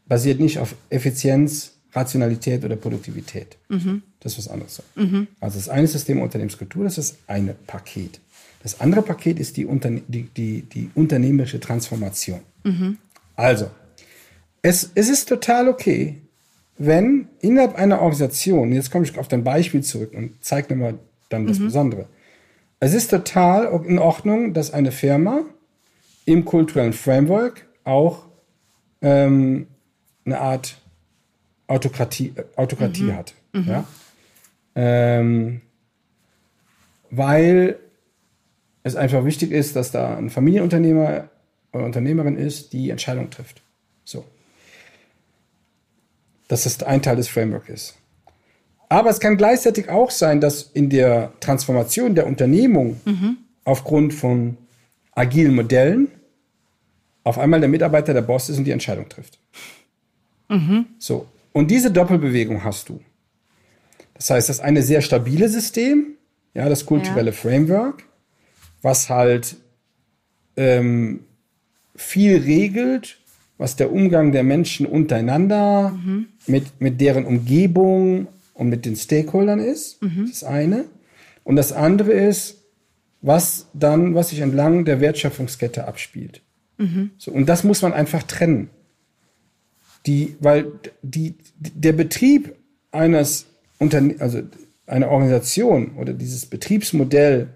basiert 0.10 0.42
nicht 0.42 0.58
auf 0.60 0.76
Effizienz, 0.90 1.78
Rationalität 1.94 2.66
oder 2.66 2.76
Produktivität. 2.76 3.58
Das 4.20 4.34
ist 4.34 4.40
was 4.40 4.48
anderes. 4.50 4.84
Also 5.40 5.58
das 5.58 5.70
eine 5.70 5.88
Thema 5.88 6.24
Unternehmenskultur, 6.24 6.84
das 6.84 6.98
ist 6.98 7.14
das 7.14 7.20
eine 7.28 7.54
Paket. 7.54 8.20
Das 8.62 8.82
andere 8.82 9.02
Paket 9.02 9.40
ist 9.40 9.56
die, 9.56 9.66
Unterne 9.66 10.02
die, 10.08 10.24
die, 10.24 10.64
die 10.64 10.90
unternehmerische 10.94 11.62
Transformation. 11.62 12.42
Also, 13.38 13.72
es, 14.62 14.92
es 14.94 15.08
ist 15.08 15.30
total 15.30 15.70
okay, 15.70 16.18
wenn 16.78 17.30
innerhalb 17.40 17.76
einer 17.76 18.02
Organisation, 18.02 18.74
jetzt 18.74 18.92
komme 18.92 19.06
ich 19.06 19.18
auf 19.18 19.30
dein 19.30 19.44
Beispiel 19.44 19.82
zurück 19.82 20.12
und 20.14 20.34
zeige 20.42 20.76
mir 20.76 20.82
mal 20.82 21.00
dann 21.30 21.48
das 21.48 21.60
Besondere. 21.60 22.08
Es 22.80 22.94
ist 22.94 23.10
total 23.10 23.68
in 23.86 24.00
Ordnung, 24.00 24.54
dass 24.54 24.74
eine 24.74 24.92
Firma 24.92 25.42
im 26.26 26.46
kulturellen 26.46 26.94
Framework 26.94 27.66
auch 27.84 28.26
ähm, 29.02 29.68
eine 30.32 30.42
Art 30.42 30.78
Autokratie, 31.68 32.34
äh, 32.36 32.44
Autokratie 32.56 33.14
hat. 33.14 33.34
Ja? 33.54 33.86
Ähm, 34.76 35.62
weil 37.12 37.80
es 38.84 38.96
einfach 38.96 39.26
wichtig 39.26 39.52
ist, 39.52 39.76
dass 39.76 39.92
da 39.92 40.18
ein 40.18 40.30
Familienunternehmer 40.30 41.30
oder 41.74 41.86
Unternehmerin 41.86 42.38
ist, 42.38 42.74
die 42.74 42.90
Entscheidung 42.90 43.30
trifft. 43.30 43.62
So. 44.04 44.26
Dass 46.48 46.64
das 46.64 46.82
ein 46.84 47.02
Teil 47.02 47.16
des 47.16 47.28
Frameworks 47.28 47.70
ist. 47.70 47.96
Aber 48.88 49.12
es 49.12 49.20
kann 49.20 49.38
gleichzeitig 49.38 49.90
auch 49.90 50.10
sein, 50.10 50.42
dass 50.42 50.64
in 50.64 50.90
der 50.90 51.34
Transformation 51.40 52.16
der 52.16 52.26
Unternehmung 52.26 53.00
aufgrund 53.64 54.16
von 54.16 54.58
agilen 55.12 55.54
Modellen 55.54 56.08
auf 57.24 57.38
einmal 57.38 57.60
der 57.60 57.70
Mitarbeiter 57.70 58.14
der 58.16 58.24
Boss 58.24 58.50
ist 58.50 58.58
und 58.58 58.64
die 58.64 58.72
Entscheidung 58.72 59.08
trifft. 59.08 59.38
So. 60.98 61.28
Und 61.54 61.72
diese 61.72 61.92
Doppelbewegung 61.92 62.64
hast 62.64 62.90
du. 62.90 63.00
Das 64.16 64.30
heißt, 64.30 64.50
das 64.50 64.58
ist 64.58 64.64
eine 64.64 64.82
sehr 64.82 65.02
stabile 65.02 65.48
System, 65.48 66.16
ja, 66.54 66.68
das 66.68 66.86
kulturelle 66.86 67.32
Ja. 67.32 67.36
Framework, 67.36 68.04
was 68.82 69.10
halt 69.10 69.56
ähm, 70.58 71.22
viel 71.96 72.38
regelt, 72.38 73.20
was 73.58 73.76
der 73.76 73.92
Umgang 73.92 74.32
der 74.32 74.44
Menschen 74.44 74.86
untereinander 74.86 75.98
mit, 76.48 76.80
mit 76.80 77.00
deren 77.02 77.26
Umgebung 77.26 78.28
und 78.54 78.70
mit 78.70 78.86
den 78.86 78.96
Stakeholdern 78.96 79.60
ist. 79.60 80.02
Das 80.02 80.30
ist 80.30 80.42
das 80.42 80.50
eine. 80.50 80.86
Und 81.44 81.56
das 81.56 81.72
andere 81.72 82.12
ist, 82.12 82.64
was 83.22 83.68
dann, 83.74 84.16
was 84.16 84.30
sich 84.30 84.40
entlang 84.40 84.86
der 84.86 85.02
Wertschöpfungskette 85.02 85.88
abspielt. 85.88 86.42
So, 87.18 87.32
und 87.32 87.48
das 87.48 87.64
muss 87.66 87.82
man 87.82 87.92
einfach 87.92 88.24
trennen. 88.24 88.70
Die, 90.06 90.36
weil 90.40 90.72
die, 91.02 91.36
der 91.58 91.94
Betrieb 91.94 92.56
eines 92.92 93.46
Unterne 93.80 94.16
also 94.20 94.42
einer 94.88 95.10
Organisation 95.10 95.92
oder 95.98 96.14
dieses 96.14 96.46
Betriebsmodell 96.46 97.48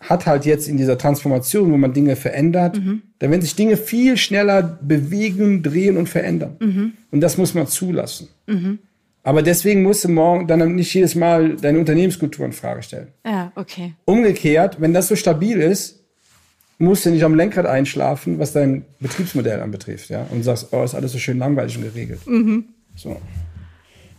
hat 0.00 0.26
halt 0.26 0.44
jetzt 0.44 0.68
in 0.68 0.76
dieser 0.76 0.98
Transformation, 0.98 1.72
wo 1.72 1.76
man 1.76 1.92
Dinge 1.92 2.16
verändert, 2.16 2.78
da 3.18 3.30
werden 3.30 3.40
sich 3.40 3.56
Dinge 3.56 3.76
viel 3.76 4.16
schneller 4.16 4.62
bewegen, 4.62 5.62
drehen 5.62 5.96
und 5.96 6.08
verändern. 6.08 6.56
Und 7.10 7.20
das 7.20 7.38
muss 7.38 7.54
man 7.54 7.66
zulassen. 7.66 8.28
Aber 9.22 9.42
deswegen 9.42 9.82
musst 9.82 10.04
du 10.04 10.10
morgen 10.10 10.46
dann 10.46 10.74
nicht 10.74 10.92
jedes 10.92 11.14
Mal 11.14 11.56
deine 11.56 11.78
Unternehmenskultur 11.78 12.44
in 12.44 12.52
Frage 12.52 12.82
stellen. 12.82 13.08
Ja, 13.24 13.50
okay. 13.56 13.94
Umgekehrt, 14.04 14.80
wenn 14.80 14.92
das 14.92 15.08
so 15.08 15.16
stabil 15.16 15.58
ist, 15.58 16.03
musst 16.78 17.06
du 17.06 17.10
nicht 17.10 17.24
am 17.24 17.34
Lenkrad 17.34 17.66
einschlafen, 17.66 18.38
was 18.38 18.52
dein 18.52 18.84
Betriebsmodell 19.00 19.60
anbetrifft, 19.60 20.10
ja, 20.10 20.26
und 20.30 20.42
sagst, 20.42 20.68
oh, 20.72 20.82
ist 20.82 20.94
alles 20.94 21.12
so 21.12 21.18
schön 21.18 21.38
langweilig 21.38 21.76
und 21.76 21.84
geregelt. 21.84 22.20
So. 22.96 23.20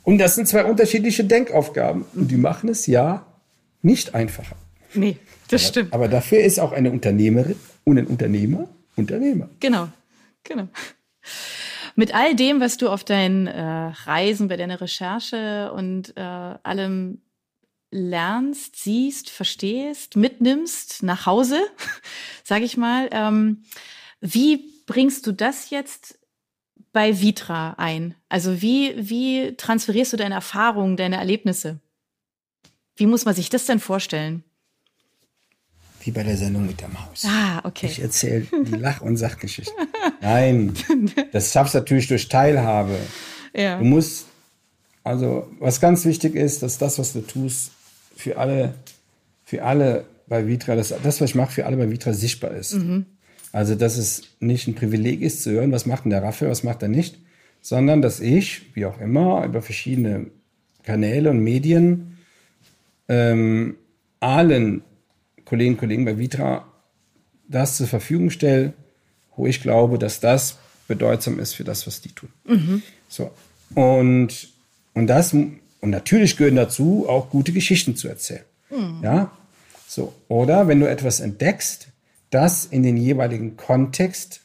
Und 0.03 0.17
das 0.19 0.35
sind 0.35 0.47
zwei 0.47 0.65
unterschiedliche 0.65 1.23
Denkaufgaben 1.23 2.05
und 2.13 2.29
die 2.29 2.37
machen 2.37 2.69
es 2.69 2.87
ja 2.87 3.25
nicht 3.81 4.15
einfacher. 4.15 4.55
Nee, 4.93 5.17
das 5.49 5.67
stimmt. 5.67 5.93
Aber 5.93 6.07
dafür 6.07 6.39
ist 6.39 6.59
auch 6.59 6.71
eine 6.71 6.91
Unternehmerin 6.91 7.55
und 7.83 7.97
ein 7.97 8.07
Unternehmer 8.07 8.69
Unternehmer. 8.95 9.49
Genau, 9.59 9.89
genau. 10.43 10.67
Mit 11.95 12.13
all 12.13 12.35
dem, 12.35 12.59
was 12.59 12.77
du 12.77 12.89
auf 12.89 13.03
deinen 13.03 13.47
äh, 13.47 13.61
Reisen, 13.61 14.47
bei 14.47 14.57
deiner 14.57 14.81
Recherche 14.81 15.71
und 15.73 16.15
äh, 16.17 16.21
allem 16.21 17.21
lernst, 17.91 18.75
siehst, 18.75 19.29
verstehst, 19.29 20.15
mitnimmst 20.17 21.03
nach 21.03 21.25
Hause, 21.25 21.61
sage 22.45 22.63
ich 22.63 22.77
mal, 22.77 23.09
ähm, 23.11 23.63
wie 24.21 24.71
bringst 24.85 25.27
du 25.27 25.33
das 25.33 25.71
jetzt 25.71 26.19
bei 26.93 27.19
Vitra 27.19 27.75
ein? 27.77 28.15
Also 28.29 28.61
wie, 28.61 28.93
wie 28.97 29.55
transferierst 29.57 30.13
du 30.13 30.17
deine 30.17 30.35
Erfahrungen, 30.35 30.95
deine 30.95 31.17
Erlebnisse? 31.17 31.79
Wie 32.95 33.07
muss 33.07 33.25
man 33.25 33.35
sich 33.35 33.49
das 33.49 33.65
denn 33.65 33.79
vorstellen? 33.79 34.43
Wie 36.01 36.11
bei 36.11 36.21
der 36.21 36.37
Sendung 36.37 36.67
mit 36.67 36.79
der 36.79 36.87
Maus. 36.89 37.25
Ah, 37.25 37.61
okay. 37.63 37.87
Ich 37.87 37.99
erzähle 37.99 38.45
die 38.65 38.75
Lach- 38.75 39.01
und 39.01 39.17
Sachgeschichte. 39.17 39.73
Nein, 40.21 40.75
das 41.31 41.51
schaffst 41.51 41.73
du 41.73 41.79
natürlich 41.79 42.07
durch 42.07 42.29
Teilhabe. 42.29 42.97
Ja. 43.55 43.79
Du 43.79 43.85
musst, 43.85 44.27
also 45.03 45.51
was 45.59 45.81
ganz 45.81 46.05
wichtig 46.05 46.35
ist, 46.35 46.61
dass 46.61 46.77
das, 46.77 46.99
was 46.99 47.13
du 47.13 47.21
tust, 47.21 47.71
für 48.15 48.37
alle, 48.37 48.75
für 49.43 49.63
alle 49.63 50.05
bei 50.27 50.47
Vitra, 50.47 50.75
das, 50.75 50.89
das 51.03 51.21
was 51.21 51.29
ich 51.29 51.35
mache, 51.35 51.51
für 51.51 51.65
alle 51.65 51.77
bei 51.77 51.89
Vitra 51.89 52.13
sichtbar 52.13 52.51
ist. 52.51 52.73
Also, 53.51 53.75
dass 53.75 53.97
es 53.97 54.23
nicht 54.39 54.67
ein 54.67 54.75
Privileg 54.75 55.21
ist 55.21 55.43
zu 55.43 55.51
hören, 55.51 55.71
was 55.71 55.85
macht 55.85 56.05
denn 56.05 56.09
der 56.09 56.23
Raphael, 56.23 56.51
was 56.51 56.63
macht 56.63 56.81
er 56.81 56.89
nicht, 56.89 57.17
sondern 57.61 58.01
dass 58.01 58.19
ich, 58.19 58.75
wie 58.75 58.85
auch 58.85 58.99
immer, 58.99 59.45
über 59.45 59.61
verschiedene 59.61 60.27
Kanäle 60.83 61.29
und 61.29 61.39
Medien 61.39 62.17
ähm, 63.07 63.77
allen 64.19 64.81
Kolleginnen 65.45 65.75
und 65.75 65.79
Kollegen 65.79 66.05
bei 66.05 66.17
Vitra 66.17 66.65
das 67.47 67.77
zur 67.77 67.87
Verfügung 67.87 68.29
stelle, 68.29 68.73
wo 69.35 69.45
ich 69.47 69.61
glaube, 69.61 69.99
dass 69.99 70.19
das 70.19 70.57
bedeutsam 70.87 71.39
ist 71.39 71.53
für 71.53 71.63
das, 71.63 71.87
was 71.87 72.01
die 72.01 72.09
tun. 72.09 72.29
So. 73.07 73.31
Und, 73.73 74.49
und 74.93 75.07
das, 75.07 75.33
und 75.33 75.59
natürlich 75.81 76.37
gehören 76.37 76.55
dazu 76.55 77.05
auch 77.07 77.29
gute 77.29 77.51
Geschichten 77.51 77.95
zu 77.95 78.07
erzählen. 78.07 78.43
Ja. 79.03 79.31
So. 79.87 80.13
Oder 80.27 80.67
wenn 80.67 80.79
du 80.79 80.89
etwas 80.89 81.19
entdeckst, 81.19 81.87
das 82.29 82.65
in 82.65 82.83
den 82.83 82.97
jeweiligen 82.97 83.55
Kontext 83.57 84.41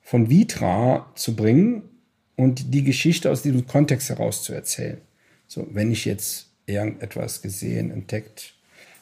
von 0.00 0.28
Vitra 0.30 1.10
zu 1.14 1.34
bringen 1.34 1.82
und 2.36 2.74
die 2.74 2.84
Geschichte 2.84 3.30
aus 3.30 3.42
diesem 3.42 3.66
Kontext 3.66 4.08
heraus 4.10 4.42
zu 4.42 4.52
erzählen. 4.52 4.98
So, 5.46 5.66
wenn 5.70 5.90
ich 5.92 6.04
jetzt 6.04 6.48
irgendetwas 6.66 7.42
gesehen, 7.42 7.90
entdeckt, 7.90 8.54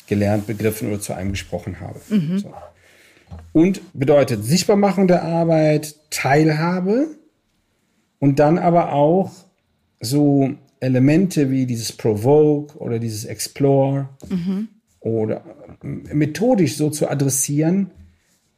gelernt, 0.06 0.46
begriffen 0.46 0.88
oder 0.88 1.00
zu 1.00 1.12
einem 1.12 1.32
gesprochen 1.32 1.80
habe. 1.80 2.00
So. 2.38 2.54
Und 3.52 3.80
bedeutet 3.92 4.44
Sichtbarmachung 4.44 5.06
der 5.06 5.22
Arbeit, 5.22 5.94
Teilhabe 6.10 7.08
und 8.18 8.38
dann 8.38 8.58
aber 8.58 8.92
auch 8.92 9.30
so 10.00 10.50
Elemente 10.80 11.50
wie 11.50 11.66
dieses 11.66 11.92
Provoke 11.92 12.76
oder 12.78 12.98
dieses 12.98 13.24
Explore 13.24 14.08
oder 15.00 15.42
ähm, 15.82 16.04
methodisch 16.12 16.76
so 16.76 16.90
zu 16.90 17.08
adressieren, 17.08 17.90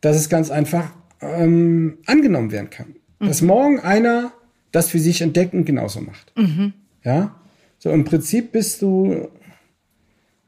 dass 0.01 0.17
es 0.17 0.29
ganz 0.29 0.51
einfach 0.51 0.93
ähm, 1.21 1.99
angenommen 2.07 2.51
werden 2.53 2.71
kann. 2.71 2.97
Dass 3.21 3.41
morgen 3.43 3.79
einer 3.81 4.33
das 4.73 4.89
für 4.89 4.99
sich 4.99 5.21
entdecken 5.23 5.65
genauso 5.65 6.01
macht. 6.01 6.33
Ja, 7.05 7.37
so 7.79 7.91
im 7.91 8.05
Prinzip 8.05 8.51
bist 8.53 8.83
du 8.83 9.29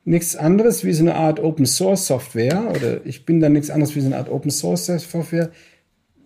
nichts 0.04 0.34
anderes 0.36 0.84
wie 0.84 0.92
so 0.92 1.02
eine 1.04 1.14
Art 1.14 1.40
Open 1.40 1.66
Source 1.66 2.06
Software 2.08 2.70
oder 2.74 3.06
ich 3.06 3.24
bin 3.24 3.40
dann 3.40 3.52
nichts 3.52 3.70
anderes 3.70 3.94
wie 3.94 4.00
so 4.00 4.06
eine 4.06 4.16
Art 4.16 4.28
Open 4.28 4.50
Source 4.50 4.86
Software, 4.86 5.50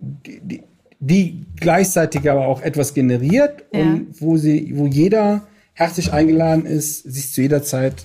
die, 0.00 0.40
die, 0.40 0.62
die 1.00 1.44
gleichzeitig 1.56 2.28
aber 2.30 2.46
auch 2.46 2.62
etwas 2.62 2.94
generiert 2.94 3.64
Ja. 3.72 3.80
und 3.80 4.20
wo 4.20 4.36
sie, 4.36 4.72
wo 4.76 4.86
jeder 4.86 5.46
herzlich 5.74 6.12
eingeladen 6.12 6.66
ist, 6.66 7.02
sich 7.02 7.30
zu 7.32 7.42
jeder 7.42 7.62
Zeit 7.62 8.04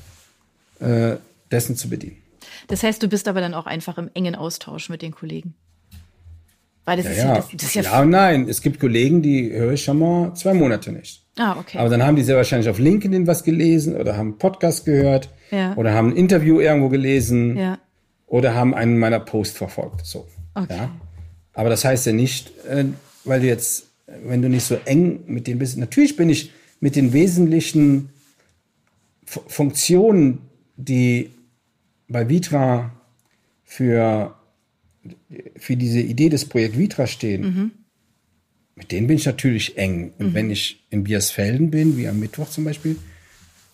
äh, 0.79 1.15
dessen 1.53 1.75
zu 1.77 1.89
bedienen. 1.89 2.17
Das 2.67 2.83
heißt, 2.83 3.01
du 3.01 3.07
bist 3.07 3.27
aber 3.27 3.39
dann 3.41 3.53
auch 3.53 3.65
einfach 3.65 3.97
im 3.97 4.09
engen 4.13 4.35
Austausch 4.35 4.89
mit 4.89 5.01
den 5.01 5.13
Kollegen. 5.13 5.53
Weil 6.85 6.97
das 6.97 7.05
Ja, 7.05 7.11
ist 7.11 7.17
ja, 7.19 7.35
das, 7.35 7.47
das 7.53 7.63
ist 7.63 7.75
ja, 7.75 7.81
ja 7.83 8.05
nein. 8.05 8.49
Es 8.49 8.61
gibt 8.61 8.79
Kollegen, 8.79 9.21
die 9.21 9.51
höre 9.53 9.73
ich 9.73 9.83
schon 9.83 9.99
mal 9.99 10.33
zwei 10.35 10.53
Monate 10.53 10.91
nicht. 10.91 11.21
Ah, 11.37 11.57
okay. 11.57 11.77
Aber 11.77 11.89
dann 11.89 12.03
haben 12.03 12.15
die 12.15 12.23
sehr 12.23 12.35
wahrscheinlich 12.35 12.69
auf 12.69 12.77
LinkedIn 12.77 13.25
was 13.25 13.43
gelesen 13.43 13.95
oder 13.95 14.17
haben 14.17 14.31
einen 14.31 14.37
Podcast 14.37 14.85
gehört 14.85 15.29
Ja. 15.49 15.75
oder 15.77 15.93
haben 15.93 16.09
ein 16.09 16.15
Interview 16.17 16.59
irgendwo 16.59 16.89
gelesen 16.89 17.57
ja. 17.57 17.79
oder 18.27 18.53
haben 18.53 18.73
einen 18.75 18.99
meiner 18.99 19.19
Posts 19.19 19.57
verfolgt. 19.57 20.05
So. 20.05 20.27
Okay. 20.55 20.75
Ja. 20.75 20.91
Aber 21.53 21.69
das 21.69 21.85
heißt 21.85 22.05
ja 22.05 22.11
nicht, 22.13 22.51
äh, 22.67 22.85
weil 23.23 23.39
du 23.39 23.47
jetzt, 23.47 23.87
wenn 24.25 24.41
du 24.41 24.49
nicht 24.49 24.65
so 24.65 24.77
eng 24.85 25.21
mit 25.27 25.47
denen 25.47 25.59
bist. 25.59 25.77
Natürlich 25.77 26.15
bin 26.17 26.29
ich 26.29 26.51
mit 26.81 26.95
den 26.95 27.13
wesentlichen 27.13 28.09
F 29.25 29.39
Funktionen, 29.47 30.39
die 30.75 31.31
bei 32.13 32.29
Vitra 32.29 32.93
für, 33.65 34.35
für 35.57 35.75
diese 35.75 35.99
Idee 35.99 36.29
des 36.29 36.47
Projekt 36.47 36.77
Vitra 36.77 37.07
stehen, 37.07 37.71
mit 38.75 38.91
denen 38.91 39.07
bin 39.07 39.17
ich 39.17 39.25
natürlich 39.25 39.77
eng. 39.77 40.13
Und 40.17 40.33
wenn 40.33 40.49
ich 40.49 40.85
in 40.89 41.03
Biersfelden 41.03 41.69
bin, 41.69 41.97
wie 41.97 42.07
am 42.07 42.19
Mittwoch 42.19 42.49
zum 42.49 42.63
Beispiel, 42.63 42.97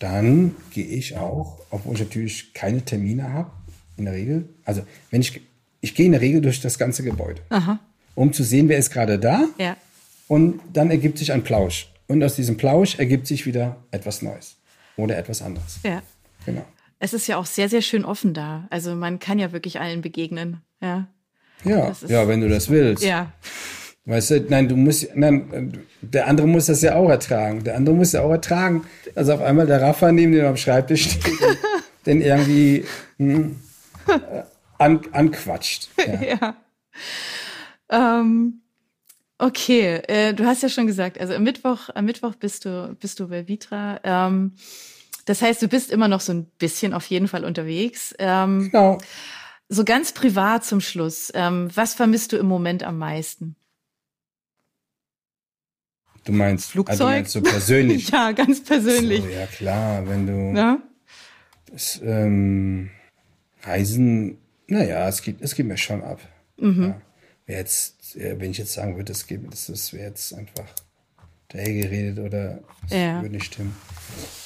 dann 0.00 0.56
gehe 0.72 0.86
ich 0.86 1.16
auch, 1.16 1.60
obwohl 1.70 1.94
ich 1.94 2.00
natürlich 2.00 2.52
keine 2.52 2.84
Termine 2.84 3.32
habe, 3.32 3.52
in 3.96 4.06
der 4.06 4.14
Regel. 4.14 4.48
Also 4.64 4.82
wenn 5.10 5.20
ich, 5.20 5.40
ich 5.80 5.94
gehe 5.94 6.06
in 6.06 6.12
der 6.12 6.20
Regel 6.20 6.40
durch 6.40 6.60
das 6.60 6.78
ganze 6.78 7.04
Gebäude, 7.04 7.42
um 8.14 8.32
zu 8.32 8.42
sehen, 8.42 8.68
wer 8.68 8.78
ist 8.78 8.90
gerade 8.90 9.18
da. 9.18 9.46
Ja. 9.58 9.76
Und 10.26 10.60
dann 10.72 10.90
ergibt 10.90 11.18
sich 11.18 11.32
ein 11.32 11.42
Plausch. 11.42 11.88
Und 12.06 12.22
aus 12.24 12.36
diesem 12.36 12.56
Plausch 12.56 12.98
ergibt 12.98 13.26
sich 13.26 13.46
wieder 13.46 13.84
etwas 13.90 14.22
Neues 14.22 14.56
oder 14.96 15.16
etwas 15.18 15.42
anderes. 15.42 15.80
Ja. 15.82 16.02
Genau. 16.46 16.64
Es 17.00 17.14
ist 17.14 17.26
ja 17.26 17.38
auch 17.38 17.46
sehr, 17.46 17.68
sehr 17.68 17.80
schön 17.80 18.04
offen 18.04 18.34
da. 18.34 18.68
Also 18.70 18.94
man 18.94 19.18
kann 19.18 19.38
ja 19.38 19.52
wirklich 19.52 19.80
allen 19.80 20.02
begegnen. 20.02 20.60
Ja. 20.80 21.08
Ja, 21.64 21.92
ja, 22.06 22.28
wenn 22.28 22.40
du 22.40 22.48
das 22.48 22.70
willst. 22.70 23.02
Ja. 23.02 23.32
Weißt 24.04 24.30
du, 24.30 24.40
nein, 24.48 24.68
du 24.68 24.76
musst, 24.76 25.14
nein, 25.14 25.84
der 26.00 26.26
andere 26.26 26.46
muss 26.46 26.66
das 26.66 26.82
ja 26.82 26.96
auch 26.96 27.08
ertragen. 27.08 27.64
Der 27.64 27.76
andere 27.76 27.94
muss 27.94 28.12
ja 28.12 28.22
auch 28.22 28.30
ertragen. 28.30 28.84
Also 29.14 29.34
auf 29.34 29.42
einmal 29.42 29.66
der 29.66 29.82
Rafa 29.82 30.12
neben 30.12 30.32
dem 30.32 30.46
am 30.46 30.56
Schreibtisch 30.56 31.10
steht 31.10 31.40
und 31.40 31.58
den 32.06 32.20
irgendwie 32.22 32.84
hm, 33.18 33.56
äh, 34.06 34.42
an, 34.78 35.00
anquatscht. 35.12 35.88
Ja. 36.06 36.22
ja. 36.22 36.56
Ähm, 38.20 38.60
okay, 39.38 40.00
äh, 40.06 40.34
du 40.34 40.44
hast 40.44 40.62
ja 40.62 40.68
schon 40.68 40.86
gesagt, 40.86 41.18
also 41.18 41.34
am 41.34 41.42
Mittwoch, 41.42 41.88
am 41.94 42.04
Mittwoch 42.04 42.34
bist 42.36 42.64
du, 42.64 42.96
bist 43.00 43.20
du 43.20 43.28
bei 43.28 43.48
Vitra. 43.48 44.00
Ähm, 44.04 44.52
das 45.30 45.42
heißt, 45.42 45.62
du 45.62 45.68
bist 45.68 45.92
immer 45.92 46.08
noch 46.08 46.20
so 46.20 46.32
ein 46.32 46.46
bisschen 46.58 46.92
auf 46.92 47.06
jeden 47.06 47.28
Fall 47.28 47.44
unterwegs. 47.44 48.12
Ähm, 48.18 48.68
Genau. 48.72 48.98
so 49.68 49.84
ganz 49.84 50.10
privat 50.12 50.64
zum 50.64 50.80
Schluss. 50.80 51.30
Ähm, 51.34 51.70
was 51.72 51.94
vermisst 51.94 52.32
du 52.32 52.36
im 52.36 52.46
Moment 52.46 52.82
am 52.82 52.98
meisten? 52.98 53.54
Du 56.24 56.32
meinst, 56.32 56.72
Flugzeug? 56.72 56.90
Also 56.90 57.04
du 57.04 57.10
meinst 57.10 57.32
so 57.32 57.40
persönlich. 57.42 58.10
Ja, 58.12 58.32
ganz 58.32 58.64
persönlich. 58.64 59.22
So, 59.22 59.28
ja 59.28 59.46
klar, 59.46 60.08
wenn 60.08 60.26
du 60.26 60.58
Ja? 60.58 60.78
das, 61.70 62.00
ähm, 62.02 62.90
Reisen, 63.62 64.38
naja, 64.66 65.08
es 65.08 65.22
geht, 65.22 65.40
es 65.40 65.54
geht 65.54 65.66
mir 65.66 65.78
schon 65.78 66.02
ab. 66.02 66.20
Mhm. 66.58 66.82
Ja. 67.46 67.56
Jetzt, 67.56 68.16
äh, 68.16 68.38
wenn 68.40 68.50
ich 68.50 68.58
jetzt 68.58 68.72
sagen 68.72 68.96
würde, 68.96 69.12
es 69.12 69.28
geht, 69.28 69.40
das 69.48 69.92
wäre 69.92 70.08
jetzt 70.08 70.34
einfach 70.34 70.66
dahergeredet 71.52 72.18
oder 72.18 72.60
das 72.82 72.92
Ja. 72.98 73.22
würde 73.22 73.34
nicht 73.34 73.46
stimmen. 73.52 73.74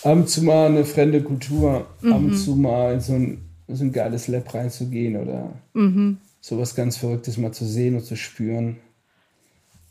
Ab 0.02 0.12
und 0.16 0.28
zu 0.28 0.42
mal 0.42 0.66
eine 0.66 0.84
fremde 0.84 1.22
Kultur, 1.22 1.80
ab 1.80 2.02
Mhm. 2.02 2.12
und 2.12 2.36
zu 2.36 2.56
mal 2.56 2.94
in 2.94 3.00
so 3.00 3.14
ein, 3.14 3.40
so 3.68 3.84
ein 3.84 3.92
geiles 3.92 4.28
Lab 4.28 4.52
reinzugehen 4.52 5.16
oder 5.16 5.52
Mhm. 5.72 6.18
sowas 6.40 6.74
ganz 6.74 6.96
Verrücktes 6.96 7.36
mal 7.38 7.52
zu 7.52 7.64
sehen 7.64 7.96
und 7.96 8.04
zu 8.04 8.16
spüren. 8.16 8.76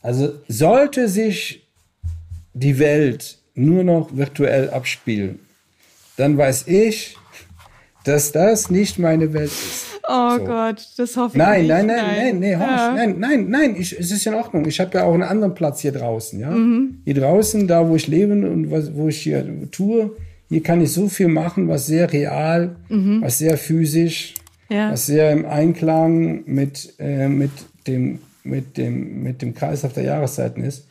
Also 0.01 0.33
sollte 0.47 1.07
sich 1.07 1.67
die 2.53 2.77
Welt 2.77 3.39
nur 3.55 3.83
noch 3.83 4.15
virtuell 4.15 4.69
abspielen, 4.69 5.39
dann 6.17 6.37
weiß 6.37 6.67
ich, 6.67 7.17
dass 8.03 8.31
das 8.31 8.69
nicht 8.69 8.99
meine 8.99 9.33
Welt 9.33 9.51
ist. 9.51 9.92
Oh 10.07 10.37
So. 10.37 10.43
Gott, 10.45 10.85
das 10.97 11.15
hoffe 11.15 11.37
ich 11.37 11.43
Nein, 11.43 11.61
nicht. 11.61 11.69
nein, 11.69 11.85
nein, 11.87 12.05
nein, 12.17 12.39
nee, 12.39 12.51
Ja. 12.51 12.93
nein, 12.93 13.15
nein, 13.19 13.49
nein, 13.49 13.75
ich, 13.77 13.97
es 13.97 14.11
ist 14.11 14.25
in 14.27 14.33
Ordnung. 14.33 14.65
Ich 14.67 14.79
habe 14.79 14.97
ja 14.97 15.03
auch 15.05 15.13
einen 15.13 15.23
anderen 15.23 15.53
Platz 15.53 15.79
hier 15.81 15.93
draußen, 15.93 16.39
ja. 16.39 16.49
Mhm. 16.51 16.99
Hier 17.05 17.13
draußen, 17.15 17.67
da 17.67 17.87
wo 17.87 17.95
ich 17.95 18.07
lebe 18.07 18.33
und 18.33 18.69
was, 18.71 18.93
wo 18.95 19.07
ich 19.07 19.21
hier 19.21 19.45
tue, 19.71 20.11
hier 20.49 20.61
kann 20.61 20.81
ich 20.81 20.91
so 20.91 21.07
viel 21.07 21.29
machen, 21.29 21.67
was 21.69 21.85
sehr 21.87 22.11
real, 22.11 22.75
was 22.89 23.37
sehr 23.37 23.57
physisch, 23.57 24.33
Mhm. 24.69 24.75
Ja. 24.75 24.91
was 24.91 25.05
sehr 25.05 25.31
im 25.31 25.45
Einklang 25.45 26.43
mit, 26.45 26.93
äh, 26.99 27.27
mit, 27.27 27.51
dem, 27.87 28.19
mit, 28.43 28.77
dem, 28.77 29.23
mit 29.23 29.41
dem 29.41 29.53
Kreislauf 29.53 29.93
der 29.93 30.03
Jahreszeiten 30.03 30.63
ist. 30.63 30.87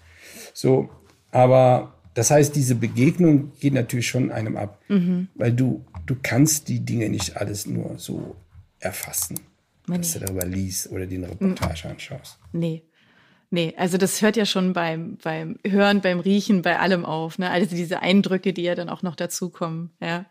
So, 0.54 0.88
aber 1.32 1.94
das 2.14 2.30
heißt, 2.30 2.54
diese 2.54 2.74
Begegnung 2.76 3.52
geht 3.60 3.72
natürlich 3.74 4.06
schon 4.06 4.30
einem 4.30 4.56
ab, 4.56 4.78
Mhm. 4.88 5.28
weil 5.34 5.52
du, 5.52 5.82
du 6.06 6.14
kannst 6.22 6.68
die 6.68 6.80
Dinge 6.80 7.08
nicht 7.08 7.36
alles 7.36 7.66
nur 7.66 7.94
so 7.96 8.36
erfassen, 8.82 9.40
dass 9.86 10.12
du 10.12 10.20
darüber 10.20 10.46
liest 10.46 10.90
oder 10.90 11.06
die 11.06 11.16
eine 11.16 11.30
Reportage 11.30 11.88
anschaust. 11.88 12.38
Nee. 12.52 12.82
Nee, 13.54 13.74
also 13.76 13.98
das 13.98 14.22
hört 14.22 14.36
ja 14.36 14.46
schon 14.46 14.72
beim, 14.72 15.18
beim 15.22 15.58
Hören, 15.62 16.00
beim 16.00 16.20
Riechen, 16.20 16.62
bei 16.62 16.78
allem 16.78 17.04
auf. 17.04 17.38
Ne? 17.38 17.50
Also 17.50 17.76
diese 17.76 18.00
Eindrücke, 18.00 18.54
die 18.54 18.62
ja 18.62 18.74
dann 18.74 18.88
auch 18.88 19.02
noch 19.02 19.14
dazukommen. 19.14 19.90
Ja. 20.00 20.24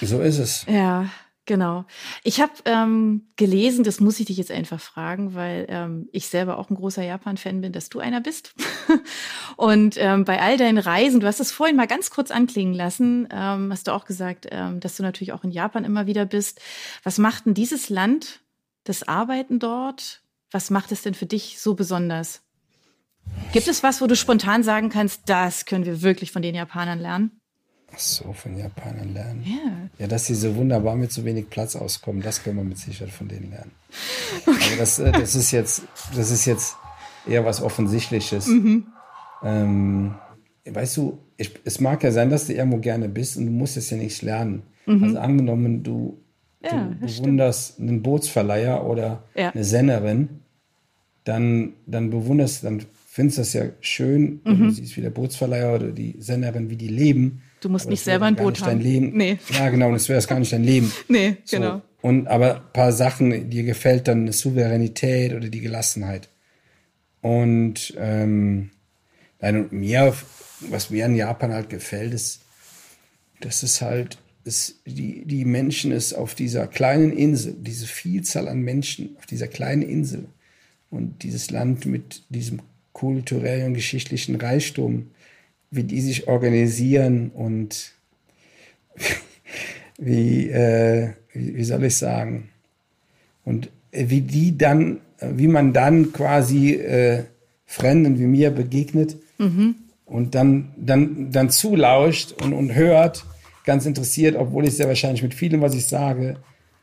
So 0.00 0.22
ist 0.22 0.38
es. 0.38 0.64
Ja, 0.66 1.10
genau. 1.46 1.84
Ich 2.22 2.40
habe 2.40 2.52
ähm, 2.64 3.28
gelesen, 3.36 3.84
das 3.84 4.00
muss 4.00 4.20
ich 4.20 4.26
dich 4.26 4.36
jetzt 4.36 4.50
einfach 4.50 4.80
fragen, 4.80 5.34
weil 5.34 5.66
ähm, 5.68 6.08
ich 6.12 6.28
selber 6.28 6.58
auch 6.58 6.70
ein 6.70 6.76
großer 6.76 7.02
Japan-Fan 7.02 7.60
bin, 7.60 7.72
dass 7.72 7.88
du 7.88 8.00
einer 8.00 8.20
bist. 8.20 8.54
Und 9.56 9.96
ähm, 9.98 10.24
bei 10.24 10.40
all 10.40 10.56
deinen 10.56 10.78
Reisen, 10.78 11.20
du 11.20 11.26
hast 11.26 11.40
es 11.40 11.52
vorhin 11.52 11.76
mal 11.76 11.86
ganz 11.86 12.10
kurz 12.10 12.30
anklingen 12.30 12.74
lassen, 12.74 13.28
ähm, 13.30 13.72
hast 13.72 13.88
du 13.88 13.92
auch 13.92 14.04
gesagt, 14.04 14.46
ähm, 14.50 14.80
dass 14.80 14.96
du 14.96 15.02
natürlich 15.02 15.32
auch 15.32 15.44
in 15.44 15.50
Japan 15.50 15.84
immer 15.84 16.06
wieder 16.06 16.26
bist. 16.26 16.60
Was 17.02 17.18
macht 17.18 17.46
denn 17.46 17.54
dieses 17.54 17.88
Land, 17.88 18.40
das 18.84 19.06
Arbeiten 19.06 19.58
dort, 19.58 20.22
was 20.50 20.70
macht 20.70 20.92
es 20.92 21.02
denn 21.02 21.14
für 21.14 21.26
dich 21.26 21.60
so 21.60 21.74
besonders? 21.74 22.42
Gibt 23.52 23.68
es 23.68 23.82
was, 23.82 24.00
wo 24.00 24.06
du 24.06 24.16
spontan 24.16 24.62
sagen 24.62 24.90
kannst, 24.90 25.22
das 25.28 25.64
können 25.64 25.84
wir 25.84 26.02
wirklich 26.02 26.30
von 26.32 26.42
den 26.42 26.54
Japanern 26.54 26.98
lernen? 26.98 27.40
Ach 27.94 27.98
so, 27.98 28.32
von 28.32 28.56
Japanern 28.58 29.14
lernen. 29.14 29.44
Ja. 29.46 29.88
Ja, 29.98 30.06
dass 30.08 30.26
sie 30.26 30.34
so 30.34 30.56
wunderbar 30.56 30.96
mit 30.96 31.12
so 31.12 31.24
wenig 31.24 31.48
Platz 31.50 31.76
auskommen, 31.76 32.22
das 32.22 32.42
können 32.42 32.56
wir 32.56 32.64
mit 32.64 32.78
Sicherheit 32.78 33.12
von 33.12 33.28
denen 33.28 33.50
lernen. 33.50 33.70
Aber 34.46 34.76
das, 34.78 34.98
äh, 34.98 35.12
das 35.12 35.34
ist 35.34 35.50
jetzt, 35.52 35.82
das 36.16 36.30
ist 36.30 36.44
jetzt 36.46 36.76
eher 37.28 37.44
was 37.44 37.62
Offensichtliches. 37.62 38.46
Mhm. 38.48 38.86
Ähm, 39.44 40.14
weißt 40.68 40.96
du, 40.96 41.18
ich, 41.36 41.52
es 41.64 41.80
mag 41.80 42.02
ja 42.02 42.10
sein, 42.10 42.30
dass 42.30 42.46
du 42.46 42.52
irgendwo 42.54 42.78
gerne 42.78 43.08
bist 43.08 43.36
und 43.36 43.46
du 43.46 43.52
musst 43.52 43.76
es 43.76 43.90
ja 43.90 43.96
nicht 43.96 44.22
lernen. 44.22 44.62
Mhm. 44.86 45.04
Also 45.04 45.18
angenommen, 45.18 45.82
du, 45.82 46.18
Ja, 46.62 46.88
du 46.88 47.06
bewunderst 47.06 47.78
einen 47.78 48.02
Bootsverleiher 48.02 48.84
oder 48.86 49.22
Ja. 49.36 49.50
eine 49.50 49.64
Sennerin, 49.64 50.40
dann, 51.24 51.74
dann 51.86 52.10
bewunderst, 52.10 52.64
dann 52.64 52.84
findest 53.06 53.38
du 53.38 53.42
das 53.42 53.52
ja 53.52 53.64
schön, 53.80 54.40
wenn 54.44 54.58
du 54.58 54.70
siehst, 54.70 54.96
wie 54.96 55.00
der 55.00 55.10
Bootsverleiher 55.10 55.74
oder 55.74 55.92
die 55.92 56.16
Sennerin, 56.18 56.68
wie 56.70 56.76
die 56.76 56.88
leben. 56.88 57.42
Du 57.64 57.70
musst 57.70 57.86
Aber 57.86 57.92
nicht 57.92 58.04
selber 58.04 58.26
ein 58.26 58.36
Boot 58.36 58.60
haben. 58.60 58.72
Dein 58.72 58.80
Leben. 58.80 59.16
Nee. 59.16 59.38
Ja, 59.48 59.70
genau, 59.70 59.86
und 59.86 59.94
das 59.94 60.10
wäre 60.10 60.22
gar 60.26 60.38
nicht 60.38 60.52
dein 60.52 60.64
Leben. 60.64 60.92
Nee, 61.08 61.38
So. 61.44 61.56
genau. 61.56 61.82
Und 62.02 62.26
aber 62.28 62.56
ein 62.56 62.72
paar 62.74 62.92
Sachen, 62.92 63.48
dir 63.48 63.62
gefällt 63.62 64.06
dann 64.06 64.20
eine 64.20 64.34
Souveränität 64.34 65.32
oder 65.32 65.48
die 65.48 65.60
Gelassenheit. 65.60 66.28
Und 67.22 67.94
ähm, 67.96 68.70
nein, 69.40 69.56
und 69.56 69.72
mir, 69.72 70.14
was 70.68 70.90
mir 70.90 71.06
an 71.06 71.14
Japan 71.16 71.54
halt 71.54 71.70
gefällt, 71.70 72.12
ist, 72.12 72.42
dass 73.40 73.62
es 73.62 73.80
halt, 73.80 74.18
ist, 74.44 74.82
die, 74.84 75.24
die 75.24 75.46
Menschen 75.46 75.90
es 75.90 76.12
auf 76.12 76.34
dieser 76.34 76.66
kleinen 76.66 77.12
Insel, 77.16 77.54
diese 77.58 77.86
Vielzahl 77.86 78.46
an 78.48 78.60
Menschen 78.60 79.16
auf 79.16 79.24
dieser 79.24 79.48
kleinen 79.48 79.80
Insel 79.80 80.26
und 80.90 81.22
dieses 81.22 81.50
Land 81.50 81.86
mit 81.86 82.24
diesem 82.28 82.60
kulturellen, 82.92 83.72
geschichtlichen 83.72 84.36
Reichtum, 84.36 85.06
wie 85.74 85.84
die 85.84 86.00
sich 86.00 86.28
organisieren 86.28 87.30
und 87.30 87.92
wie, 89.98 90.48
äh, 90.50 91.10
wie, 91.32 91.56
wie 91.56 91.64
soll 91.64 91.84
ich 91.84 91.96
sagen, 91.96 92.50
und 93.44 93.70
wie 93.92 94.22
die 94.22 94.56
dann, 94.56 95.00
wie 95.20 95.48
man 95.48 95.72
dann 95.72 96.12
quasi 96.12 96.72
äh, 96.72 97.24
Fremden 97.66 98.18
wie 98.18 98.26
mir 98.26 98.50
begegnet 98.50 99.16
und 100.06 100.34
dann, 100.34 100.72
dann, 100.76 101.30
dann 101.30 101.50
zulauscht 101.50 102.32
und, 102.42 102.52
und 102.52 102.74
hört, 102.74 103.24
ganz 103.64 103.86
interessiert, 103.86 104.36
obwohl 104.36 104.66
ich 104.66 104.76
sehr 104.76 104.88
wahrscheinlich 104.88 105.22
mit 105.22 105.34
vielem, 105.34 105.60
was 105.60 105.74
ich 105.74 105.86
sage, 105.86 106.36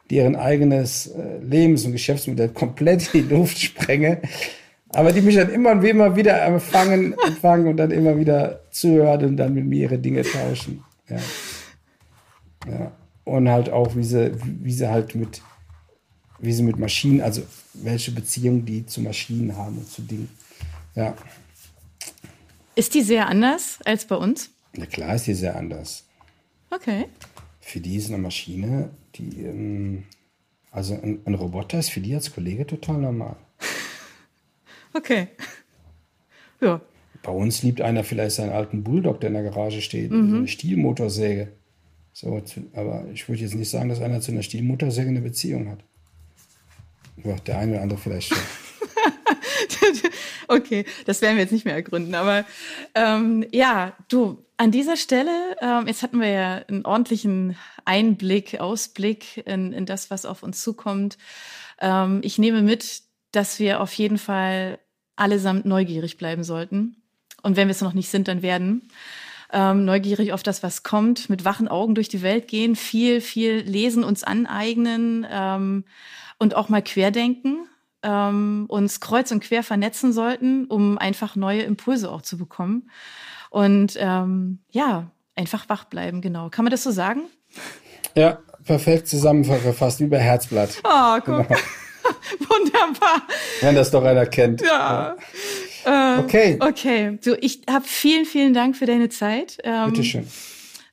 deren 0.10 0.36
eigenes 0.36 1.08
äh, 1.08 1.38
Lebens- 1.42 1.86
und 1.86 1.94
Geschäftsmodell 1.94 2.50
komplett 2.50 3.14
in 3.14 3.28
die 3.28 3.34
Luft 3.34 3.60
sprenge. 3.60 4.22
Aber 4.94 5.12
die 5.12 5.22
mich 5.22 5.36
dann 5.36 5.50
immer 5.50 5.72
und 5.72 5.84
immer 5.84 6.16
wieder 6.16 6.44
empfangen, 6.44 7.16
empfangen 7.28 7.68
und 7.68 7.78
dann 7.78 7.92
immer 7.92 8.18
wieder 8.18 8.62
zuhören 8.72 9.26
und 9.26 9.38
dann 9.38 9.54
mit 9.54 9.66
mir 9.66 9.84
ihre 9.84 10.00
Dinge 10.00 10.24
tauschen. 10.24 10.84
Ja. 11.10 11.18
ja. 12.68 12.92
Und 13.24 13.50
halt 13.50 13.70
auch, 13.70 13.96
wie 13.96 14.04
sie, 14.04 14.32
wie 14.44 14.74
sie 14.74 14.90
halt 14.90 15.16
mit, 15.16 15.42
wie 16.40 16.52
sie 16.52 16.64
mit 16.64 16.78
Maschinen, 16.78 17.22
also 17.22 17.44
welche 17.74 18.12
Beziehung 18.12 18.66
die 18.66 18.86
zu 18.86 19.02
Maschinen 19.02 19.56
haben 19.56 19.78
und 19.78 19.90
zu 19.90 20.02
Dingen. 20.02 20.30
Ja. 20.96 21.16
Ist 22.76 22.94
die 22.94 23.02
sehr 23.02 23.28
anders 23.28 23.80
als 23.86 24.06
bei 24.06 24.16
uns? 24.16 24.50
Na 24.74 24.86
klar 24.86 25.16
ist 25.16 25.28
die 25.28 25.34
sehr 25.34 25.56
anders. 25.56 26.06
Okay. 26.70 27.06
Für 27.60 27.80
die 27.80 27.98
ist 27.98 28.08
eine 28.08 28.18
Maschine, 28.18 28.90
die, 29.16 29.44
ähm, 29.44 30.04
also 30.72 30.94
ein, 30.96 31.20
ein 31.26 31.36
Roboter 31.36 31.80
ist 31.80 31.92
für 31.92 32.02
die 32.02 32.16
als 32.16 32.34
Kollege 32.34 32.66
total 32.66 32.98
normal. 32.98 33.36
Okay. 34.94 35.28
Ja. 36.60 36.82
Bei 37.24 37.32
uns 37.32 37.64
liebt 37.64 37.82
einer 37.82 38.04
vielleicht 38.04 38.36
seinen 38.36 38.52
alten 38.52 38.84
Bulldog, 38.84 39.22
der 39.22 39.28
in 39.30 39.34
der 39.36 39.44
Garage 39.44 39.82
steht, 39.82 40.12
mhm. 40.12 40.36
eine 40.36 40.48
Stielmotorsäge. 40.48 41.52
So, 42.14 42.42
aber 42.74 43.06
ich 43.14 43.28
würde 43.30 43.42
jetzt 43.42 43.56
nicht 43.56 43.70
sagen, 43.70 43.90
dass 43.90 44.02
einer 44.02 44.22
zu 44.22 44.32
einer 44.32 44.44
Stielmotorsäge 44.44 45.10
eine 45.10 45.22
Beziehung 45.22 45.70
hat. 45.70 45.80
Ja, 47.24 47.36
der 47.36 47.60
eine 47.60 47.74
oder 47.74 47.82
andere 47.82 48.00
vielleicht 48.00 48.30
schon. 48.30 48.38
okay, 50.48 50.86
das 51.06 51.22
werden 51.22 51.36
wir 51.36 51.44
jetzt 51.44 51.52
nicht 51.52 51.66
mehr 51.66 51.76
ergründen. 51.76 52.16
Aber 52.16 52.46
ähm, 52.96 53.46
ja, 53.52 53.96
du, 54.10 54.44
an 54.58 54.72
dieser 54.72 54.98
Stelle, 54.98 55.56
ähm, 55.62 55.88
jetzt 55.88 56.04
hatten 56.04 56.20
wir 56.20 56.30
ja 56.30 56.56
einen 56.68 56.86
ordentlichen 56.86 57.56
Einblick, 57.86 58.60
Ausblick 58.60 59.46
in, 59.46 59.74
in 59.74 59.86
das, 59.86 60.12
was 60.12 60.26
auf 60.26 60.44
uns 60.44 60.62
zukommt. 60.62 61.18
Ähm, 61.80 62.22
ich 62.24 62.38
nehme 62.38 62.62
mit, 62.62 63.04
dass 63.32 63.60
wir 63.60 63.80
auf 63.82 63.94
jeden 63.94 64.18
Fall 64.18 64.80
allesamt 65.16 65.66
neugierig 65.66 66.18
bleiben 66.18 66.44
sollten. 66.44 66.98
Und 67.44 67.56
wenn 67.56 67.68
wir 67.68 67.72
es 67.72 67.82
noch 67.82 67.94
nicht 67.94 68.10
sind, 68.10 68.28
dann 68.28 68.42
werden. 68.42 68.90
Ähm, 69.54 69.84
neugierig 69.84 70.32
auf 70.32 70.44
das, 70.44 70.64
was 70.64 70.84
kommt, 70.84 71.30
mit 71.30 71.44
wachen 71.44 71.68
Augen 71.68 71.94
durch 71.94 72.08
die 72.08 72.22
Welt 72.22 72.48
gehen, 72.48 72.76
viel, 72.76 73.20
viel 73.20 73.58
lesen, 73.58 74.04
uns 74.04 74.24
aneignen 74.24 75.28
ähm, 75.30 75.84
und 76.40 76.56
auch 76.56 76.70
mal 76.70 76.82
querdenken, 76.82 77.68
ähm, 78.02 78.66
uns 78.70 79.02
kreuz 79.02 79.30
und 79.32 79.44
quer 79.44 79.62
vernetzen 79.64 80.14
sollten, 80.14 80.66
um 80.68 80.98
einfach 80.98 81.36
neue 81.36 81.64
Impulse 81.64 82.10
auch 82.10 82.22
zu 82.22 82.38
bekommen. 82.38 82.90
Und 83.50 83.98
ähm, 84.00 84.60
ja, 84.70 85.12
einfach 85.36 85.68
wach 85.68 85.84
bleiben, 85.84 86.22
genau. 86.22 86.50
Kann 86.50 86.64
man 86.64 86.72
das 86.72 86.84
so 86.84 86.92
sagen? 86.92 87.24
Ja, 88.16 88.40
perfekt 88.64 89.10
zusammengefasst, 89.10 90.00
wie 90.00 90.08
bei 90.08 90.20
Herzblatt. 90.20 90.82
Oh, 90.86 91.16
guck. 91.26 91.48
Genau. 91.48 91.60
Wunderbar. 92.40 93.24
Wenn 93.62 93.76
das 93.76 93.92
doch 93.92 94.04
einer 94.04 94.26
kennt. 94.26 94.62
Ja. 94.62 95.16
ja. 95.86 96.18
Äh, 96.18 96.20
okay. 96.20 96.58
Okay. 96.60 97.20
Du, 97.24 97.36
ich 97.40 97.62
habe 97.70 97.86
vielen, 97.86 98.26
vielen 98.26 98.54
Dank 98.54 98.76
für 98.76 98.86
deine 98.86 99.10
Zeit. 99.10 99.58
Ähm, 99.64 99.92
Bitteschön. 99.92 100.28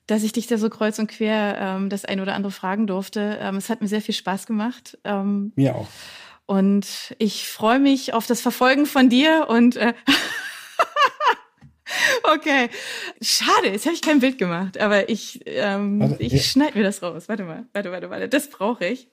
Dass 0.07 0.23
ich 0.23 0.31
dich 0.31 0.47
da 0.47 0.57
so 0.57 0.69
kreuz 0.69 0.97
und 0.97 1.07
quer 1.07 1.57
ähm, 1.59 1.89
das 1.89 2.05
ein 2.05 2.19
oder 2.19 2.33
andere 2.33 2.51
fragen 2.51 2.87
durfte. 2.87 3.37
Ähm, 3.41 3.57
es 3.57 3.69
hat 3.69 3.81
mir 3.81 3.87
sehr 3.87 4.01
viel 4.01 4.15
Spaß 4.15 4.47
gemacht. 4.47 4.97
Ähm, 5.03 5.51
mir 5.55 5.75
auch. 5.75 5.87
Und 6.45 7.15
ich 7.19 7.47
freue 7.47 7.79
mich 7.79 8.13
auf 8.13 8.25
das 8.25 8.41
Verfolgen 8.41 8.87
von 8.87 9.09
dir 9.09 9.45
und 9.49 9.75
äh, 9.75 9.93
Okay. 12.23 12.69
Schade, 13.21 13.69
jetzt 13.69 13.85
habe 13.85 13.95
ich 13.95 14.01
kein 14.01 14.19
Bild 14.19 14.37
gemacht, 14.37 14.79
aber 14.79 15.09
ich, 15.09 15.41
ähm, 15.45 15.99
warte, 15.99 16.21
ich 16.21 16.33
ja. 16.33 16.39
schneide 16.39 16.77
mir 16.77 16.83
das 16.83 17.01
raus. 17.01 17.27
Warte 17.27 17.43
mal, 17.43 17.65
warte, 17.73 17.91
warte, 17.91 18.09
warte. 18.09 18.29
Das 18.29 18.49
brauche 18.49 18.85
ich. 18.85 19.09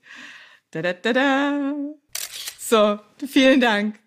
Da, 0.77 0.83
da, 0.83 0.93
da, 0.93 1.13
da. 1.15 1.75
So, 2.59 2.99
vielen 3.27 3.61
Dank. 3.61 4.06